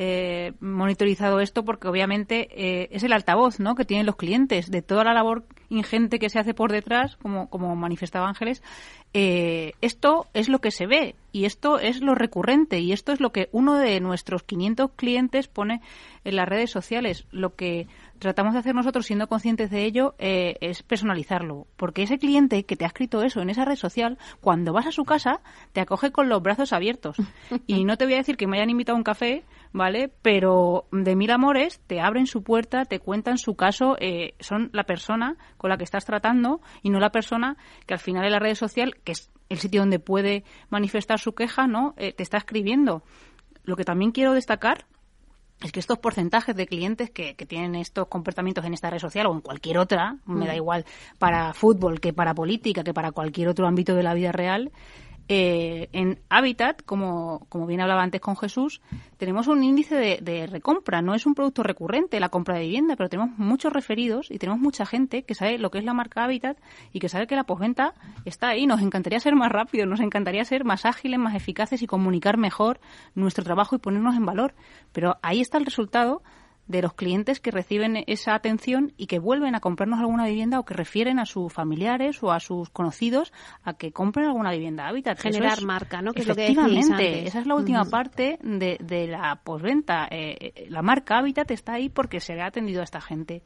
eh, 0.00 0.52
monitorizado 0.60 1.40
esto 1.40 1.64
porque 1.64 1.88
obviamente 1.88 2.48
eh, 2.52 2.88
es 2.92 3.02
el 3.02 3.12
altavoz 3.12 3.58
¿no? 3.58 3.74
que 3.74 3.84
tienen 3.84 4.06
los 4.06 4.14
clientes 4.14 4.70
de 4.70 4.80
toda 4.80 5.02
la 5.02 5.12
labor 5.12 5.44
ingente 5.70 6.20
que 6.20 6.30
se 6.30 6.38
hace 6.38 6.54
por 6.54 6.70
detrás, 6.70 7.16
como, 7.16 7.50
como 7.50 7.74
manifestaba 7.74 8.28
Ángeles. 8.28 8.62
Eh, 9.12 9.72
esto 9.80 10.28
es 10.34 10.48
lo 10.48 10.60
que 10.60 10.70
se 10.70 10.86
ve 10.86 11.16
y 11.32 11.46
esto 11.46 11.80
es 11.80 12.00
lo 12.00 12.14
recurrente 12.14 12.78
y 12.78 12.92
esto 12.92 13.10
es 13.10 13.20
lo 13.20 13.32
que 13.32 13.48
uno 13.50 13.74
de 13.74 13.98
nuestros 13.98 14.44
500 14.44 14.92
clientes 14.92 15.48
pone 15.48 15.80
en 16.22 16.36
las 16.36 16.48
redes 16.48 16.70
sociales. 16.70 17.26
Lo 17.32 17.56
que 17.56 17.88
tratamos 18.18 18.54
de 18.54 18.60
hacer 18.60 18.74
nosotros, 18.74 19.06
siendo 19.06 19.28
conscientes 19.28 19.70
de 19.70 19.84
ello, 19.84 20.14
es 20.18 20.82
personalizarlo. 20.82 21.66
Porque 21.76 22.02
ese 22.02 22.18
cliente 22.18 22.64
que 22.64 22.76
te 22.76 22.84
ha 22.84 22.88
escrito 22.88 23.22
eso 23.22 23.40
en 23.40 23.50
esa 23.50 23.64
red 23.64 23.76
social, 23.76 24.18
cuando 24.40 24.72
vas 24.72 24.86
a 24.86 24.92
su 24.92 25.04
casa, 25.04 25.40
te 25.72 25.80
acoge 25.80 26.12
con 26.12 26.28
los 26.28 26.42
brazos 26.42 26.72
abiertos. 26.72 27.16
Y 27.66 27.84
no 27.84 27.96
te 27.96 28.04
voy 28.04 28.14
a 28.14 28.18
decir 28.18 28.36
que 28.36 28.46
me 28.46 28.56
hayan 28.56 28.70
invitado 28.70 28.96
a 28.96 28.98
un 28.98 29.04
café, 29.04 29.44
¿vale? 29.72 30.10
Pero 30.22 30.86
de 30.90 31.16
mil 31.16 31.30
amores 31.30 31.80
te 31.86 32.00
abren 32.00 32.26
su 32.26 32.42
puerta, 32.42 32.84
te 32.84 33.00
cuentan 33.00 33.38
su 33.38 33.54
caso, 33.54 33.96
eh, 34.00 34.34
son 34.40 34.70
la 34.72 34.84
persona 34.84 35.36
con 35.56 35.70
la 35.70 35.76
que 35.76 35.84
estás 35.84 36.04
tratando 36.04 36.60
y 36.82 36.90
no 36.90 36.98
la 36.98 37.10
persona 37.10 37.56
que 37.86 37.94
al 37.94 38.00
final 38.00 38.24
en 38.24 38.32
la 38.32 38.38
red 38.38 38.54
social, 38.54 38.94
que 39.04 39.12
es 39.12 39.30
el 39.48 39.58
sitio 39.58 39.80
donde 39.80 39.98
puede 39.98 40.44
manifestar 40.70 41.18
su 41.18 41.34
queja, 41.34 41.66
¿no? 41.66 41.94
Eh, 41.96 42.12
te 42.12 42.22
está 42.22 42.38
escribiendo. 42.38 43.02
Lo 43.64 43.76
que 43.76 43.84
también 43.84 44.12
quiero 44.12 44.32
destacar 44.32 44.86
es 45.62 45.72
que 45.72 45.80
estos 45.80 45.98
porcentajes 45.98 46.54
de 46.54 46.66
clientes 46.66 47.10
que, 47.10 47.34
que, 47.34 47.46
tienen 47.46 47.74
estos 47.74 48.06
comportamientos 48.06 48.64
en 48.64 48.74
esta 48.74 48.90
red 48.90 49.00
social 49.00 49.26
o 49.26 49.34
en 49.34 49.40
cualquier 49.40 49.78
otra, 49.78 50.16
me 50.24 50.46
da 50.46 50.52
mm. 50.52 50.56
igual 50.56 50.84
para 51.18 51.52
fútbol 51.52 52.00
que 52.00 52.12
para 52.12 52.34
política, 52.34 52.84
que 52.84 52.94
para 52.94 53.10
cualquier 53.12 53.48
otro 53.48 53.66
ámbito 53.66 53.94
de 53.94 54.02
la 54.02 54.14
vida 54.14 54.30
real, 54.30 54.70
eh, 55.30 55.88
en 55.92 56.18
Habitat, 56.30 56.82
como, 56.82 57.46
como 57.50 57.66
bien 57.66 57.82
hablaba 57.82 58.02
antes 58.02 58.20
con 58.20 58.34
Jesús, 58.36 58.80
tenemos 59.18 59.46
un 59.46 59.62
índice 59.62 60.18
de, 60.22 60.46
recompra. 60.46 61.02
No 61.02 61.14
es 61.14 61.26
un 61.26 61.34
producto 61.34 61.62
recurrente 61.62 62.18
la 62.18 62.30
compra 62.30 62.54
de 62.54 62.62
vivienda, 62.62 62.96
pero 62.96 63.10
tenemos 63.10 63.36
muchos 63.38 63.72
referidos 63.72 64.30
y 64.30 64.38
tenemos 64.38 64.60
mucha 64.60 64.86
gente 64.86 65.24
que 65.24 65.34
sabe 65.34 65.58
lo 65.58 65.70
que 65.70 65.78
es 65.78 65.84
la 65.84 65.92
marca 65.92 66.24
Habitat 66.24 66.58
y 66.92 67.00
que 67.00 67.10
sabe 67.10 67.26
que 67.26 67.36
la 67.36 67.44
posventa 67.44 67.92
está 68.24 68.48
ahí. 68.48 68.66
Nos 68.66 68.80
encantaría 68.80 69.20
ser 69.20 69.34
más 69.34 69.52
rápidos, 69.52 69.86
nos 69.86 70.00
encantaría 70.00 70.44
ser 70.44 70.64
más 70.64 70.86
ágiles, 70.86 71.18
más 71.18 71.34
eficaces 71.34 71.82
y 71.82 71.86
comunicar 71.86 72.38
mejor 72.38 72.80
nuestro 73.14 73.44
trabajo 73.44 73.76
y 73.76 73.78
ponernos 73.78 74.16
en 74.16 74.24
valor. 74.24 74.54
Pero 74.92 75.18
ahí 75.20 75.40
está 75.40 75.58
el 75.58 75.66
resultado 75.66 76.22
de 76.68 76.82
los 76.82 76.92
clientes 76.94 77.40
que 77.40 77.50
reciben 77.50 78.04
esa 78.06 78.34
atención 78.34 78.92
y 78.96 79.06
que 79.06 79.18
vuelven 79.18 79.54
a 79.54 79.60
comprarnos 79.60 79.98
alguna 79.98 80.26
vivienda 80.26 80.60
o 80.60 80.64
que 80.64 80.74
refieren 80.74 81.18
a 81.18 81.26
sus 81.26 81.52
familiares 81.52 82.22
o 82.22 82.30
a 82.30 82.40
sus 82.40 82.68
conocidos 82.70 83.32
a 83.64 83.74
que 83.74 83.90
compren 83.90 84.26
alguna 84.26 84.52
vivienda 84.52 84.86
hábitat. 84.86 85.18
Generar 85.18 85.62
marca, 85.62 86.02
¿no? 86.02 86.12
Que 86.12 86.22
efectivamente, 86.22 87.26
esa 87.26 87.40
es 87.40 87.46
la 87.46 87.54
última 87.54 87.84
parte 87.86 88.38
de, 88.42 88.78
de 88.80 89.06
la 89.08 89.40
posventa. 89.42 90.06
Eh, 90.10 90.36
eh, 90.54 90.66
la 90.68 90.82
marca 90.82 91.18
hábitat 91.18 91.50
está 91.50 91.72
ahí 91.74 91.88
porque 91.88 92.20
se 92.20 92.34
le 92.34 92.42
ha 92.42 92.46
atendido 92.46 92.82
a 92.82 92.84
esta 92.84 93.00
gente. 93.00 93.42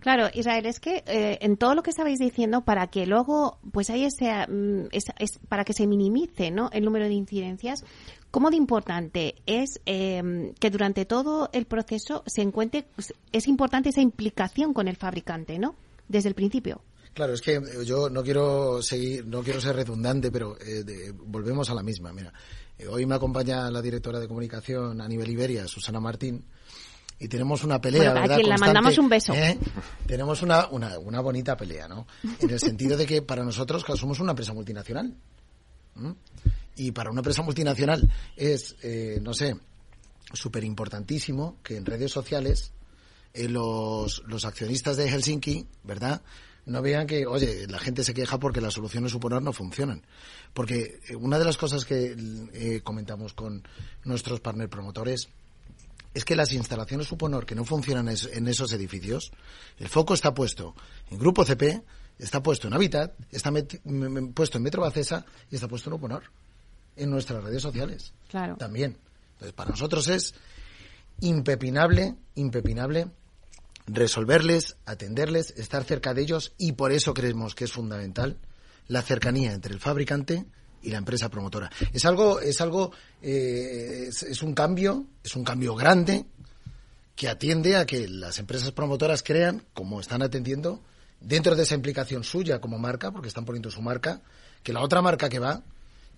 Claro, 0.00 0.28
Israel, 0.34 0.66
es 0.66 0.78
que 0.78 1.02
eh, 1.06 1.38
en 1.40 1.56
todo 1.56 1.74
lo 1.74 1.82
que 1.82 1.90
estabais 1.90 2.18
diciendo, 2.18 2.60
para 2.64 2.86
que 2.88 3.06
luego, 3.06 3.58
pues 3.72 3.90
hay 3.90 4.04
ese, 4.04 4.30
mm, 4.46 4.88
es, 4.92 5.04
es- 5.18 5.38
para 5.48 5.64
que 5.64 5.72
se 5.72 5.86
minimice, 5.86 6.50
¿no? 6.52 6.70
El 6.72 6.84
número 6.84 7.06
de 7.06 7.14
incidencias, 7.14 7.84
¿cómo 8.36 8.50
de 8.50 8.56
importante 8.58 9.34
es 9.46 9.80
eh, 9.86 10.52
que 10.60 10.68
durante 10.68 11.06
todo 11.06 11.48
el 11.54 11.64
proceso 11.64 12.22
se 12.26 12.42
encuentre, 12.42 12.86
es 13.32 13.48
importante 13.48 13.88
esa 13.88 14.02
implicación 14.02 14.74
con 14.74 14.88
el 14.88 14.96
fabricante, 14.96 15.58
¿no? 15.58 15.74
Desde 16.06 16.28
el 16.28 16.34
principio. 16.34 16.82
Claro, 17.14 17.32
es 17.32 17.40
que 17.40 17.54
eh, 17.54 17.62
yo 17.86 18.10
no 18.10 18.22
quiero 18.22 18.82
seguir, 18.82 19.26
no 19.26 19.42
quiero 19.42 19.58
ser 19.58 19.74
redundante, 19.76 20.30
pero 20.30 20.54
eh, 20.60 20.84
de- 20.84 21.12
volvemos 21.12 21.70
a 21.70 21.74
la 21.74 21.82
misma. 21.82 22.12
Mira, 22.12 22.30
eh, 22.76 22.86
hoy 22.86 23.06
me 23.06 23.14
acompaña 23.14 23.70
la 23.70 23.80
directora 23.80 24.20
de 24.20 24.28
comunicación 24.28 25.00
a 25.00 25.08
nivel 25.08 25.30
Iberia, 25.30 25.66
Susana 25.66 25.98
Martín, 25.98 26.44
y 27.18 27.28
tenemos 27.28 27.64
una 27.64 27.80
pelea, 27.80 28.10
Bueno, 28.12 28.20
a 28.20 28.36
quien 28.36 28.48
constante, 28.48 28.60
mandamos 28.66 28.98
un 28.98 29.08
beso. 29.08 29.32
¿eh? 29.32 29.56
Tenemos 30.06 30.42
una, 30.42 30.66
una, 30.68 30.98
una 30.98 31.20
bonita 31.22 31.56
pelea, 31.56 31.88
¿no? 31.88 32.06
En 32.38 32.50
el 32.50 32.60
sentido 32.60 32.98
de 32.98 33.06
que 33.06 33.22
para 33.22 33.42
nosotros, 33.42 33.82
claro, 33.82 33.98
somos 33.98 34.20
una 34.20 34.32
empresa 34.32 34.52
multinacional. 34.52 35.16
¿m? 35.96 36.14
Y 36.76 36.92
para 36.92 37.10
una 37.10 37.20
empresa 37.20 37.42
multinacional 37.42 38.10
es, 38.36 38.76
eh, 38.82 39.18
no 39.22 39.34
sé, 39.34 39.56
súper 40.32 40.64
importantísimo 40.64 41.56
que 41.62 41.76
en 41.76 41.86
redes 41.86 42.12
sociales 42.12 42.72
eh, 43.32 43.48
los, 43.48 44.22
los 44.26 44.44
accionistas 44.44 44.96
de 44.96 45.10
Helsinki, 45.10 45.66
¿verdad? 45.84 46.22
No 46.66 46.82
vean 46.82 47.06
que, 47.06 47.26
oye, 47.26 47.66
la 47.68 47.78
gente 47.78 48.02
se 48.02 48.12
queja 48.12 48.38
porque 48.38 48.60
las 48.60 48.74
soluciones 48.74 49.14
Uponor 49.14 49.42
no 49.42 49.52
funcionan. 49.52 50.02
Porque 50.52 51.00
eh, 51.08 51.14
una 51.14 51.38
de 51.38 51.44
las 51.44 51.56
cosas 51.56 51.84
que 51.84 52.16
eh, 52.54 52.80
comentamos 52.82 53.34
con 53.34 53.62
nuestros 54.04 54.40
partner 54.40 54.68
promotores 54.68 55.28
es 56.12 56.24
que 56.24 56.34
las 56.34 56.52
instalaciones 56.52 57.12
Uponor 57.12 57.46
que 57.46 57.54
no 57.54 57.64
funcionan 57.64 58.08
en 58.08 58.48
esos 58.48 58.72
edificios, 58.72 59.32
el 59.78 59.88
foco 59.88 60.14
está 60.14 60.32
puesto 60.32 60.74
en 61.10 61.18
Grupo 61.18 61.44
CP, 61.44 61.82
está 62.18 62.42
puesto 62.42 62.68
en 62.68 62.74
Habitat, 62.74 63.12
está 63.30 63.52
puesto 64.34 64.56
en 64.56 64.62
Metro 64.64 64.80
Bacesa 64.80 65.26
y 65.50 65.56
está 65.56 65.68
puesto 65.68 65.90
en 65.90 65.94
Uponor, 65.94 66.22
en 66.96 67.10
nuestras 67.10 67.42
redes 67.44 67.62
sociales. 67.62 68.12
Claro. 68.28 68.56
También. 68.56 68.96
Entonces, 69.34 69.52
para 69.52 69.70
nosotros 69.70 70.08
es 70.08 70.34
impepinable, 71.20 72.14
impepinable 72.34 73.08
resolverles, 73.86 74.76
atenderles, 74.84 75.54
estar 75.56 75.84
cerca 75.84 76.12
de 76.12 76.22
ellos 76.22 76.52
y 76.58 76.72
por 76.72 76.92
eso 76.92 77.14
creemos 77.14 77.54
que 77.54 77.64
es 77.64 77.72
fundamental 77.72 78.36
la 78.88 79.02
cercanía 79.02 79.52
entre 79.52 79.72
el 79.72 79.80
fabricante 79.80 80.44
y 80.82 80.90
la 80.90 80.98
empresa 80.98 81.28
promotora. 81.28 81.70
Es 81.92 82.04
algo, 82.04 82.40
es 82.40 82.60
algo, 82.60 82.92
eh, 83.22 84.06
es, 84.08 84.22
es 84.22 84.42
un 84.42 84.54
cambio, 84.54 85.06
es 85.24 85.34
un 85.34 85.44
cambio 85.44 85.74
grande 85.74 86.24
que 87.14 87.28
atiende 87.28 87.76
a 87.76 87.86
que 87.86 88.06
las 88.08 88.38
empresas 88.38 88.72
promotoras 88.72 89.22
crean, 89.22 89.62
como 89.72 90.00
están 90.00 90.22
atendiendo, 90.22 90.82
dentro 91.20 91.56
de 91.56 91.62
esa 91.62 91.74
implicación 91.74 92.24
suya 92.24 92.60
como 92.60 92.78
marca, 92.78 93.10
porque 93.10 93.28
están 93.28 93.44
poniendo 93.44 93.70
su 93.70 93.80
marca, 93.80 94.20
que 94.62 94.72
la 94.72 94.82
otra 94.82 95.00
marca 95.00 95.28
que 95.28 95.38
va, 95.38 95.62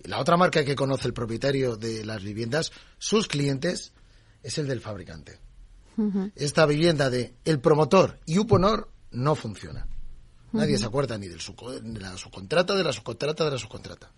la 0.03 0.19
otra 0.19 0.37
marca 0.37 0.63
que 0.63 0.75
conoce 0.75 1.07
el 1.07 1.13
propietario 1.13 1.75
de 1.75 2.05
las 2.05 2.23
viviendas, 2.23 2.71
sus 2.97 3.27
clientes, 3.27 3.93
es 4.43 4.57
el 4.57 4.67
del 4.67 4.81
fabricante 4.81 5.39
esta 6.35 6.65
vivienda 6.65 7.09
de 7.09 7.33
el 7.45 7.59
promotor 7.59 8.19
y 8.25 8.37
Uponor 8.39 8.89
no 9.11 9.35
funciona. 9.35 9.87
Nadie 10.51 10.77
se 10.77 10.85
acuerda 10.85 11.17
ni 11.17 11.27
del 11.27 11.39
de 11.39 11.99
la 11.99 12.17
subcontrata, 12.17 12.75
de 12.75 12.83
la 12.83 12.91
subcontrata, 12.91 13.45
de 13.45 13.51
la 13.51 13.57
subcontrata. 13.57 14.11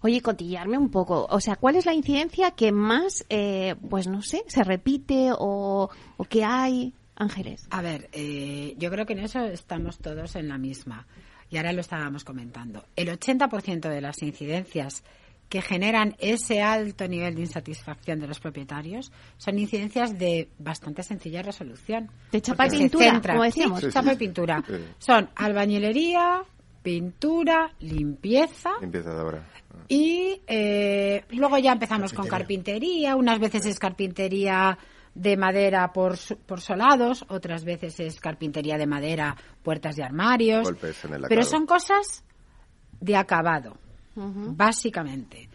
Oye, 0.00 0.20
cotillarme 0.20 0.78
un 0.78 0.90
poco. 0.90 1.26
O 1.30 1.40
sea, 1.40 1.56
¿cuál 1.56 1.76
es 1.76 1.86
la 1.86 1.94
incidencia 1.94 2.50
que 2.50 2.72
más, 2.72 3.24
eh, 3.28 3.76
pues 3.88 4.08
no 4.08 4.20
sé, 4.22 4.42
se 4.48 4.64
repite 4.64 5.30
o, 5.32 5.88
o 6.16 6.24
que 6.24 6.44
hay, 6.44 6.92
Ángeles? 7.14 7.66
A 7.70 7.82
ver, 7.82 8.08
eh, 8.12 8.74
yo 8.78 8.90
creo 8.90 9.06
que 9.06 9.12
en 9.12 9.20
eso 9.20 9.40
estamos 9.44 9.98
todos 9.98 10.34
en 10.34 10.48
la 10.48 10.58
misma. 10.58 11.06
Y 11.50 11.58
ahora 11.58 11.72
lo 11.72 11.80
estábamos 11.80 12.24
comentando. 12.24 12.84
El 12.96 13.08
80% 13.08 13.88
de 13.88 14.00
las 14.00 14.20
incidencias 14.22 15.04
que 15.48 15.62
generan 15.62 16.16
ese 16.18 16.60
alto 16.60 17.06
nivel 17.06 17.36
de 17.36 17.42
insatisfacción 17.42 18.18
de 18.18 18.26
los 18.26 18.40
propietarios 18.40 19.12
son 19.36 19.58
incidencias 19.58 20.18
de 20.18 20.48
bastante 20.58 21.02
sencilla 21.04 21.40
resolución. 21.42 22.10
De 22.32 22.40
chapa 22.42 22.66
y 22.66 22.70
pintura, 22.70 23.12
centra- 23.12 23.32
como 23.34 23.44
decíamos. 23.44 23.80
sí, 23.80 23.86
chapa 23.90 24.12
y 24.12 24.16
pintura. 24.16 24.64
Son 24.98 25.30
albañilería, 25.36 26.42
pintura, 26.82 27.70
limpieza 27.80 28.70
Empieza 28.80 29.12
de 29.14 29.20
ahora. 29.20 29.46
y 29.88 30.40
eh, 30.46 31.24
luego 31.30 31.58
ya 31.58 31.72
empezamos 31.72 32.12
con 32.12 32.26
carpintería. 32.26 33.14
Unas 33.16 33.38
veces 33.38 33.66
es 33.66 33.78
carpintería 33.78 34.78
de 35.14 35.36
madera 35.36 35.92
por, 35.92 36.16
su- 36.16 36.36
por 36.36 36.60
solados, 36.60 37.24
otras 37.28 37.64
veces 37.64 37.98
es 38.00 38.20
carpintería 38.20 38.76
de 38.78 38.86
madera, 38.86 39.36
puertas 39.62 39.96
y 39.98 40.02
armarios. 40.02 40.64
Golpes 40.64 41.04
en 41.04 41.14
el 41.14 41.22
Pero 41.28 41.42
son 41.42 41.66
cosas 41.66 42.24
de 43.00 43.16
acabado, 43.16 43.76
básicamente. 44.16 45.48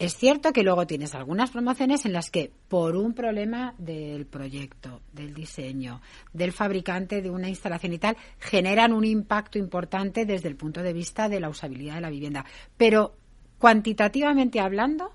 Es 0.00 0.16
cierto 0.16 0.54
que 0.54 0.62
luego 0.62 0.86
tienes 0.86 1.14
algunas 1.14 1.50
promociones 1.50 2.06
en 2.06 2.14
las 2.14 2.30
que, 2.30 2.50
por 2.68 2.96
un 2.96 3.12
problema 3.12 3.74
del 3.76 4.24
proyecto, 4.24 5.02
del 5.12 5.34
diseño, 5.34 6.00
del 6.32 6.52
fabricante 6.52 7.20
de 7.20 7.28
una 7.28 7.50
instalación 7.50 7.92
y 7.92 7.98
tal, 7.98 8.16
generan 8.38 8.94
un 8.94 9.04
impacto 9.04 9.58
importante 9.58 10.24
desde 10.24 10.48
el 10.48 10.56
punto 10.56 10.82
de 10.82 10.94
vista 10.94 11.28
de 11.28 11.38
la 11.38 11.50
usabilidad 11.50 11.96
de 11.96 12.00
la 12.00 12.08
vivienda. 12.08 12.46
Pero 12.78 13.14
cuantitativamente 13.58 14.58
hablando, 14.58 15.12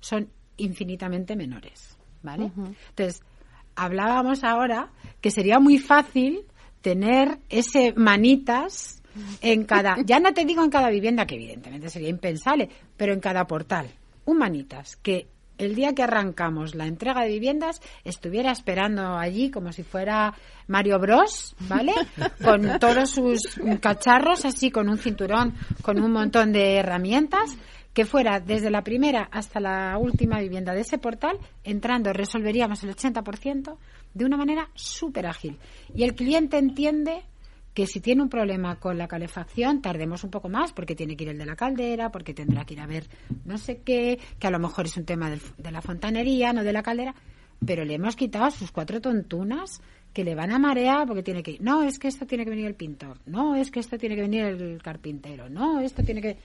son 0.00 0.28
infinitamente 0.58 1.34
menores. 1.34 1.96
¿Vale? 2.22 2.52
Entonces, 2.90 3.22
hablábamos 3.74 4.44
ahora 4.44 4.90
que 5.22 5.30
sería 5.30 5.58
muy 5.58 5.78
fácil 5.78 6.44
tener 6.82 7.38
ese 7.48 7.94
manitas 7.94 8.99
en 9.40 9.64
cada, 9.64 9.96
ya 10.04 10.20
no 10.20 10.32
te 10.32 10.44
digo 10.44 10.62
en 10.62 10.70
cada 10.70 10.90
vivienda, 10.90 11.26
que 11.26 11.36
evidentemente 11.36 11.90
sería 11.90 12.08
impensable, 12.08 12.68
pero 12.96 13.12
en 13.12 13.20
cada 13.20 13.46
portal. 13.46 13.88
Un 14.26 14.38
manitas 14.38 14.96
que 14.96 15.26
el 15.60 15.74
día 15.74 15.94
que 15.94 16.02
arrancamos 16.02 16.74
la 16.74 16.86
entrega 16.86 17.22
de 17.22 17.28
viviendas 17.28 17.82
estuviera 18.02 18.50
esperando 18.50 19.18
allí 19.18 19.50
como 19.50 19.72
si 19.72 19.82
fuera 19.82 20.34
Mario 20.68 20.98
Bros, 20.98 21.54
¿vale? 21.68 21.92
Con 22.44 22.78
todos 22.78 23.10
sus 23.10 23.60
cacharros, 23.80 24.44
así 24.44 24.70
con 24.70 24.88
un 24.88 24.96
cinturón, 24.96 25.54
con 25.82 26.00
un 26.00 26.12
montón 26.12 26.52
de 26.52 26.76
herramientas, 26.76 27.56
que 27.92 28.06
fuera 28.06 28.40
desde 28.40 28.70
la 28.70 28.82
primera 28.82 29.28
hasta 29.30 29.60
la 29.60 29.98
última 29.98 30.40
vivienda 30.40 30.72
de 30.72 30.80
ese 30.80 30.98
portal, 30.98 31.38
entrando 31.64 32.12
resolveríamos 32.12 32.82
el 32.84 32.94
80% 32.94 33.76
de 34.14 34.24
una 34.24 34.36
manera 34.36 34.70
súper 34.74 35.26
ágil. 35.26 35.58
Y 35.94 36.04
el 36.04 36.14
cliente 36.14 36.56
entiende 36.56 37.24
que 37.74 37.86
si 37.86 38.00
tiene 38.00 38.22
un 38.22 38.28
problema 38.28 38.76
con 38.80 38.98
la 38.98 39.06
calefacción 39.08 39.80
tardemos 39.80 40.24
un 40.24 40.30
poco 40.30 40.48
más 40.48 40.72
porque 40.72 40.94
tiene 40.96 41.16
que 41.16 41.24
ir 41.24 41.30
el 41.30 41.38
de 41.38 41.46
la 41.46 41.56
caldera, 41.56 42.10
porque 42.10 42.34
tendrá 42.34 42.64
que 42.64 42.74
ir 42.74 42.80
a 42.80 42.86
ver 42.86 43.08
no 43.44 43.58
sé 43.58 43.80
qué, 43.84 44.18
que 44.38 44.46
a 44.46 44.50
lo 44.50 44.58
mejor 44.58 44.86
es 44.86 44.96
un 44.96 45.04
tema 45.04 45.30
del- 45.30 45.40
de 45.58 45.70
la 45.70 45.80
fontanería, 45.80 46.52
no 46.52 46.64
de 46.64 46.72
la 46.72 46.82
caldera, 46.82 47.14
pero 47.64 47.84
le 47.84 47.94
hemos 47.94 48.16
quitado 48.16 48.50
sus 48.50 48.72
cuatro 48.72 49.00
tontunas 49.00 49.80
que 50.12 50.24
le 50.24 50.34
van 50.34 50.50
a 50.50 50.58
marear 50.58 51.06
porque 51.06 51.22
tiene 51.22 51.42
que 51.42 51.52
ir. 51.52 51.62
No, 51.62 51.82
es 51.84 51.98
que 52.00 52.08
esto 52.08 52.26
tiene 52.26 52.42
que 52.44 52.50
venir 52.50 52.66
el 52.66 52.74
pintor. 52.74 53.18
No, 53.26 53.54
es 53.54 53.70
que 53.70 53.78
esto 53.78 53.96
tiene 53.96 54.16
que 54.16 54.22
venir 54.22 54.44
el 54.44 54.82
carpintero. 54.82 55.48
No, 55.48 55.80
esto 55.80 56.02
tiene 56.02 56.20
que... 56.20 56.36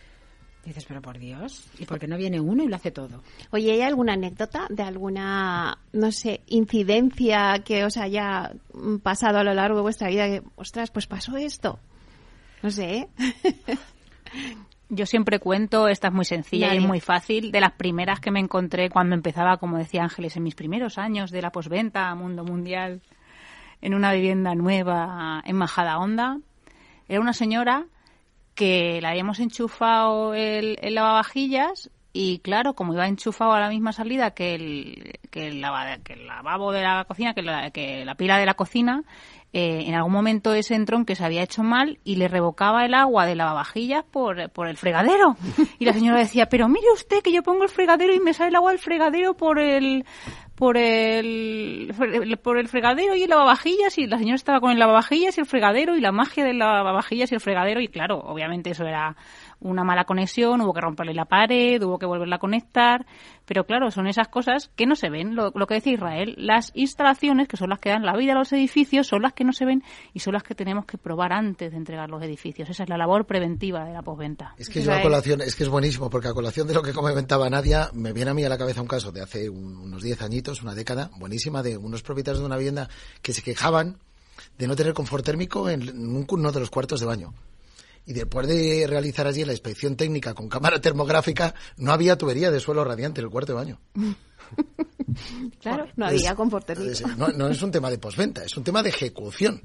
Dices, 0.66 0.86
pero 0.86 1.00
por 1.00 1.20
Dios, 1.20 1.64
¿y 1.78 1.86
por 1.86 2.00
qué 2.00 2.08
no 2.08 2.18
viene 2.18 2.40
uno 2.40 2.64
y 2.64 2.68
lo 2.68 2.76
hace 2.76 2.90
todo? 2.90 3.22
Oye, 3.52 3.72
¿hay 3.74 3.82
alguna 3.82 4.14
anécdota 4.14 4.66
de 4.72 4.82
alguna, 4.82 5.78
no 5.94 6.12
sé, 6.12 6.42
incidencia 6.48 7.62
que 7.64 7.86
os 7.86 7.98
haya 7.98 8.52
mm, 8.74 8.98
pasado 8.98 9.38
a 9.38 9.44
lo 9.44 9.54
largo 9.54 9.78
de 9.78 9.84
vuestra 9.84 10.10
vida? 10.10 10.26
Que, 10.26 10.42
ostras, 10.56 10.90
pues 10.90 11.06
pasó 11.06 11.38
esto. 11.38 11.78
No 12.64 12.72
sé, 12.72 12.96
¿eh? 12.98 13.08
Yo 14.90 15.06
siempre 15.06 15.40
cuento, 15.40 15.88
esta 15.88 16.08
es 16.08 16.14
muy 16.14 16.26
sencilla 16.26 16.74
y 16.74 16.78
es 16.78 16.84
muy 16.84 17.00
fácil, 17.00 17.52
de 17.52 17.60
las 17.60 17.74
primeras 17.74 18.20
que 18.20 18.32
me 18.32 18.40
encontré 18.40 18.90
cuando 18.90 19.16
empezaba, 19.16 19.58
como 19.58 19.78
decía 19.78 20.04
Ángeles, 20.04 20.36
en 20.38 20.44
mis 20.44 20.56
primeros 20.56 20.98
años 20.98 21.32
de 21.32 21.42
la 21.42 21.52
posventa, 21.52 22.14
mundo 22.14 22.44
mundial, 22.44 23.02
en 23.82 23.94
una 23.94 24.14
vivienda 24.14 24.54
nueva 24.54 25.42
en 25.46 25.56
Majada 25.56 25.98
Honda. 25.98 26.40
Era 27.08 27.20
una 27.20 27.34
señora 27.34 27.86
que 28.56 29.00
le 29.02 29.08
habíamos 29.08 29.40
enchufado 29.40 30.34
el, 30.34 30.78
el 30.82 30.96
lavavajillas 30.96 31.92
y 32.18 32.40
claro, 32.40 32.76
como 32.76 32.94
iba 32.94 33.08
enchufado 33.08 33.52
a 33.52 33.60
la 33.60 33.68
misma 33.68 33.92
salida 33.92 34.32
que 34.32 34.56
el, 34.56 35.20
que 35.30 35.48
el, 35.48 35.60
lavabo 35.60 36.72
de 36.72 36.82
la 36.82 37.04
cocina, 37.04 37.34
que 37.34 37.42
la, 37.42 37.72
que 37.72 38.06
la 38.06 38.16
pila 38.16 38.38
de 38.38 38.46
la 38.46 38.54
cocina, 38.54 39.04
eh, 39.52 39.84
en 39.86 39.96
algún 39.96 40.14
momento 40.14 40.54
ese 40.54 40.76
entrón 40.76 41.04
que 41.04 41.16
se 41.16 41.26
había 41.26 41.44
hecho 41.44 41.62
mal 41.62 42.00
y 42.06 42.16
le 42.16 42.30
revocaba 42.30 42.86
el 42.86 42.94
agua 42.94 43.26
de 43.26 43.36
lavavajillas 43.36 44.06
por, 44.06 44.50
por 44.52 44.70
el 44.70 44.78
fregadero. 44.78 45.36
Y 45.78 45.84
la 45.84 45.92
señora 45.92 46.20
decía, 46.20 46.48
pero 46.48 46.70
mire 46.70 46.88
usted 46.94 47.22
que 47.22 47.34
yo 47.34 47.44
pongo 47.44 47.64
el 47.64 47.70
fregadero 47.70 48.14
y 48.14 48.22
me 48.22 48.34
sale 48.34 48.50
el 48.50 48.56
agua 48.56 48.72
del 48.72 48.80
fregadero 48.80 49.36
por 49.36 49.60
el 49.60 50.06
por 50.56 50.78
el 50.78 51.94
por 52.42 52.58
el 52.58 52.68
fregadero 52.68 53.16
y 53.16 53.24
el 53.24 53.30
lavavajillas 53.30 53.98
y 53.98 54.08
la 54.08 54.18
señora 54.18 54.36
estaba 54.36 54.62
con 54.62 54.72
el 54.72 54.80
lavavajillas 54.80 55.38
y 55.38 55.42
el 55.42 55.46
fregadero 55.46 55.98
y 55.98 56.02
la 56.02 56.12
magia 56.12 56.46
del 56.46 56.60
lavavajillas 56.60 57.32
y 57.32 57.36
el 57.36 57.42
fregadero 57.42 57.82
y 57.82 57.90
claro, 57.90 58.20
obviamente 58.20 58.70
eso 58.70 58.86
era 58.86 59.16
una 59.60 59.84
mala 59.84 60.06
conexión, 60.06 60.62
hubo 60.62 60.74
que 60.74 60.82
romperle 60.82 61.14
la 61.14 61.26
pared, 61.26 61.82
hubo 61.82 61.98
que 61.98 62.06
volverla 62.06 62.38
a 62.38 62.40
conectar, 62.40 63.06
Pero 63.46 63.66
claro, 63.66 63.92
son 63.92 64.08
esas 64.08 64.28
cosas 64.28 64.72
que 64.76 64.86
no 64.86 64.96
se 64.96 65.10
ven. 65.10 65.36
Lo, 65.36 65.52
que 65.52 65.76
decía 65.76 65.94
Israel, 65.94 66.34
las 66.38 66.72
instalaciones, 66.74 67.48
que 67.48 67.58
son 67.58 67.70
las 67.70 67.80
que 67.80 67.90
dan 67.90 68.04
la 68.04 68.16
vida 68.18 68.32
a 68.32 68.36
los 68.36 68.52
edificios, 68.54 69.08
son 69.08 69.22
las 69.22 69.34
que 69.34 69.44
no 69.44 69.54
se 69.54 69.66
ven 69.66 69.84
y 70.14 70.20
son 70.20 70.34
las 70.34 70.44
que 70.44 70.56
tenemos 70.56 70.86
que 70.86 70.98
probar 70.98 71.32
antes 71.32 71.72
de 71.72 71.78
entregar 71.78 72.10
los 72.10 72.24
edificios. 72.24 72.70
Esa 72.70 72.84
es 72.84 72.90
la 72.90 72.98
labor 72.98 73.26
preventiva 73.26 73.86
de 73.86 73.94
la 73.94 74.02
posventa. 74.02 74.56
Es 74.58 74.70
que 74.70 74.82
a 74.92 75.02
colación, 75.02 75.42
es 75.42 75.56
que 75.56 75.64
es 75.64 75.70
buenísimo, 75.70 76.10
porque 76.10 76.28
a 76.28 76.34
colación 76.34 76.68
de 76.68 76.74
lo 76.74 76.82
que 76.82 76.94
comentaba 76.94 77.50
Nadia, 77.50 77.90
me 77.94 78.14
viene 78.14 78.32
a 78.32 78.34
mí 78.34 78.44
a 78.44 78.50
la 78.50 78.58
cabeza 78.58 78.82
un 78.82 78.88
caso 78.88 79.12
de 79.12 79.22
hace 79.22 79.50
unos 79.50 80.02
10 80.02 80.22
añitos, 80.24 80.64
una 80.64 80.74
década, 80.74 81.12
buenísima, 81.18 81.62
de 81.62 81.78
unos 81.78 82.02
propietarios 82.02 82.40
de 82.40 82.46
una 82.46 82.58
vivienda 82.58 82.90
que 83.22 83.34
se 83.34 83.42
quejaban 83.42 83.98
de 84.58 84.68
no 84.68 84.76
tener 84.76 84.94
confort 84.94 85.24
térmico 85.24 85.70
en 85.70 86.26
uno 86.28 86.52
de 86.52 86.60
los 86.60 86.70
cuartos 86.70 87.00
de 87.00 87.06
baño. 87.06 87.34
Y 88.06 88.14
después 88.14 88.48
de 88.48 88.86
realizar 88.88 89.26
allí 89.28 89.44
la 89.46 89.54
inspección 89.54 89.96
técnica 89.96 90.34
con 90.34 90.48
cámara 90.48 90.80
termográfica, 90.80 91.56
no 91.78 91.92
había 91.92 92.18
tubería 92.18 92.52
de 92.52 92.60
suelo 92.60 92.84
radiante 92.84 93.22
en 93.22 93.26
el 93.26 93.32
cuarto 93.32 93.54
de 93.54 93.58
baño. 93.58 93.80
claro, 95.62 95.88
no 95.96 96.06
había 96.06 96.36
térmico. 96.66 97.08
no, 97.18 97.48
es 97.48 97.62
un 97.62 97.72
tema 97.72 97.90
de 97.90 97.98
posventa, 97.98 98.44
es 98.44 98.56
un 98.58 98.64
tema 98.64 98.84
de 98.84 98.90
ejecución 98.90 99.62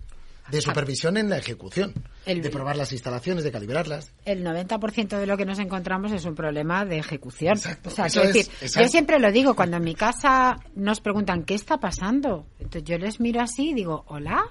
de 0.51 0.61
supervisión 0.61 1.17
en 1.17 1.31
la 1.31 1.39
ejecución, 1.39 1.95
de 2.27 2.51
probar 2.51 2.77
las 2.77 2.93
instalaciones, 2.93 3.45
de 3.45 3.53
calibrarlas. 3.53 4.13
El 4.25 4.45
90% 4.45 5.19
de 5.19 5.27
lo 5.27 5.37
que 5.37 5.45
nos 5.45 5.59
encontramos 5.59 6.13
es 6.13 6.25
un 6.25 6.35
problema 6.35 6.85
de 6.85 6.99
ejecución. 6.99 7.59
O 7.85 7.91
sea, 7.91 8.07
decir, 8.07 8.47
yo 8.61 8.89
siempre 8.89 9.19
lo 9.19 9.31
digo, 9.33 9.55
cuando 9.55 9.77
en 9.77 9.85
mi 9.85 9.95
casa 9.95 10.59
nos 10.75 11.01
preguntan 11.01 11.45
qué 11.45 11.55
está 11.55 11.79
pasando, 11.79 12.47
entonces 12.59 12.85
yo 12.85 12.99
les 12.99 13.21
miro 13.21 13.41
así 13.41 13.71
y 13.71 13.75
digo, 13.75 14.05
hola, 14.09 14.43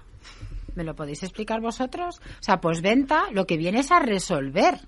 ¿Me 0.75 0.83
lo 0.83 0.95
podéis 0.95 1.23
explicar 1.23 1.61
vosotros? 1.61 2.19
O 2.19 2.43
sea, 2.43 2.59
pues 2.61 2.81
venta 2.81 3.25
lo 3.31 3.45
que 3.45 3.57
viene 3.57 3.79
es 3.79 3.91
a 3.91 3.99
resolver 3.99 4.79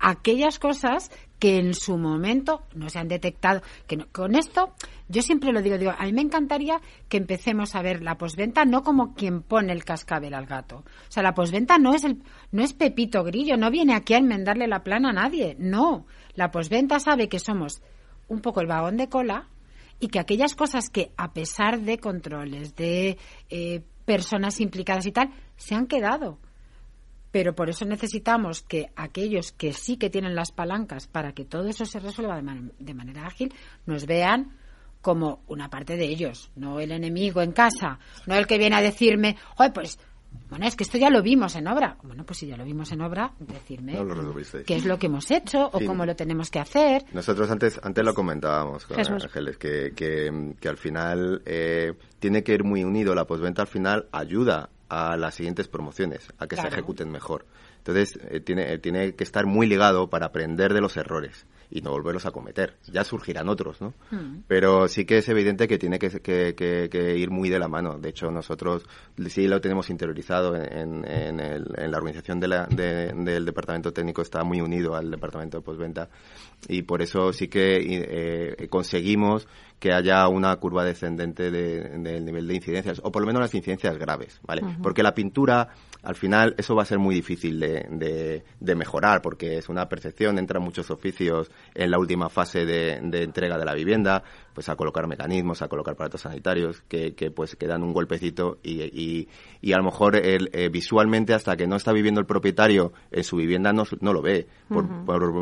aquellas 0.00 0.58
cosas 0.58 1.10
que 1.38 1.58
en 1.58 1.74
su 1.74 1.96
momento 1.98 2.62
no 2.74 2.88
se 2.88 2.98
han 2.98 3.08
detectado. 3.08 3.62
Que 3.86 3.98
con 3.98 4.34
esto, 4.34 4.74
yo 5.08 5.22
siempre 5.22 5.52
lo 5.52 5.62
digo, 5.62 5.78
digo, 5.78 5.92
a 5.96 6.04
mí 6.04 6.12
me 6.12 6.22
encantaría 6.22 6.80
que 7.08 7.16
empecemos 7.16 7.74
a 7.74 7.82
ver 7.82 8.02
la 8.02 8.16
posventa 8.18 8.64
no 8.64 8.82
como 8.82 9.14
quien 9.14 9.42
pone 9.42 9.72
el 9.72 9.84
cascabel 9.84 10.34
al 10.34 10.46
gato. 10.46 10.78
O 10.78 11.10
sea, 11.12 11.22
la 11.22 11.34
posventa 11.34 11.78
no 11.78 11.94
es 11.94 12.04
el, 12.04 12.22
no 12.50 12.62
es 12.62 12.72
Pepito 12.72 13.22
Grillo, 13.24 13.56
no 13.56 13.70
viene 13.70 13.94
aquí 13.94 14.14
a 14.14 14.18
enmendarle 14.18 14.66
la 14.66 14.82
plana 14.82 15.10
a 15.10 15.14
nadie. 15.14 15.56
No. 15.58 16.06
La 16.34 16.50
posventa 16.50 16.98
sabe 17.00 17.28
que 17.28 17.38
somos 17.38 17.82
un 18.28 18.40
poco 18.40 18.60
el 18.60 18.66
vagón 18.66 18.96
de 18.96 19.08
cola 19.08 19.48
y 20.00 20.08
que 20.08 20.18
aquellas 20.18 20.54
cosas 20.54 20.90
que, 20.90 21.12
a 21.16 21.32
pesar 21.32 21.80
de 21.80 21.98
controles, 21.98 22.74
de 22.76 23.18
eh, 23.50 23.82
personas 24.08 24.58
implicadas 24.58 25.04
y 25.04 25.12
tal, 25.12 25.34
se 25.58 25.74
han 25.74 25.86
quedado. 25.86 26.38
Pero 27.30 27.54
por 27.54 27.68
eso 27.68 27.84
necesitamos 27.84 28.62
que 28.62 28.86
aquellos 28.96 29.52
que 29.52 29.74
sí 29.74 29.98
que 29.98 30.08
tienen 30.08 30.34
las 30.34 30.50
palancas 30.50 31.06
para 31.06 31.32
que 31.32 31.44
todo 31.44 31.68
eso 31.68 31.84
se 31.84 32.00
resuelva 32.00 32.40
de, 32.40 32.94
manera 32.94 33.26
ágil, 33.26 33.52
nos 33.84 34.06
vean 34.06 34.56
como 35.02 35.42
una 35.46 35.68
parte 35.68 35.98
de 35.98 36.06
ellos, 36.06 36.50
no 36.56 36.80
el 36.80 36.90
enemigo 36.90 37.42
en 37.42 37.52
casa, 37.52 37.98
no 38.26 38.34
el 38.34 38.46
que 38.46 38.56
viene 38.56 38.76
a 38.76 38.80
decirme, 38.80 39.36
oye, 39.58 39.72
pues 39.72 39.98
bueno, 40.48 40.66
es 40.66 40.76
que 40.76 40.84
esto 40.84 40.96
ya 40.96 41.10
lo 41.10 41.22
vimos 41.22 41.56
en 41.56 41.68
obra. 41.68 41.98
Bueno, 42.02 42.24
pues 42.24 42.38
si 42.38 42.46
ya 42.46 42.56
lo 42.56 42.64
vimos 42.64 42.90
en 42.92 43.02
obra, 43.02 43.32
decirme 43.38 43.98
qué 44.66 44.76
es 44.76 44.86
lo 44.86 44.98
que 44.98 45.06
hemos 45.06 45.30
hecho 45.30 45.66
o 45.66 45.80
cómo 45.84 46.06
lo 46.06 46.16
tenemos 46.16 46.50
que 46.50 46.58
hacer. 46.58 47.04
Nosotros 47.12 47.50
antes 47.50 47.78
antes 47.82 48.04
lo 48.04 48.14
comentábamos 48.14 48.86
con 48.86 48.98
Ángeles, 48.98 49.58
que, 49.58 49.92
que, 49.94 50.68
al 50.68 50.76
final 50.78 51.42
eh, 51.44 51.92
tiene 52.18 52.42
que 52.42 52.54
ir 52.54 52.64
muy 52.64 52.82
unido. 52.82 53.14
La 53.14 53.26
postventa 53.26 53.62
al 53.62 53.68
final 53.68 54.08
ayuda 54.10 54.70
a 54.88 55.16
las 55.18 55.34
siguientes 55.34 55.68
promociones, 55.68 56.26
a 56.38 56.46
que 56.46 56.56
se 56.56 56.66
ejecuten 56.66 57.10
mejor. 57.10 57.44
Entonces, 57.78 58.18
eh, 58.30 58.40
tiene, 58.40 58.72
eh, 58.72 58.78
tiene 58.78 59.14
que 59.14 59.24
estar 59.24 59.44
muy 59.44 59.66
ligado 59.66 60.08
para 60.08 60.26
aprender 60.26 60.72
de 60.72 60.80
los 60.80 60.96
errores 60.96 61.46
y 61.70 61.82
no 61.82 61.90
volverlos 61.90 62.26
a 62.26 62.30
cometer. 62.30 62.76
Ya 62.90 63.04
surgirán 63.04 63.48
otros, 63.48 63.80
¿no? 63.80 63.94
Hmm. 64.10 64.42
Pero 64.46 64.88
sí 64.88 65.04
que 65.04 65.18
es 65.18 65.28
evidente 65.28 65.68
que 65.68 65.78
tiene 65.78 65.98
que, 65.98 67.14
ir 67.16 67.30
muy 67.30 67.48
de 67.48 67.58
la 67.58 67.68
mano. 67.68 67.98
De 67.98 68.08
hecho, 68.08 68.30
nosotros 68.30 68.86
sí 69.28 69.46
lo 69.46 69.60
tenemos 69.60 69.90
interiorizado 69.90 70.56
en, 70.56 71.02
la 71.02 71.98
organización 71.98 72.40
del 72.40 73.44
departamento 73.44 73.92
técnico, 73.92 74.22
está 74.22 74.44
muy 74.44 74.60
unido 74.60 74.94
al 74.94 75.10
departamento 75.10 75.58
de 75.58 75.62
postventa 75.62 76.08
y 76.66 76.82
por 76.82 77.02
eso 77.02 77.32
sí 77.32 77.48
que 77.48 77.76
eh, 78.60 78.68
conseguimos 78.68 79.46
que 79.78 79.92
haya 79.92 80.26
una 80.28 80.56
curva 80.56 80.84
descendente 80.84 81.50
del 81.50 82.24
nivel 82.24 82.48
de 82.48 82.54
incidencias, 82.54 83.00
o 83.04 83.12
por 83.12 83.22
lo 83.22 83.26
menos 83.26 83.40
las 83.40 83.54
incidencias 83.54 83.96
graves, 83.96 84.40
¿vale? 84.42 84.62
Porque 84.82 85.02
la 85.02 85.14
pintura, 85.14 85.68
al 86.02 86.16
final, 86.16 86.54
eso 86.58 86.74
va 86.74 86.82
a 86.82 86.86
ser 86.86 86.98
muy 86.98 87.14
difícil 87.14 87.60
de, 87.60 88.42
de, 88.58 88.74
mejorar, 88.74 89.22
porque 89.22 89.56
es 89.58 89.68
una 89.68 89.88
percepción, 89.88 90.38
entran 90.38 90.62
muchos 90.62 90.90
oficios 90.90 91.50
en 91.74 91.90
la 91.90 91.98
última 91.98 92.28
fase 92.28 92.64
de, 92.64 92.94
entrega 93.22 93.56
de 93.56 93.64
la 93.64 93.74
vivienda, 93.74 94.24
pues 94.58 94.68
a 94.68 94.74
colocar 94.74 95.06
mecanismos, 95.06 95.62
a 95.62 95.68
colocar 95.68 95.94
aparatos 95.94 96.22
sanitarios 96.22 96.82
que, 96.88 97.14
que 97.14 97.30
pues 97.30 97.54
que 97.54 97.68
dan 97.68 97.84
un 97.84 97.92
golpecito 97.92 98.58
y, 98.60 99.28
y, 99.62 99.72
a 99.72 99.76
lo 99.76 99.84
mejor 99.84 100.16
el, 100.16 100.50
eh, 100.52 100.68
visualmente 100.68 101.32
hasta 101.32 101.56
que 101.56 101.68
no 101.68 101.76
está 101.76 101.92
viviendo 101.92 102.18
el 102.18 102.26
propietario 102.26 102.92
en 103.12 103.22
su 103.22 103.36
vivienda 103.36 103.72
no, 103.72 103.84
no 104.00 104.12
lo 104.12 104.20
ve. 104.20 104.48
Por, 104.68 105.04
por 105.04 105.32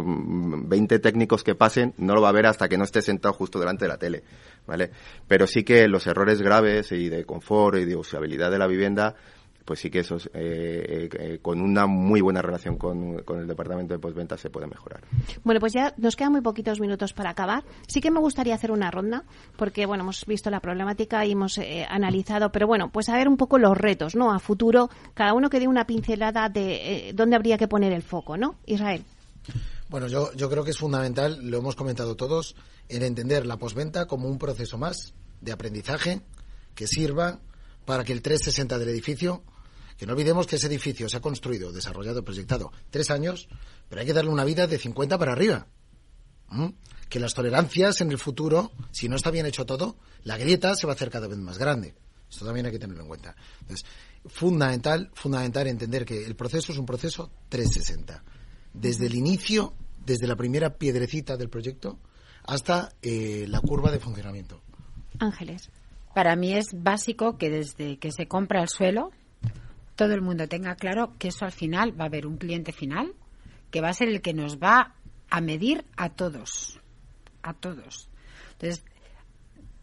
20 0.69 0.99
técnicos 0.99 1.43
que 1.45 1.55
pasen, 1.55 1.95
no 1.97 2.15
lo 2.15 2.21
va 2.21 2.29
a 2.29 2.33
ver 2.33 2.45
hasta 2.45 2.69
que 2.69 2.77
no 2.77 2.85
esté 2.85 3.01
sentado 3.01 3.33
justo 3.33 3.59
delante 3.59 3.87
de 3.87 3.89
la 3.89 3.97
tele. 3.97 4.23
¿vale? 4.67 4.91
Pero 5.27 5.47
sí 5.47 5.65
que 5.65 5.89
los 5.89 6.07
errores 6.07 6.43
graves 6.43 6.93
y 6.93 7.09
de 7.09 7.25
confort 7.25 7.79
y 7.79 7.87
de 7.87 7.97
usabilidad 7.97 8.51
de 8.51 8.59
la 8.59 8.67
vivienda 8.67 9.15
pues 9.67 9.81
sí 9.81 9.91
que 9.91 9.99
eso 9.99 10.17
eh, 10.17 10.31
eh, 10.33 11.09
eh, 11.13 11.39
con 11.43 11.61
una 11.61 11.87
muy 11.87 12.21
buena 12.21 12.41
relación 12.41 12.79
con, 12.79 13.23
el 13.29 13.47
departamento 13.47 13.93
de 13.93 13.99
postventa 13.99 14.39
se 14.39 14.49
puede 14.49 14.69
mejorar. 14.69 15.03
Bueno, 15.45 15.61
pues 15.61 15.73
ya 15.73 15.93
nos 15.99 16.15
quedan 16.15 16.33
muy 16.33 16.41
poquitos 16.41 16.81
minutos 16.81 17.13
para 17.13 17.31
acabar. 17.31 17.65
Sí 17.89 18.01
que 18.01 18.13
me 18.13 18.21
gustaría 18.21 18.55
hacer 18.55 18.71
una 18.71 18.91
ronda, 18.91 19.25
porque 19.57 19.85
bueno, 19.85 20.05
hemos 20.05 20.25
visto 20.25 20.51
la 20.51 20.61
problemática 20.61 21.27
y 21.27 21.33
hemos 21.33 21.61
analizado, 21.91 22.53
pero 22.53 22.69
bueno, 22.69 22.91
pues 22.91 23.09
a 23.09 23.17
ver 23.17 23.29
un 23.29 23.37
poco 23.37 23.59
los 23.59 23.77
retos, 23.77 24.15
¿no? 24.15 24.33
A 24.33 24.39
futuro, 24.39 24.89
cada 25.15 25.35
uno 25.35 25.51
que 25.51 25.59
dé 25.59 25.67
una 25.67 25.85
pincelada 25.85 26.49
de 26.49 27.13
dónde 27.15 27.35
habría 27.35 27.59
que 27.59 27.67
poner 27.67 27.93
el 27.93 28.03
foco, 28.03 28.37
¿no? 28.37 28.55
Israel. 28.67 29.03
Bueno, 29.89 30.07
yo, 30.07 30.33
yo 30.35 30.49
creo 30.49 30.63
que 30.65 30.71
es 30.71 30.79
fundamental, 30.79 31.39
lo 31.43 31.59
hemos 31.59 31.75
comentado 31.75 32.15
todos, 32.15 32.55
en 32.89 33.03
entender 33.03 33.47
la 33.47 33.57
posventa 33.57 34.07
como 34.07 34.29
un 34.29 34.39
proceso 34.39 34.79
más 34.79 35.13
de 35.41 35.53
aprendizaje 35.53 36.23
que 36.75 36.87
sirva 36.87 37.41
para 37.85 38.05
que 38.05 38.13
el 38.13 38.23
360 38.23 38.79
del 38.79 38.89
edificio, 38.89 39.43
que 39.97 40.07
no 40.07 40.13
olvidemos 40.13 40.47
que 40.47 40.57
ese 40.57 40.67
edificio 40.67 41.09
se 41.09 41.17
ha 41.17 41.21
construido, 41.21 41.73
desarrollado, 41.73 42.25
proyectado 42.25 42.73
tres 42.91 43.11
años, 43.11 43.49
pero 43.89 44.01
hay 44.01 44.07
que 44.07 44.13
darle 44.13 44.31
una 44.31 44.45
vida 44.45 44.67
de 44.67 44.79
50 44.79 45.19
para 45.19 45.33
arriba. 45.33 45.67
¿Mm? 46.49 46.69
Que 47.09 47.21
las 47.21 47.35
tolerancias 47.35 48.01
en 48.01 48.11
el 48.11 48.19
futuro, 48.19 48.73
si 48.91 49.09
no 49.09 49.17
está 49.17 49.31
bien 49.31 49.47
hecho 49.47 49.65
todo, 49.65 49.97
la 50.25 50.37
grieta 50.37 50.75
se 50.75 50.87
va 50.87 50.93
a 50.93 50.97
hacer 50.97 51.11
cada 51.11 51.29
vez 51.29 51.39
más 51.39 51.59
grande. 51.59 51.95
Esto 52.29 52.45
también 52.45 52.67
hay 52.67 52.73
que 52.73 52.79
tenerlo 52.79 53.03
en 53.03 53.09
cuenta. 53.09 53.37
Entonces, 53.61 53.87
fundamental, 54.27 55.11
fundamental 55.15 55.67
entender 55.69 56.05
que 56.05 56.25
el 56.25 56.35
proceso 56.35 56.73
es 56.73 56.79
un 56.79 56.87
proceso 56.87 57.31
360. 57.49 58.23
Desde 58.75 59.07
el 59.07 59.15
inicio, 59.15 59.75
desde 60.05 60.27
la 60.27 60.37
primera 60.37 60.77
piedrecita 60.77 61.37
del 61.37 61.49
proyecto, 61.49 61.99
hasta 62.45 62.93
eh, 63.03 63.47
la 63.49 63.61
curva 63.61 63.91
de 63.91 64.01
funcionamiento. 64.01 64.61
Ángeles. 65.19 65.71
Para 66.15 66.37
mí 66.37 66.55
es 66.55 66.69
básico 66.73 67.37
que 67.39 67.51
desde 67.51 67.99
que 67.99 68.11
se 68.11 68.27
compra 68.27 68.63
el 68.63 68.69
suelo, 68.69 69.11
todo 69.97 70.15
el 70.15 70.23
mundo 70.23 70.47
tenga 70.47 70.77
claro 70.77 71.15
que 71.19 71.29
eso 71.29 71.45
al 71.45 71.53
final 71.53 71.99
va 71.99 72.05
a 72.05 72.09
haber 72.09 72.27
un 72.27 72.37
cliente 72.37 72.73
final 72.73 73.15
que 73.71 73.81
va 73.81 73.89
a 73.89 73.95
ser 73.95 74.09
el 74.09 74.21
que 74.21 74.35
nos 74.35 74.59
va 74.59 74.95
a 75.29 75.41
medir 75.41 75.85
a 75.97 76.11
todos. 76.11 76.81
A 77.43 77.55
todos. 77.55 78.09
Entonces, 78.53 78.85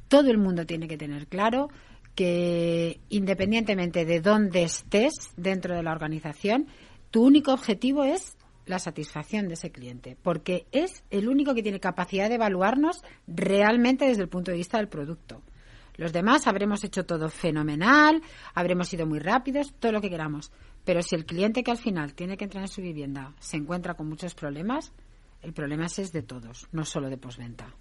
todo 0.08 0.30
el 0.30 0.38
mundo 0.38 0.66
tiene 0.66 0.88
que 0.88 0.98
tener 0.98 1.28
claro 1.28 1.70
que 2.16 3.00
independientemente 3.10 4.06
de 4.06 4.22
dónde 4.22 4.64
estés 4.64 5.14
dentro 5.36 5.76
de 5.76 5.84
la 5.84 5.92
organización, 5.92 6.68
tu 7.10 7.26
único 7.26 7.52
objetivo 7.52 8.04
es 8.04 8.38
la 8.66 8.80
satisfacción 8.80 9.48
de 9.48 9.56
ese 9.56 9.72
cliente, 9.72 10.16
porque 10.22 10.66
es 10.72 11.04
el 11.10 11.28
único 11.28 11.54
que 11.54 11.64
tiene 11.64 11.80
capacidad 11.80 12.30
de 12.30 12.36
evaluarnos 12.36 13.04
realmente 13.28 14.06
desde 14.06 14.22
el 14.22 14.30
punto 14.30 14.52
de 14.52 14.58
vista 14.58 14.78
del 14.78 14.88
producto. 14.88 15.42
Los 15.96 16.12
demás 16.12 16.48
habremos 16.48 16.84
hecho 16.84 17.06
todo 17.06 17.30
fenomenal, 17.30 18.22
habremos 18.54 18.88
sido 18.88 19.06
muy 19.06 19.20
rápidos, 19.20 19.74
todo 19.80 19.92
lo 19.92 20.02
que 20.02 20.10
queramos. 20.10 20.52
Pero 20.84 21.02
si 21.02 21.16
el 21.16 21.26
cliente 21.26 21.64
que 21.64 21.72
al 21.72 21.78
final 21.78 22.14
tiene 22.14 22.36
que 22.36 22.46
entrar 22.46 22.64
en 22.64 22.68
su 22.68 22.82
vivienda 22.82 23.34
se 23.40 23.58
encuentra 23.58 23.94
con 23.94 24.10
muchos 24.10 24.36
problemas, 24.36 24.92
el 25.42 25.54
problema 25.54 25.86
es 25.86 26.12
de 26.12 26.24
todos, 26.24 26.68
no 26.72 26.86
solo 26.86 27.10
de 27.10 27.18
posventa. 27.18 27.74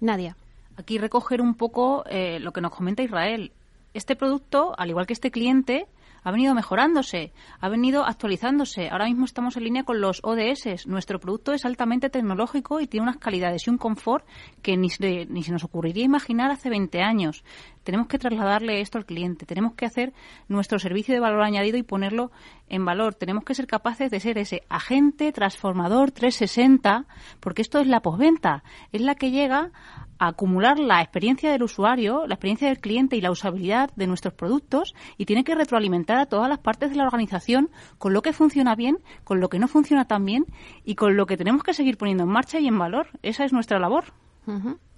Nadia. 0.00 0.36
Aquí 0.76 0.98
recoger 0.98 1.40
un 1.40 1.54
poco 1.54 2.04
eh, 2.06 2.38
lo 2.40 2.52
que 2.52 2.60
nos 2.60 2.74
comenta 2.74 3.02
Israel. 3.02 3.52
Este 3.92 4.16
producto, 4.16 4.72
al 4.78 4.88
igual 4.88 5.06
que 5.06 5.12
este 5.12 5.30
cliente, 5.30 5.86
ha 6.22 6.30
venido 6.30 6.54
mejorándose, 6.54 7.32
ha 7.60 7.68
venido 7.68 8.04
actualizándose. 8.04 8.88
Ahora 8.90 9.06
mismo 9.06 9.24
estamos 9.24 9.56
en 9.56 9.64
línea 9.64 9.84
con 9.84 10.00
los 10.00 10.20
ODS. 10.22 10.86
Nuestro 10.86 11.18
producto 11.20 11.52
es 11.52 11.64
altamente 11.64 12.10
tecnológico 12.10 12.80
y 12.80 12.86
tiene 12.86 13.04
unas 13.04 13.18
calidades 13.18 13.66
y 13.66 13.70
un 13.70 13.78
confort 13.78 14.26
que 14.62 14.76
ni, 14.76 14.88
ni 15.28 15.42
se 15.42 15.52
nos 15.52 15.64
ocurriría 15.64 16.04
imaginar 16.04 16.50
hace 16.50 16.70
20 16.70 17.00
años. 17.02 17.44
Tenemos 17.84 18.08
que 18.08 18.18
trasladarle 18.18 18.80
esto 18.80 18.98
al 18.98 19.06
cliente, 19.06 19.46
tenemos 19.46 19.74
que 19.74 19.86
hacer 19.86 20.12
nuestro 20.48 20.78
servicio 20.78 21.14
de 21.14 21.20
valor 21.20 21.42
añadido 21.42 21.78
y 21.78 21.82
ponerlo 21.82 22.30
en 22.68 22.84
valor. 22.84 23.14
Tenemos 23.14 23.44
que 23.44 23.54
ser 23.54 23.66
capaces 23.66 24.10
de 24.10 24.20
ser 24.20 24.38
ese 24.38 24.62
agente 24.68 25.32
transformador 25.32 26.10
360, 26.10 27.06
porque 27.40 27.62
esto 27.62 27.78
es 27.78 27.86
la 27.86 28.00
posventa, 28.00 28.62
es 28.92 29.00
la 29.00 29.14
que 29.14 29.30
llega 29.30 29.70
a 30.18 30.28
acumular 30.28 30.78
la 30.78 31.00
experiencia 31.00 31.50
del 31.50 31.62
usuario, 31.62 32.26
la 32.26 32.34
experiencia 32.34 32.68
del 32.68 32.78
cliente 32.78 33.16
y 33.16 33.20
la 33.20 33.30
usabilidad 33.30 33.90
de 33.96 34.06
nuestros 34.06 34.34
productos 34.34 34.94
y 35.16 35.24
tiene 35.24 35.44
que 35.44 35.54
retroalimentar 35.54 36.18
a 36.18 36.26
todas 36.26 36.48
las 36.48 36.58
partes 36.58 36.90
de 36.90 36.96
la 36.96 37.04
organización 37.04 37.70
con 37.98 38.12
lo 38.12 38.20
que 38.20 38.32
funciona 38.32 38.74
bien, 38.74 38.98
con 39.24 39.40
lo 39.40 39.48
que 39.48 39.58
no 39.58 39.66
funciona 39.66 40.06
tan 40.06 40.24
bien 40.24 40.44
y 40.84 40.94
con 40.94 41.16
lo 41.16 41.26
que 41.26 41.38
tenemos 41.38 41.62
que 41.62 41.74
seguir 41.74 41.96
poniendo 41.96 42.24
en 42.24 42.30
marcha 42.30 42.60
y 42.60 42.66
en 42.66 42.78
valor. 42.78 43.08
Esa 43.22 43.44
es 43.44 43.52
nuestra 43.52 43.78
labor. 43.78 44.12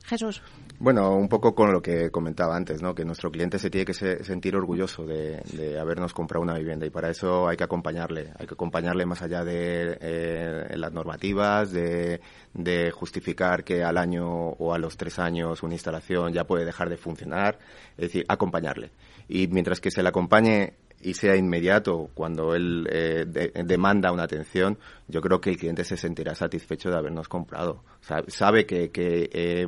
Jesús. 0.04 0.42
Bueno, 0.82 1.14
un 1.14 1.28
poco 1.28 1.54
con 1.54 1.70
lo 1.70 1.80
que 1.80 2.10
comentaba 2.10 2.56
antes, 2.56 2.82
¿no? 2.82 2.92
Que 2.92 3.04
nuestro 3.04 3.30
cliente 3.30 3.56
se 3.60 3.70
tiene 3.70 3.84
que 3.84 3.94
sentir 3.94 4.56
orgulloso 4.56 5.06
de, 5.06 5.78
habernos 5.78 6.12
comprado 6.12 6.42
una 6.42 6.58
vivienda 6.58 6.84
y 6.84 6.90
para 6.90 7.08
eso 7.08 7.46
hay 7.46 7.56
que 7.56 7.62
acompañarle, 7.62 8.32
hay 8.36 8.48
que 8.48 8.54
acompañarle 8.54 9.06
más 9.06 9.22
allá 9.22 9.44
de 9.44 9.96
eh, 10.00 10.74
las 10.74 10.92
normativas, 10.92 11.70
de, 11.70 12.20
de 12.52 12.90
justificar 12.90 13.62
que 13.62 13.84
al 13.84 13.96
año 13.96 14.26
o 14.26 14.74
a 14.74 14.78
los 14.78 14.96
tres 14.96 15.20
años 15.20 15.62
una 15.62 15.74
instalación 15.74 16.32
ya 16.32 16.48
puede 16.48 16.64
dejar 16.64 16.90
de 16.90 16.96
funcionar, 16.96 17.60
es 17.96 18.08
decir, 18.08 18.24
acompañarle. 18.26 18.90
Y 19.28 19.46
mientras 19.46 19.80
que 19.80 19.92
se 19.92 20.02
le 20.02 20.08
acompañe 20.08 20.72
y 21.02 21.14
sea 21.14 21.36
inmediato 21.36 22.10
cuando 22.14 22.54
él 22.54 22.88
eh, 22.90 23.24
demanda 23.64 24.12
una 24.12 24.22
atención, 24.22 24.78
yo 25.08 25.20
creo 25.20 25.40
que 25.40 25.50
el 25.50 25.56
cliente 25.56 25.84
se 25.84 25.96
sentirá 25.96 26.34
satisfecho 26.34 26.90
de 26.90 26.96
habernos 26.96 27.28
comprado. 27.28 27.82
sabe 28.28 28.66
que, 28.66 28.90
que 28.90 29.28
eh, 29.32 29.66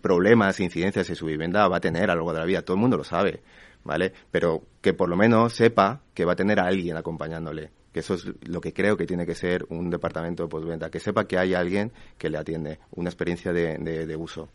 problemas, 0.00 0.60
incidencias 0.60 1.08
en 1.10 1.16
su 1.16 1.26
vivienda 1.26 1.68
va 1.68 1.76
a 1.76 1.80
tener 1.80 2.04
a 2.04 2.14
lo 2.14 2.20
largo 2.20 2.32
de 2.32 2.38
la 2.40 2.46
vida, 2.46 2.62
todo 2.62 2.74
el 2.76 2.80
mundo 2.80 2.96
lo 2.96 3.04
sabe, 3.04 3.42
¿vale? 3.84 4.12
Pero 4.30 4.62
que 4.80 4.92
por 4.94 5.08
lo 5.08 5.16
menos 5.16 5.52
sepa 5.54 6.00
que 6.14 6.24
va 6.24 6.32
a 6.32 6.36
tener 6.36 6.58
a 6.60 6.66
alguien 6.66 6.96
acompañándole 6.96 7.70
que 7.92 8.00
eso 8.00 8.14
es 8.14 8.24
lo 8.42 8.60
que 8.60 8.72
creo 8.72 8.96
que 8.96 9.06
tiene 9.06 9.26
que 9.26 9.34
ser 9.34 9.66
un 9.68 9.90
departamento 9.90 10.44
de 10.44 10.48
postventa, 10.48 10.90
que 10.90 11.00
sepa 11.00 11.26
que 11.26 11.38
hay 11.38 11.54
alguien 11.54 11.92
que 12.18 12.30
le 12.30 12.38
atiende, 12.38 12.78
una 12.92 13.08
experiencia 13.08 13.52
de, 13.52 13.78
de, 13.78 14.16
uso. 14.16 14.48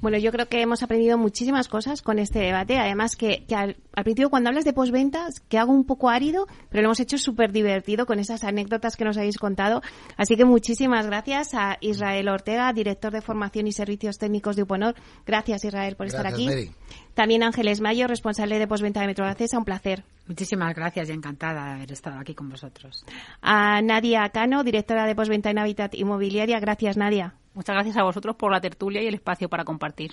Bueno, 0.00 0.18
yo 0.18 0.30
creo 0.30 0.48
que 0.48 0.62
hemos 0.62 0.82
aprendido 0.82 1.18
muchísimas 1.18 1.68
cosas 1.68 2.02
con 2.02 2.18
este 2.18 2.38
debate, 2.38 2.78
además 2.78 3.16
que, 3.16 3.44
al, 3.54 3.76
principio 3.92 4.30
cuando 4.30 4.48
hablas 4.48 4.64
de 4.64 4.72
posventas, 4.72 5.40
que 5.40 5.58
hago 5.58 5.72
un 5.72 5.84
poco 5.84 6.08
árido, 6.08 6.46
pero 6.70 6.82
lo 6.82 6.88
hemos 6.88 7.00
hecho 7.00 7.18
súper 7.18 7.52
divertido 7.52 8.06
con 8.06 8.18
esas 8.18 8.44
anécdotas 8.44 8.96
que 8.96 9.04
nos 9.04 9.16
habéis 9.18 9.38
contado, 9.38 9.82
así 10.16 10.36
que 10.36 10.44
muchísimas 10.44 11.06
gracias 11.06 11.54
a 11.54 11.76
Israel 11.80 12.28
Ortega, 12.28 12.72
director 12.72 13.12
de 13.12 13.20
formación 13.20 13.66
y 13.66 13.72
servicios 13.72 14.18
técnicos 14.18 14.56
de 14.56 14.62
Uponor. 14.62 14.94
Gracias 15.26 15.64
Israel 15.64 15.96
por 15.96 16.06
estar 16.06 16.26
aquí. 16.26 16.48
También 17.14 17.42
Ángeles 17.42 17.80
Mayo, 17.80 18.06
responsable 18.06 18.58
de 18.58 18.66
postventa 18.66 19.00
de 19.00 19.08
Metro 19.08 19.26
un 19.56 19.64
placer. 19.64 20.04
Muchísimas 20.28 20.74
gracias 20.74 21.08
y 21.08 21.12
encantada 21.12 21.64
de 21.64 21.70
haber 21.72 21.92
estado 21.92 22.18
aquí 22.18 22.34
con 22.34 22.50
vosotros. 22.50 23.04
A 23.40 23.80
Nadia 23.80 24.28
Cano, 24.28 24.62
directora 24.62 25.06
de 25.06 25.14
postventa 25.14 25.50
en 25.50 25.58
Habitat 25.58 25.94
Inmobiliaria. 25.94 26.60
Gracias, 26.60 26.98
Nadia. 26.98 27.34
Muchas 27.54 27.74
gracias 27.74 27.96
a 27.96 28.02
vosotros 28.02 28.36
por 28.36 28.52
la 28.52 28.60
tertulia 28.60 29.02
y 29.02 29.06
el 29.06 29.14
espacio 29.14 29.48
para 29.48 29.64
compartir. 29.64 30.12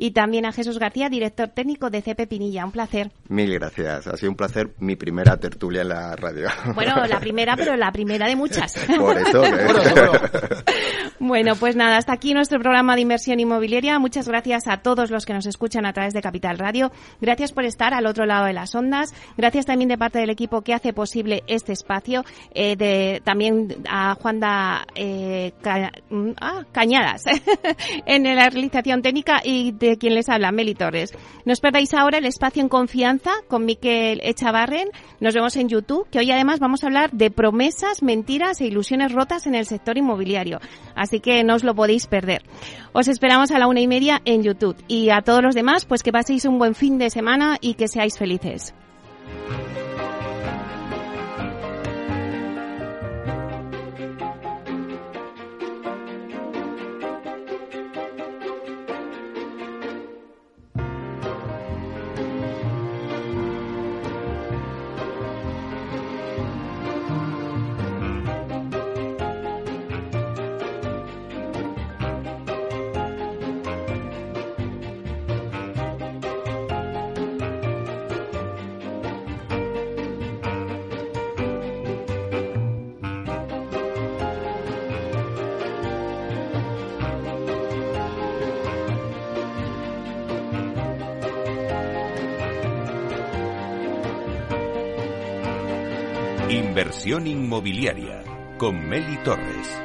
Y 0.00 0.12
también 0.12 0.46
a 0.46 0.52
Jesús 0.52 0.78
García, 0.78 1.08
director 1.08 1.48
técnico 1.48 1.90
de 1.90 2.02
CP 2.02 2.28
Pinilla. 2.28 2.64
Un 2.64 2.70
placer. 2.70 3.10
Mil 3.28 3.52
gracias. 3.52 4.06
Ha 4.06 4.16
sido 4.16 4.30
un 4.30 4.36
placer 4.36 4.70
mi 4.78 4.94
primera 4.94 5.36
tertulia 5.38 5.82
en 5.82 5.88
la 5.88 6.14
radio. 6.14 6.48
Bueno, 6.72 7.04
la 7.04 7.18
primera, 7.20 7.56
pero 7.56 7.76
la 7.76 7.90
primera 7.90 8.28
de 8.28 8.36
muchas. 8.36 8.74
Por 8.96 9.18
eso. 9.18 9.42
bueno, 11.18 11.56
pues 11.56 11.74
nada, 11.74 11.96
hasta 11.96 12.12
aquí 12.12 12.32
nuestro 12.32 12.60
programa 12.60 12.94
de 12.94 13.00
inversión 13.00 13.40
inmobiliaria. 13.40 13.98
Muchas 13.98 14.28
gracias 14.28 14.68
a 14.68 14.76
todos 14.82 15.10
los 15.10 15.26
que 15.26 15.32
nos 15.32 15.46
escuchan 15.46 15.84
a 15.84 15.92
través 15.92 16.14
de 16.14 16.22
Capital 16.22 16.58
Radio. 16.58 16.92
Gracias 17.20 17.50
por 17.50 17.64
estar 17.64 17.92
al 17.92 18.06
otro 18.06 18.24
lado 18.24 18.46
de 18.46 18.52
las 18.52 18.76
ondas. 18.76 19.12
Gracias 19.36 19.66
también 19.66 19.88
de 19.88 19.98
parte 19.98 20.20
del 20.20 20.30
equipo 20.30 20.62
que 20.62 20.74
hace 20.74 20.92
posible 20.92 21.42
este 21.48 21.72
espacio. 21.72 22.24
Eh, 22.54 22.76
de, 22.76 23.20
también 23.24 23.82
a 23.90 24.14
Juanda 24.14 24.86
eh, 24.94 25.52
ah, 26.40 26.64
Cañadas 26.70 27.24
en 28.06 28.22
la 28.22 28.48
realización 28.48 29.02
técnica 29.02 29.40
y 29.42 29.72
de 29.88 29.98
quien 29.98 30.14
les 30.14 30.28
habla, 30.28 30.52
Meli 30.52 30.74
Torres. 30.74 31.12
No 31.44 31.52
os 31.52 31.60
perdáis 31.60 31.94
ahora 31.94 32.18
el 32.18 32.26
espacio 32.26 32.62
en 32.62 32.68
confianza 32.68 33.30
con 33.48 33.64
Miquel 33.64 34.20
Echavarren. 34.22 34.88
Nos 35.20 35.34
vemos 35.34 35.56
en 35.56 35.68
YouTube, 35.68 36.08
que 36.10 36.18
hoy 36.18 36.30
además 36.30 36.60
vamos 36.60 36.82
a 36.82 36.86
hablar 36.86 37.10
de 37.12 37.30
promesas, 37.30 38.02
mentiras 38.02 38.60
e 38.60 38.66
ilusiones 38.66 39.12
rotas 39.12 39.46
en 39.46 39.54
el 39.54 39.66
sector 39.66 39.98
inmobiliario. 39.98 40.60
Así 40.94 41.20
que 41.20 41.44
no 41.44 41.54
os 41.54 41.64
lo 41.64 41.74
podéis 41.74 42.06
perder. 42.06 42.42
Os 42.92 43.08
esperamos 43.08 43.50
a 43.50 43.58
la 43.58 43.66
una 43.66 43.80
y 43.80 43.88
media 43.88 44.20
en 44.24 44.42
YouTube. 44.42 44.76
Y 44.88 45.10
a 45.10 45.22
todos 45.22 45.42
los 45.42 45.54
demás, 45.54 45.84
pues 45.84 46.02
que 46.02 46.12
paséis 46.12 46.44
un 46.44 46.58
buen 46.58 46.74
fin 46.74 46.98
de 46.98 47.10
semana 47.10 47.58
y 47.60 47.74
que 47.74 47.88
seáis 47.88 48.18
felices. 48.18 48.74
Inversión 96.78 97.26
inmobiliaria 97.26 98.22
con 98.56 98.88
Meli 98.88 99.16
Torres. 99.24 99.82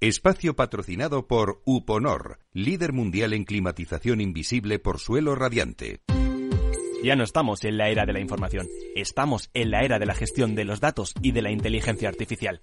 Espacio 0.00 0.56
patrocinado 0.56 1.28
por 1.28 1.62
Uponor, 1.64 2.40
líder 2.52 2.92
mundial 2.92 3.32
en 3.32 3.44
climatización 3.44 4.20
invisible 4.20 4.80
por 4.80 4.98
suelo 4.98 5.36
radiante. 5.36 6.00
Ya 7.04 7.14
no 7.14 7.22
estamos 7.22 7.62
en 7.62 7.76
la 7.78 7.90
era 7.90 8.06
de 8.06 8.12
la 8.12 8.18
información, 8.18 8.66
estamos 8.96 9.50
en 9.54 9.70
la 9.70 9.82
era 9.82 10.00
de 10.00 10.06
la 10.06 10.14
gestión 10.14 10.56
de 10.56 10.64
los 10.64 10.80
datos 10.80 11.14
y 11.22 11.30
de 11.30 11.42
la 11.42 11.52
inteligencia 11.52 12.08
artificial. 12.08 12.62